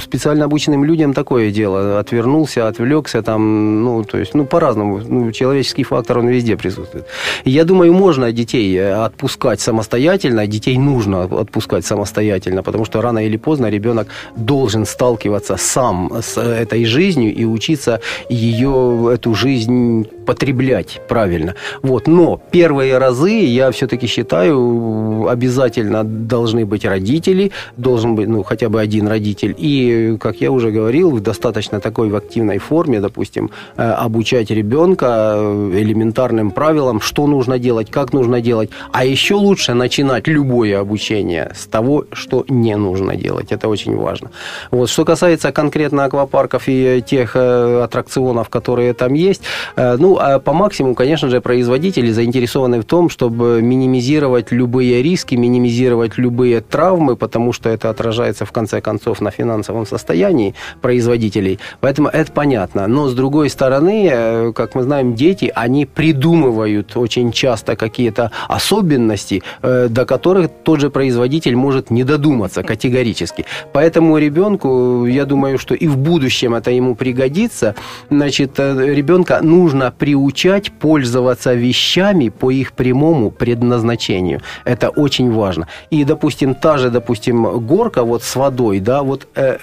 специально 0.02 0.44
обученным 0.44 0.84
людям 0.84 1.14
такое 1.14 1.50
дело, 1.50 1.98
отвернулся, 1.98 2.68
отвлекся, 2.68 3.22
там, 3.22 3.82
ну, 3.84 4.04
то 4.04 4.18
есть, 4.18 4.34
ну, 4.34 4.44
по-разному, 4.44 5.00
ну, 5.06 5.32
человеческий 5.32 5.84
фактор, 5.84 6.18
он 6.18 6.28
везде 6.28 6.56
присутствует. 6.56 7.06
Я 7.44 7.64
думаю, 7.64 7.92
можно 7.92 8.32
детей 8.32 8.49
э, 8.56 9.04
отпускать 9.04 9.60
самостоятельно, 9.60 10.46
детей 10.46 10.78
нужно 10.78 11.24
отпускать 11.24 11.84
самостоятельно, 11.84 12.62
потому 12.62 12.84
что 12.84 13.00
рано 13.00 13.24
или 13.24 13.36
поздно 13.36 13.70
ребенок 13.70 14.08
должен 14.36 14.86
сталкиваться 14.86 15.56
сам 15.56 16.12
с 16.20 16.38
этой 16.38 16.84
жизнью 16.84 17.34
и 17.34 17.44
учиться 17.44 18.00
ее, 18.28 19.10
эту 19.12 19.34
жизнь 19.34 20.06
потреблять 20.26 21.00
правильно. 21.08 21.54
Вот. 21.82 22.06
Но 22.06 22.40
первые 22.50 22.98
разы, 22.98 23.30
я 23.30 23.70
все-таки 23.70 24.06
считаю, 24.06 25.28
обязательно 25.28 26.04
должны 26.04 26.64
быть 26.64 26.84
родители, 26.84 27.50
должен 27.76 28.14
быть 28.14 28.28
ну, 28.28 28.42
хотя 28.42 28.68
бы 28.68 28.80
один 28.80 29.08
родитель. 29.08 29.54
И, 29.58 30.16
как 30.20 30.40
я 30.40 30.50
уже 30.50 30.70
говорил, 30.70 31.10
в 31.10 31.20
достаточно 31.20 31.80
такой 31.80 32.08
в 32.10 32.16
активной 32.16 32.58
форме, 32.58 33.00
допустим, 33.00 33.50
э, 33.76 33.82
обучать 33.82 34.50
ребенка 34.50 35.34
э, 35.36 35.70
элементарным 35.74 36.50
правилам, 36.50 37.00
что 37.00 37.26
нужно 37.26 37.58
делать, 37.58 37.90
как 37.90 38.12
нужно 38.12 38.39
делать. 38.40 38.70
А 38.92 39.04
еще 39.04 39.34
лучше 39.34 39.74
начинать 39.74 40.28
любое 40.28 40.80
обучение 40.80 41.52
с 41.54 41.66
того, 41.66 42.04
что 42.12 42.44
не 42.48 42.76
нужно 42.76 43.16
делать. 43.16 43.52
Это 43.52 43.68
очень 43.68 43.96
важно. 43.96 44.30
Вот. 44.70 44.88
Что 44.90 45.04
касается 45.04 45.52
конкретно 45.52 46.04
аквапарков 46.04 46.64
и 46.66 47.02
тех 47.06 47.32
э, 47.34 47.82
аттракционов, 47.82 48.48
которые 48.48 48.94
там 48.94 49.14
есть, 49.14 49.42
э, 49.76 49.96
ну, 49.98 50.18
а 50.18 50.38
по 50.38 50.52
максимуму, 50.52 50.94
конечно 50.94 51.28
же, 51.28 51.40
производители 51.40 52.10
заинтересованы 52.10 52.80
в 52.80 52.84
том, 52.84 53.08
чтобы 53.10 53.60
минимизировать 53.62 54.52
любые 54.52 55.02
риски, 55.02 55.34
минимизировать 55.34 56.18
любые 56.18 56.60
травмы, 56.60 57.16
потому 57.16 57.52
что 57.52 57.68
это 57.68 57.90
отражается, 57.90 58.44
в 58.44 58.52
конце 58.52 58.80
концов, 58.80 59.20
на 59.20 59.30
финансовом 59.30 59.86
состоянии 59.86 60.54
производителей. 60.80 61.58
Поэтому 61.80 62.08
это 62.08 62.32
понятно. 62.32 62.86
Но, 62.86 63.08
с 63.08 63.14
другой 63.14 63.50
стороны, 63.50 64.08
э, 64.10 64.52
как 64.52 64.74
мы 64.74 64.82
знаем, 64.82 65.14
дети, 65.14 65.52
они 65.54 65.86
придумывают 65.86 66.96
очень 66.96 67.32
часто 67.32 67.76
какие-то 67.76 68.29
особенности, 68.48 69.42
э, 69.62 69.88
до 69.88 70.04
которых 70.04 70.50
тот 70.64 70.80
же 70.80 70.90
производитель 70.90 71.56
может 71.56 71.90
не 71.90 72.04
додуматься 72.04 72.62
категорически. 72.62 73.44
Поэтому 73.72 74.18
ребенку, 74.18 75.06
я 75.06 75.24
думаю, 75.24 75.58
что 75.58 75.74
и 75.74 75.86
в 75.86 75.96
будущем 75.96 76.54
это 76.54 76.70
ему 76.70 76.94
пригодится. 76.94 77.74
Значит, 78.10 78.58
э, 78.58 78.94
ребенка 78.94 79.40
нужно 79.42 79.92
приучать 79.98 80.72
пользоваться 80.72 81.54
вещами 81.54 82.28
по 82.28 82.50
их 82.50 82.72
прямому 82.72 83.30
предназначению. 83.30 84.40
Это 84.64 84.88
очень 84.88 85.32
важно. 85.32 85.66
И, 85.90 86.04
допустим, 86.04 86.54
та 86.54 86.78
же, 86.78 86.90
допустим, 86.90 87.66
горка 87.66 88.04
вот 88.04 88.22
с 88.22 88.36
водой, 88.36 88.80
да, 88.80 89.02
вот 89.02 89.26
э, 89.34 89.58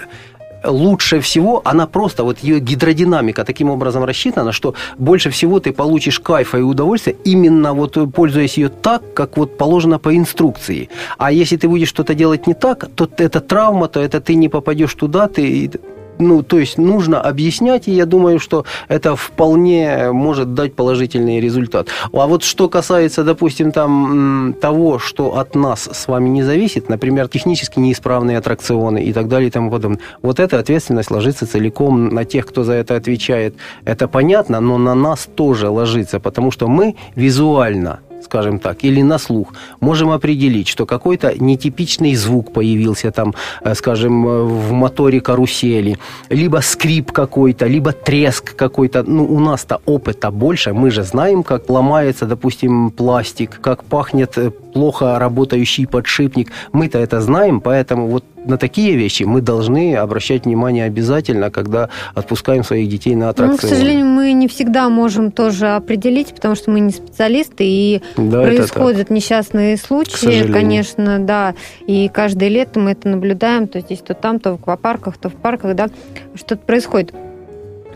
лучше 0.64 1.20
всего 1.20 1.62
она 1.64 1.86
просто, 1.86 2.24
вот 2.24 2.38
ее 2.40 2.60
гидродинамика 2.60 3.44
таким 3.44 3.70
образом 3.70 4.04
рассчитана, 4.04 4.52
что 4.52 4.74
больше 4.98 5.30
всего 5.30 5.60
ты 5.60 5.72
получишь 5.72 6.20
кайфа 6.20 6.58
и 6.58 6.62
удовольствия 6.62 7.16
именно 7.24 7.74
вот 7.74 7.96
э, 7.96 8.06
пользуясь 8.06 8.58
ее 8.58 8.68
так, 8.68 9.02
как 9.14 9.36
вот 9.36 9.56
положено 9.56 9.98
по 9.98 10.16
инструкции. 10.16 10.88
А 11.18 11.32
если 11.32 11.56
ты 11.56 11.68
будешь 11.68 11.88
что-то 11.88 12.14
делать 12.14 12.46
не 12.46 12.54
так, 12.54 12.88
то 12.94 13.08
это 13.18 13.40
травма, 13.40 13.88
то 13.88 14.00
это 14.00 14.20
ты 14.20 14.34
не 14.34 14.48
попадешь 14.48 14.94
туда, 14.94 15.28
ты 15.28 15.70
ну, 16.18 16.42
то 16.42 16.58
есть 16.58 16.78
нужно 16.78 17.20
объяснять, 17.20 17.88
и 17.88 17.92
я 17.92 18.06
думаю, 18.06 18.38
что 18.38 18.64
это 18.88 19.16
вполне 19.16 20.12
может 20.12 20.54
дать 20.54 20.74
положительный 20.74 21.40
результат. 21.40 21.88
А 22.12 22.26
вот 22.26 22.42
что 22.44 22.68
касается, 22.68 23.24
допустим, 23.24 23.72
там 23.72 24.54
того, 24.60 24.98
что 24.98 25.38
от 25.38 25.54
нас 25.54 25.88
с 25.92 26.08
вами 26.08 26.28
не 26.28 26.42
зависит, 26.42 26.88
например, 26.88 27.28
технически 27.28 27.78
неисправные 27.78 28.38
аттракционы 28.38 29.02
и 29.02 29.12
так 29.12 29.28
далее 29.28 29.48
и 29.48 29.50
тому 29.50 29.70
подобное, 29.70 30.00
вот 30.22 30.40
эта 30.40 30.58
ответственность 30.58 31.10
ложится 31.10 31.46
целиком 31.46 32.08
на 32.08 32.24
тех, 32.24 32.46
кто 32.46 32.64
за 32.64 32.74
это 32.74 32.96
отвечает. 32.96 33.54
Это 33.84 34.08
понятно, 34.08 34.60
но 34.60 34.78
на 34.78 34.94
нас 34.94 35.28
тоже 35.34 35.68
ложится, 35.68 36.20
потому 36.20 36.50
что 36.50 36.68
мы 36.68 36.96
визуально 37.14 38.00
скажем 38.22 38.58
так, 38.58 38.84
или 38.84 39.02
на 39.02 39.18
слух, 39.18 39.54
можем 39.80 40.10
определить, 40.10 40.68
что 40.68 40.86
какой-то 40.86 41.32
нетипичный 41.38 42.14
звук 42.14 42.52
появился 42.52 43.10
там, 43.10 43.34
э, 43.64 43.74
скажем, 43.74 44.26
э, 44.26 44.42
в 44.42 44.72
моторе 44.72 45.20
карусели, 45.20 45.98
либо 46.30 46.60
скрип 46.62 47.12
какой-то, 47.12 47.66
либо 47.66 47.92
треск 47.92 48.56
какой-то. 48.56 49.02
Ну, 49.02 49.24
у 49.24 49.40
нас-то 49.40 49.80
опыта 49.86 50.30
больше, 50.30 50.72
мы 50.72 50.90
же 50.90 51.02
знаем, 51.02 51.42
как 51.42 51.70
ломается, 51.70 52.26
допустим, 52.26 52.90
пластик, 52.90 53.60
как 53.60 53.84
пахнет 53.84 54.38
э, 54.38 54.50
плохо 54.50 55.18
работающий 55.18 55.86
подшипник. 55.86 56.52
Мы-то 56.72 56.98
это 56.98 57.20
знаем, 57.20 57.60
поэтому 57.60 58.08
вот 58.08 58.24
на 58.44 58.56
такие 58.56 58.96
вещи 58.96 59.24
мы 59.24 59.40
должны 59.40 59.96
обращать 59.96 60.44
внимание 60.44 60.84
обязательно, 60.84 61.50
когда 61.50 61.88
отпускаем 62.14 62.64
своих 62.64 62.88
детей 62.88 63.14
на 63.14 63.26
Ну, 63.26 63.30
аттракционы. 63.30 63.58
к 63.58 63.60
сожалению, 63.62 64.06
мы 64.06 64.32
не 64.32 64.48
всегда 64.48 64.88
можем 64.88 65.30
тоже 65.30 65.68
определить, 65.68 66.34
потому 66.34 66.54
что 66.54 66.70
мы 66.70 66.80
не 66.80 66.92
специалисты, 66.92 67.64
и 67.64 68.02
Да, 68.16 68.42
происходят 68.42 69.10
несчастные 69.10 69.76
случаи, 69.76 70.50
конечно, 70.50 71.18
да. 71.18 71.54
И 71.86 72.08
каждое 72.12 72.48
лето 72.48 72.80
мы 72.80 72.92
это 72.92 73.08
наблюдаем, 73.08 73.68
то 73.68 73.80
здесь, 73.80 74.00
то 74.00 74.14
там, 74.14 74.40
то 74.40 74.52
в 74.52 74.54
аквапарках, 74.60 75.18
то 75.18 75.28
в 75.28 75.34
парках, 75.34 75.74
да, 75.74 75.88
что-то 76.34 76.58
происходит. 76.58 77.12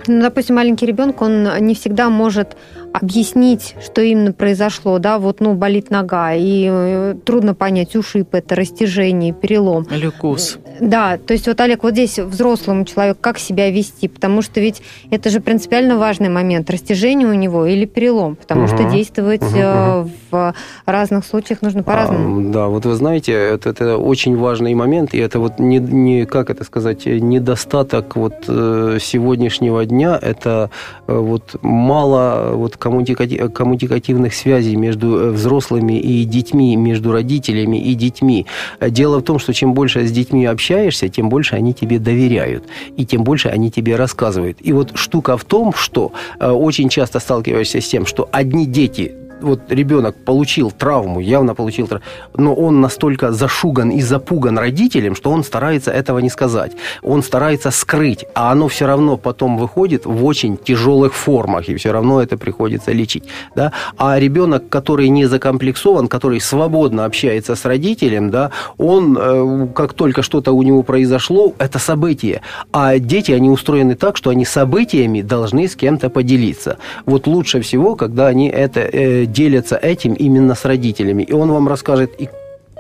Ну, 0.07 0.21
допустим, 0.21 0.57
маленький 0.57 0.87
ребенок, 0.87 1.23
он 1.23 1.49
не 1.61 1.75
всегда 1.75 2.11
может 2.11 2.57
объяснить, 2.93 3.75
что 3.85 4.03
именно 4.03 4.33
произошло, 4.33 4.99
да, 4.99 5.19
вот, 5.19 5.41
ну, 5.41 5.55
болит 5.55 5.91
нога, 5.91 6.35
и 6.35 6.67
э, 6.71 7.15
трудно 7.25 7.55
понять, 7.55 7.97
ушиб 7.97 8.35
это, 8.35 8.55
растяжение, 8.55 9.33
перелом. 9.33 9.87
Люкус. 9.91 10.59
Да, 10.81 11.19
то 11.19 11.33
есть 11.33 11.47
вот, 11.47 11.61
Олег, 11.61 11.83
вот 11.83 11.93
здесь 11.93 12.19
взрослому 12.19 12.85
человеку 12.85 13.19
как 13.21 13.39
себя 13.39 13.71
вести, 13.71 14.09
потому 14.09 14.43
что 14.43 14.61
ведь 14.61 14.83
это 15.11 15.31
же 15.31 15.41
принципиально 15.41 15.97
важный 15.97 16.29
момент, 16.29 16.71
растяжение 16.71 17.29
у 17.29 17.35
него 17.35 17.67
или 17.67 17.85
перелом, 17.87 18.37
потому 18.37 18.63
Мгм. 18.63 18.69
что 18.69 18.85
действовать 18.85 19.43
Мгм, 19.43 19.57
э, 19.57 20.07
в 20.31 20.55
разных 20.87 21.25
случаях 21.25 21.63
нужно 21.63 21.83
по-разному. 21.83 22.51
А, 22.51 22.53
да, 22.53 22.67
вот 22.69 22.85
вы 22.85 22.95
знаете, 22.95 23.33
это, 23.33 23.71
это 23.71 23.97
очень 23.97 24.37
важный 24.37 24.75
момент, 24.75 25.15
и 25.15 25.19
это 25.19 25.39
вот 25.41 25.59
не, 25.59 25.79
не 25.79 26.27
как 26.27 26.51
это 26.51 26.65
сказать, 26.65 27.07
недостаток 27.07 28.17
вот 28.17 28.35
э, 28.49 28.99
сегодняшнего 29.01 29.85
дня, 29.85 30.19
это 30.21 30.71
э, 31.07 31.17
вот 31.17 31.57
мало 31.63 32.53
вот 32.55 32.77
коммуникати- 32.83 33.49
коммуникативных 33.49 34.35
связей 34.35 34.77
между 34.77 35.07
э, 35.07 35.31
взрослыми 35.31 35.99
и 36.01 36.25
детьми, 36.25 36.77
между 36.77 37.13
родителями 37.13 37.77
и 37.77 37.95
детьми. 37.95 38.47
Дело 38.81 39.19
в 39.19 39.23
том, 39.23 39.39
что 39.39 39.53
чем 39.53 39.75
больше 39.75 40.07
с 40.07 40.13
детьми 40.13 40.47
общаешься, 40.47 41.09
тем 41.09 41.29
больше 41.29 41.57
они 41.57 41.73
тебе 41.73 41.99
доверяют, 41.99 42.65
и 42.97 43.05
тем 43.05 43.25
больше 43.25 43.49
они 43.49 43.71
тебе 43.71 43.97
рассказывают. 43.97 44.59
И 44.61 44.73
вот 44.73 44.93
штука 44.95 45.37
в 45.37 45.45
том, 45.45 45.73
что 45.75 46.13
э, 46.41 46.51
очень 46.51 46.89
часто 46.89 47.21
сталкиваешься 47.21 47.81
с 47.81 47.89
тем, 47.89 48.07
что 48.07 48.29
одни 48.33 48.67
дети 48.67 49.13
вот 49.43 49.61
ребенок 49.71 50.17
получил 50.25 50.71
травму, 50.71 51.21
явно 51.21 51.55
получил 51.55 51.87
травму, 51.87 52.05
но 52.37 52.55
он 52.55 52.81
настолько 52.81 53.33
зашуган 53.33 53.91
и 53.91 54.01
запуган 54.01 54.59
родителем, 54.59 55.15
что 55.15 55.31
он 55.31 55.45
старается 55.45 55.91
этого 55.91 56.19
не 56.19 56.31
сказать. 56.31 56.73
Он 57.03 57.23
старается 57.23 57.71
скрыть, 57.71 58.25
а 58.35 58.53
оно 58.53 58.69
все 58.69 58.87
равно 58.87 59.17
потом 59.17 59.59
выходит 59.59 60.07
в 60.07 60.25
очень 60.25 60.57
тяжелых 60.57 61.15
формах, 61.15 61.69
и 61.69 61.75
все 61.75 61.93
равно 61.93 62.23
это 62.23 62.37
приходится 62.37 62.93
лечить. 62.93 63.25
Да? 63.55 63.73
А 63.97 64.19
ребенок, 64.19 64.69
который 64.69 65.09
не 65.09 65.27
закомплексован, 65.27 66.09
который 66.09 66.41
свободно 66.41 67.05
общается 67.05 67.55
с 67.55 67.65
родителем, 67.65 68.31
да, 68.31 68.51
он, 68.79 69.19
э, 69.21 69.69
как 69.75 69.95
только 69.95 70.23
что-то 70.23 70.53
у 70.53 70.63
него 70.63 70.83
произошло, 70.83 71.55
это 71.59 71.79
событие. 71.79 72.43
А 72.73 72.99
дети, 72.99 73.33
они 73.33 73.51
устроены 73.51 73.95
так, 73.95 74.17
что 74.17 74.31
они 74.31 74.45
событиями 74.45 75.23
должны 75.23 75.69
с 75.69 75.77
кем-то 75.77 76.11
поделиться. 76.11 76.79
Вот 77.07 77.27
лучше 77.27 77.61
всего, 77.61 77.97
когда 77.97 78.29
они 78.29 78.49
это 78.49 78.81
э, 78.81 79.27
делятся 79.33 79.77
этим 79.77 80.15
именно 80.15 80.55
с 80.55 80.65
родителями. 80.65 81.23
И 81.23 81.33
он 81.33 81.51
вам 81.51 81.69
расскажет 81.69 82.11
и 82.19 82.29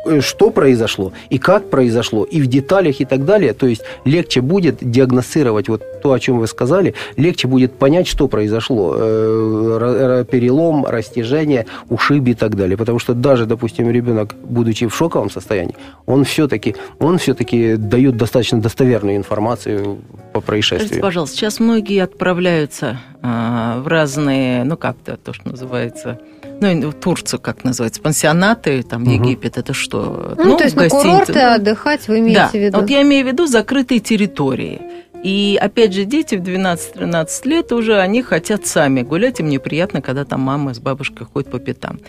э, 0.06 0.20
что 0.20 0.50
произошло, 0.50 1.12
и 1.30 1.38
как 1.38 1.70
произошло, 1.70 2.24
и 2.24 2.40
в 2.40 2.46
деталях, 2.46 3.00
и 3.00 3.04
так 3.04 3.24
далее. 3.24 3.52
То 3.52 3.66
есть 3.66 3.82
легче 4.04 4.40
будет 4.40 4.78
диагностировать 4.80 5.68
вот 5.68 5.82
то, 6.02 6.12
о 6.12 6.18
чем 6.18 6.38
вы 6.38 6.46
сказали, 6.46 6.94
легче 7.16 7.48
будет 7.48 7.72
понять, 7.72 8.08
что 8.08 8.28
произошло. 8.28 8.94
Э, 8.98 10.24
Перелом, 10.30 10.84
растяжение, 10.86 11.66
ушиб 11.88 12.28
и 12.28 12.34
так 12.34 12.56
далее. 12.56 12.76
Потому 12.76 12.98
что 12.98 13.14
даже, 13.14 13.46
допустим, 13.46 13.90
ребенок, 13.90 14.34
будучи 14.44 14.86
в 14.86 14.94
шоковом 14.94 15.30
состоянии, 15.30 15.76
он 16.06 16.24
все-таки 16.24 16.74
он 16.98 17.18
все-таки 17.18 17.76
дает 17.76 18.16
достаточно 18.16 18.60
достоверную 18.60 19.16
информацию 19.16 19.98
по 20.32 20.40
Скажите, 20.40 20.46
происшествию. 20.46 21.02
пожалуйста, 21.02 21.36
сейчас 21.36 21.60
многие 21.60 22.02
отправляются 22.02 22.98
а, 23.22 23.80
в 23.80 23.86
разные, 23.86 24.64
ну 24.64 24.76
как-то 24.76 25.16
то, 25.16 25.32
что 25.32 25.48
называется, 25.48 26.18
ну, 26.62 26.92
Турцию, 26.92 27.40
как 27.40 27.64
называется, 27.64 28.00
пансионаты, 28.00 28.82
там. 28.82 29.04
Египет, 29.04 29.58
это 29.58 29.74
что? 29.74 30.34
Ну, 30.36 30.56
то 30.56 30.64
есть 30.64 30.76
на 30.76 30.88
курорты 30.88 31.32
ну, 31.34 31.54
отдыхать 31.54 32.08
вы 32.08 32.20
имеете 32.20 32.40
да, 32.40 32.48
в 32.48 32.54
виду? 32.54 32.80
вот 32.80 32.90
я 32.90 33.02
имею 33.02 33.24
в 33.24 33.28
виду 33.28 33.46
закрытые 33.46 34.00
территории. 34.00 34.80
И 35.22 35.58
опять 35.60 35.92
же, 35.92 36.04
дети 36.04 36.34
в 36.34 36.42
12-13 36.42 37.48
лет 37.48 37.72
уже, 37.72 38.00
они 38.00 38.22
хотят 38.22 38.66
сами 38.66 39.02
гулять, 39.02 39.38
им 39.38 39.48
неприятно, 39.48 40.02
когда 40.02 40.24
там 40.24 40.40
мама 40.40 40.74
с 40.74 40.80
бабушкой 40.80 41.26
ходят 41.26 41.50
по 41.50 41.60
пятам. 41.60 42.00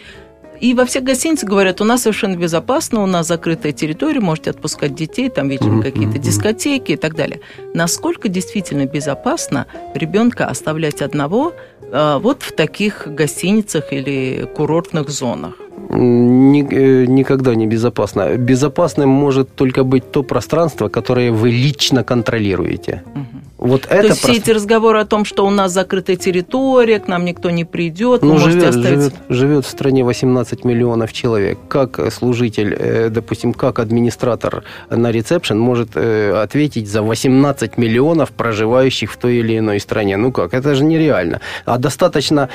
И 0.63 0.73
во 0.73 0.85
всех 0.85 1.03
гостиницах 1.03 1.49
говорят, 1.49 1.81
у 1.81 1.83
нас 1.83 2.03
совершенно 2.03 2.37
безопасно, 2.37 3.03
у 3.03 3.05
нас 3.05 3.27
закрытая 3.27 3.73
территория, 3.73 4.21
можете 4.21 4.49
отпускать 4.49 4.95
детей, 4.95 5.29
там 5.29 5.49
вечером 5.49 5.81
какие-то 5.81 6.17
дискотеки 6.17 6.93
и 6.93 6.95
так 6.95 7.15
далее. 7.15 7.41
Насколько 7.73 8.29
действительно 8.29 8.85
безопасно 8.85 9.67
ребенка 9.93 10.45
оставлять 10.45 11.01
одного 11.01 11.53
вот 11.93 12.43
в 12.43 12.51
таких 12.51 13.07
гостиницах 13.07 13.93
или 13.93 14.47
курортных 14.55 15.09
зонах? 15.09 15.53
Э, 15.89 17.05
никогда 17.07 17.55
не 17.55 17.67
безопасно. 17.67 18.37
Безопасным 18.37 19.09
может 19.09 19.55
только 19.55 19.83
быть 19.83 20.11
то 20.11 20.23
пространство, 20.23 20.89
которое 20.89 21.31
вы 21.31 21.51
лично 21.51 22.03
контролируете. 22.03 23.03
Мгм. 23.15 23.32
Вот 23.63 23.83
То 23.83 23.95
это 23.95 24.07
есть 24.07 24.19
все 24.19 24.33
эти 24.33 24.51
разговоры 24.51 24.99
о 24.99 25.05
том, 25.05 25.23
что 25.23 25.47
у 25.47 25.49
нас 25.49 25.71
закрытая 25.71 26.17
территория, 26.17 26.99
к 26.99 27.07
нам 27.07 27.23
никто 27.23 27.49
не 27.49 27.63
придет, 27.63 28.21
Ну, 28.21 28.33
можете 28.33 28.51
живет, 28.51 28.69
оставить... 28.75 28.99
живет, 28.99 29.13
живет 29.29 29.65
в 29.65 29.69
стране 29.69 30.03
18 30.03 30.65
миллионов 30.65 31.13
человек. 31.13 31.57
Как 31.69 31.97
э, 31.97 32.11
служитель, 32.11 32.75
э, 32.77 33.09
допустим, 33.09 33.53
как 33.53 33.79
администратор 33.79 34.65
на 34.89 35.11
ресепшн 35.11 35.57
может 35.57 35.91
э, 35.95 36.33
ответить 36.43 36.89
за 36.89 37.03
18 37.03 37.77
миллионов 37.77 38.31
проживающих 38.31 39.13
в 39.13 39.15
той 39.15 39.37
или 39.37 39.57
иной 39.57 39.79
стране? 39.79 40.17
Ну 40.17 40.33
как, 40.33 40.53
это 40.53 40.75
же 40.75 40.83
нереально. 40.83 41.39
А 41.63 41.77
достаточно 41.77 42.49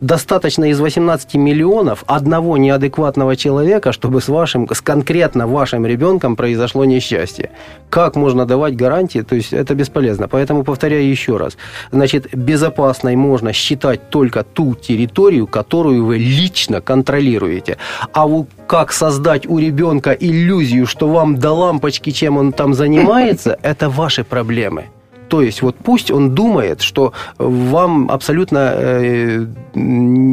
Достаточно 0.00 0.64
из 0.70 0.78
18 0.78 1.34
миллионов 1.34 2.04
одного 2.06 2.56
неадекватного 2.58 3.34
человека, 3.36 3.92
чтобы 3.92 4.20
с 4.20 4.28
вашим, 4.28 4.68
с 4.70 4.80
конкретно 4.80 5.46
вашим 5.46 5.86
ребенком 5.86 6.36
произошло 6.36 6.84
несчастье. 6.84 7.50
Как 7.88 8.16
можно 8.16 8.44
давать 8.44 8.76
гарантии? 8.76 9.22
То 9.22 9.36
есть 9.36 9.52
это 9.52 9.74
бесполезно. 9.74 10.28
Поэтому 10.28 10.64
повторяю 10.64 11.08
еще 11.08 11.36
раз. 11.38 11.56
Значит, 11.92 12.34
безопасной 12.34 13.16
можно 13.16 13.52
считать 13.52 14.10
только 14.10 14.44
ту 14.44 14.74
территорию, 14.74 15.46
которую 15.46 16.04
вы 16.04 16.18
лично 16.18 16.80
контролируете. 16.80 17.78
А 18.12 18.26
вот 18.26 18.48
как 18.66 18.92
создать 18.92 19.46
у 19.46 19.58
ребенка 19.58 20.12
иллюзию, 20.12 20.86
что 20.86 21.08
вам 21.08 21.38
до 21.38 21.52
лампочки, 21.52 22.10
чем 22.10 22.36
он 22.36 22.52
там 22.52 22.74
занимается, 22.74 23.58
это 23.62 23.88
ваши 23.88 24.24
проблемы. 24.24 24.84
То 25.28 25.42
есть 25.42 25.62
вот 25.62 25.76
пусть 25.76 26.10
он 26.10 26.34
думает, 26.34 26.80
что 26.80 27.12
вам 27.38 28.10
абсолютно 28.10 28.74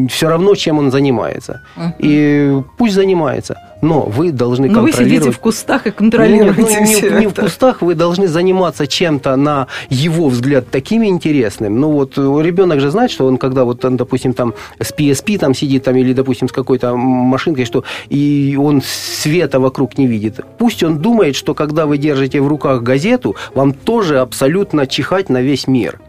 все 0.10 0.30
равно, 0.30 0.56
чем 0.56 0.78
он 0.80 0.92
занимается. 0.92 1.62
Мгм. 1.76 1.94
И 2.00 2.62
пусть 2.78 2.94
занимается. 2.94 3.58
Но 3.84 4.04
вы 4.04 4.32
должны 4.32 4.70
Ну, 4.70 4.82
вы 4.82 4.92
сидите 4.92 5.04
контролировать... 5.04 5.36
в 5.36 5.40
кустах 5.40 5.86
и 5.86 5.90
Нет, 5.90 5.96
контролируете 5.96 6.62
ну, 6.62 6.86
не, 6.86 6.86
все 6.86 7.20
не 7.20 7.28
в 7.28 7.34
кустах, 7.34 7.82
вы 7.82 7.96
должны 7.96 8.28
заниматься 8.28 8.88
чем-то, 8.88 9.36
на 9.36 9.68
его 9.90 10.30
взгляд, 10.30 10.66
таким 10.72 11.04
интересным. 11.04 11.82
Ну 11.82 11.92
вот 11.92 12.18
э, 12.18 12.42
ребенок 12.42 12.80
же 12.80 12.92
знает, 12.92 13.12
что 13.12 13.28
он, 13.28 13.38
когда 13.38 13.66
вот, 13.66 13.84
он, 13.84 13.98
допустим, 13.98 14.34
там 14.34 14.54
с 14.80 14.94
PSP 14.94 15.38
там 15.38 15.54
сидит, 15.54 15.84
там, 15.84 15.98
или, 15.98 16.14
допустим, 16.14 16.48
с 16.48 16.54
какой-то 16.54 16.96
машинкой, 16.96 17.66
что 17.66 17.84
и 18.08 18.58
он 18.58 18.82
света 18.82 19.60
вокруг 19.60 19.98
не 19.98 20.08
видит. 20.08 20.40
Пусть 20.58 20.82
он 20.82 21.00
думает, 21.00 21.36
что 21.36 21.54
когда 21.54 21.86
вы 21.86 21.98
держите 21.98 22.40
в 22.40 22.48
руках 22.48 22.84
газету, 22.84 23.36
вам 23.54 23.74
тоже 23.74 24.20
абсолютно 24.20 24.88
чихать 24.88 25.30
на 25.30 25.42
весь 25.42 25.68
мир. 25.68 26.00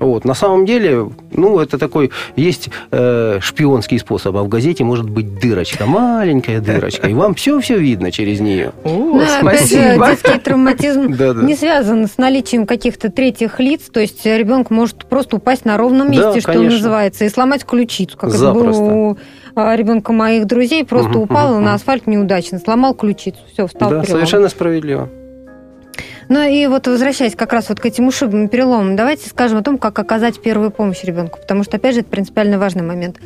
Вот. 0.00 0.24
На 0.24 0.34
самом 0.34 0.66
деле, 0.66 1.08
ну, 1.32 1.58
это 1.60 1.78
такой, 1.78 2.10
есть 2.34 2.68
э, 2.90 3.38
шпионский 3.40 3.98
способ, 3.98 4.36
а 4.36 4.42
в 4.42 4.48
газете 4.48 4.84
может 4.84 5.08
быть 5.08 5.38
дырочка, 5.38 5.86
маленькая 5.86 6.60
дырочка, 6.60 7.08
и 7.08 7.14
вам 7.14 7.34
все-все 7.34 7.78
видно 7.78 8.10
через 8.10 8.40
нее. 8.40 8.72
О, 8.84 9.16
опять 9.18 9.68
же, 9.68 9.76
спасибо. 9.76 10.06
детский 10.08 10.38
травматизм 10.40 11.12
Да-да. 11.16 11.42
не 11.42 11.54
связан 11.54 12.06
с 12.08 12.18
наличием 12.18 12.66
каких-то 12.66 13.10
третьих 13.10 13.60
лиц, 13.60 13.82
то 13.92 14.00
есть 14.00 14.24
ребенок 14.26 14.70
может 14.70 15.06
просто 15.06 15.36
упасть 15.36 15.64
на 15.64 15.76
ровном 15.76 16.08
Да, 16.08 16.12
месте, 16.12 16.40
что 16.40 16.52
конечно. 16.52 16.78
называется, 16.78 17.24
и 17.24 17.28
сломать 17.28 17.64
ключицу, 17.64 18.16
как 18.18 18.30
это 18.30 18.38
Запросто. 18.38 18.82
было 18.82 18.92
у 18.92 19.16
а, 19.54 19.74
ребенка 19.76 20.12
моих 20.12 20.46
друзей, 20.46 20.84
просто 20.84 21.10
Мгм, 21.10 21.20
упал 21.20 21.54
мгм, 21.54 21.64
на 21.64 21.74
асфальт 21.74 22.06
неудачно, 22.06 22.58
сломал 22.58 22.92
ключицу, 22.94 23.38
все, 23.52 23.66
встал 23.66 23.88
да, 23.90 24.00
перелом. 24.00 24.16
совершенно 24.18 24.48
справедливо. 24.48 25.08
Ну 26.28 26.42
и 26.42 26.66
вот 26.66 26.88
возвращаясь 26.88 27.36
как 27.36 27.52
раз 27.52 27.68
вот 27.68 27.78
к 27.78 27.86
этим 27.86 28.08
ушибам 28.08 28.46
и 28.46 28.48
переломам, 28.48 28.96
давайте 28.96 29.28
скажем 29.28 29.58
о 29.58 29.62
том, 29.62 29.78
как 29.78 29.98
оказать 29.98 30.40
первую 30.40 30.70
помощь 30.70 31.04
ребенку, 31.04 31.38
потому 31.40 31.62
что, 31.62 31.76
опять 31.76 31.94
же, 31.94 32.00
это 32.00 32.10
принципиально 32.10 32.58
важный 32.58 32.82
момент. 32.82 33.20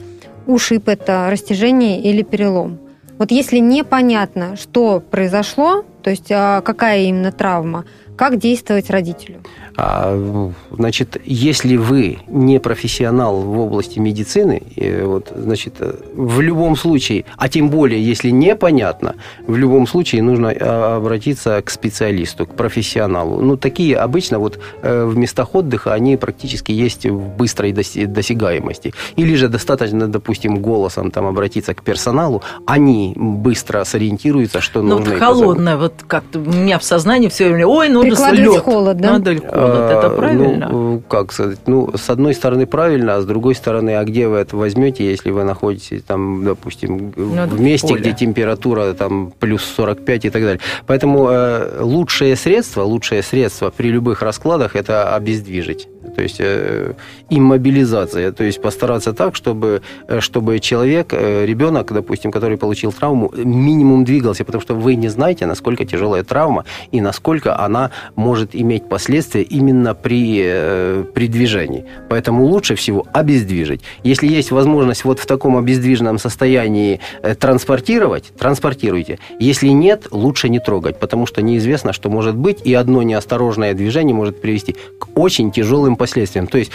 Ушиб– 0.47 0.83
это 0.89 1.29
растяжение 1.31 2.01
или 2.01 2.23
перелом. 2.23 2.79
Вот 3.19 3.31
если 3.31 3.59
непонятно, 3.59 4.57
что 4.57 5.01
произошло, 5.01 5.85
то 6.03 6.11
есть 6.11 6.31
а, 6.31 6.61
какая 6.63 7.03
именно 7.03 7.33
травма, 7.33 7.85
как 8.21 8.37
действовать 8.37 8.91
родителю? 8.91 9.37
А, 9.79 10.51
значит, 10.71 11.17
если 11.25 11.77
вы 11.77 12.19
не 12.29 12.61
профессионал 12.61 13.41
в 13.41 13.59
области 13.59 13.99
медицины, 13.99 14.61
и 14.77 15.01
вот, 15.03 15.33
значит, 15.35 15.77
в 16.15 16.41
любом 16.43 16.77
случае, 16.77 17.25
а 17.39 17.49
тем 17.49 17.71
более, 17.71 17.99
если 18.11 18.29
непонятно, 18.29 19.15
в 19.47 19.57
любом 19.57 19.87
случае 19.87 20.23
нужно 20.23 20.51
а, 20.51 20.97
обратиться 20.97 21.63
к 21.63 21.71
специалисту, 21.71 22.45
к 22.45 22.55
профессионалу. 22.57 23.41
Ну, 23.41 23.57
такие 23.57 23.97
обычно 23.97 24.39
вот 24.39 24.59
э, 24.83 25.05
в 25.07 25.17
местах 25.17 25.55
отдыха, 25.55 25.95
они 25.95 26.19
практически 26.19 26.73
есть 26.73 27.07
в 27.07 27.37
быстрой 27.39 27.73
досягаемости. 27.73 28.93
Или 29.17 29.35
же 29.35 29.49
достаточно, 29.49 30.09
допустим, 30.09 30.59
голосом 30.59 31.11
там 31.11 31.25
обратиться 31.25 31.73
к 31.73 31.83
персоналу, 31.83 32.43
они 32.67 33.15
быстро 33.17 33.85
сориентируются, 33.85 34.61
что 34.61 34.83
Ну, 34.83 34.99
нужно. 34.99 35.05
вот 35.07 35.17
и 35.17 35.21
позовут. 35.21 35.43
холодное, 35.43 35.77
вот 35.79 35.95
как-то 36.07 36.39
у 36.39 36.43
меня 36.43 36.79
в 36.79 36.85
сознании 36.85 37.29
все 37.29 37.49
время, 37.49 37.67
ой, 37.67 37.89
ну 37.89 38.10
перекладывать 38.11 38.55
лед. 38.55 38.63
холод, 38.63 38.97
да? 38.99 39.11
Надо 39.13 39.33
ли 39.33 39.39
холод, 39.39 39.91
это 39.91 40.07
А, 40.07 40.11
правильно? 40.11 40.69
Ну, 40.71 41.03
как 41.09 41.33
сказать, 41.33 41.59
ну, 41.67 41.91
с 41.97 42.11
одной 42.11 42.35
стороны 42.35 42.67
правильно, 42.67 43.17
а 43.17 43.21
с 43.21 43.25
другой 43.27 43.55
стороны, 43.55 43.97
а 43.97 44.05
где 44.05 44.29
вы 44.29 44.39
это 44.39 44.57
возьмете, 44.57 45.05
если 45.05 45.31
вы 45.31 45.45
находитесь 45.45 46.03
там, 46.03 46.45
допустим, 46.45 47.13
Ну, 47.17 47.47
в 47.47 47.49
в 47.51 47.61
месте, 47.61 47.89
поле. 47.89 48.01
где 48.01 48.13
температура 48.13 48.93
там 48.93 49.33
плюс 49.39 49.63
45 49.63 50.25
и 50.27 50.31
так 50.31 50.43
далее. 50.43 50.61
Поэтому 50.87 51.29
э, 51.31 51.81
лучшее 51.81 52.37
средство, 52.37 52.83
лучшее 52.83 53.23
средство 53.23 53.71
при 53.71 53.89
любых 53.91 54.23
раскладах 54.23 54.77
это 54.77 55.15
обездвижить. 55.15 55.89
То 56.17 56.23
есть 56.23 56.37
э, 56.41 56.95
иммобилизация, 57.31 58.33
то 58.33 58.45
есть 58.45 58.61
постараться 58.61 59.13
так, 59.13 59.37
чтобы, 59.37 59.83
э, 60.09 60.21
чтобы 60.21 60.59
человек, 60.59 61.13
э, 61.13 61.47
ребенок, 61.47 61.93
допустим, 61.93 62.33
который 62.33 62.57
получил 62.57 62.93
травму, 62.93 63.33
минимум 63.37 64.05
двигался, 64.05 64.45
потому 64.45 64.61
что 64.61 64.75
вы 64.75 64.97
не 64.97 65.09
знаете, 65.09 65.47
насколько 65.47 65.85
тяжелая 65.85 66.25
травма 66.25 66.65
и 66.93 67.01
насколько 67.01 67.59
она 67.59 67.91
может 68.17 68.51
иметь 68.55 68.89
последствия 68.89 69.43
именно 69.43 69.95
при, 69.95 70.43
э, 70.45 71.05
при 71.15 71.29
движении. 71.29 71.85
Поэтому 72.09 72.45
лучше 72.45 72.75
всего 72.75 73.07
обездвижить. 73.13 73.81
Если 74.03 74.27
есть 74.27 74.51
возможность 74.51 75.05
вот 75.05 75.21
в 75.21 75.27
таком 75.27 75.57
обездвиженном 75.57 76.19
состоянии 76.19 77.01
транспортировать, 77.39 78.33
транспортируйте. 78.39 79.19
Если 79.39 79.69
нет, 79.69 80.09
лучше 80.11 80.49
не 80.49 80.59
трогать, 80.59 80.99
потому 80.99 81.27
что 81.27 81.43
неизвестно, 81.43 81.93
что 81.93 82.11
может 82.11 82.35
быть, 82.35 82.59
и 82.65 82.75
одно 82.75 83.03
неосторожное 83.03 83.75
движение 83.75 84.15
может 84.15 84.41
привести 84.41 84.77
к 84.99 85.19
очень 85.19 85.53
тяжелым 85.53 85.97
последствиям. 85.97 86.47
То 86.47 86.59
есть 86.59 86.73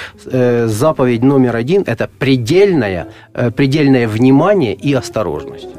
заповедь 0.67 1.23
номер 1.23 1.55
один– 1.55 1.83
это 1.87 2.09
предельное, 2.19 3.07
э, 3.33 3.51
предельное 3.51 4.07
внимание 4.07 4.73
и 4.73 4.93
осторожность. 4.93 5.69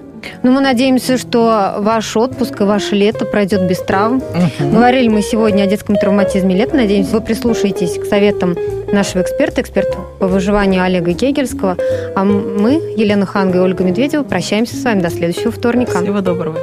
Ну, 0.42 0.52
мы 0.52 0.60
надеемся, 0.60 1.18
что 1.18 1.76
ваш 1.78 2.16
отпуск 2.16 2.60
и 2.60 2.64
ваше 2.64 2.94
лето 2.94 3.24
пройдет 3.24 3.68
без 3.68 3.78
травм. 3.80 4.22
Говорили 4.58 5.08
мы 5.08 5.22
сегодня 5.22 5.62
о 5.62 5.66
детском 5.66 5.96
травматизме 5.96 6.56
лета. 6.56 6.76
Надеемся, 6.76 7.12
вы 7.12 7.20
прислушаетесь 7.20 7.98
к 7.98 8.04
советам 8.04 8.56
нашего 8.92 9.22
эксперта, 9.22 9.60
эксперта 9.60 9.98
по 10.18 10.26
выживанию 10.26 10.82
Олега 10.82 11.12
Гегельского. 11.12 11.76
А 12.14 12.24
мы, 12.24 12.74
Елена 12.96 13.26
Ханга 13.26 13.58
и 13.58 13.60
Ольга 13.60 13.84
Медведева, 13.84 14.22
прощаемся 14.22 14.76
с 14.76 14.84
вами 14.84 15.00
до 15.00 15.10
следующего 15.10 15.50
вторника. 15.50 16.02
Всего 16.02 16.20
доброго. 16.20 16.58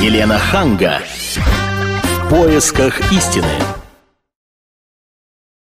Елена 0.00 0.38
Ханга. 0.38 0.98
В 2.02 2.30
поисках 2.30 3.00
истины. 3.12 3.46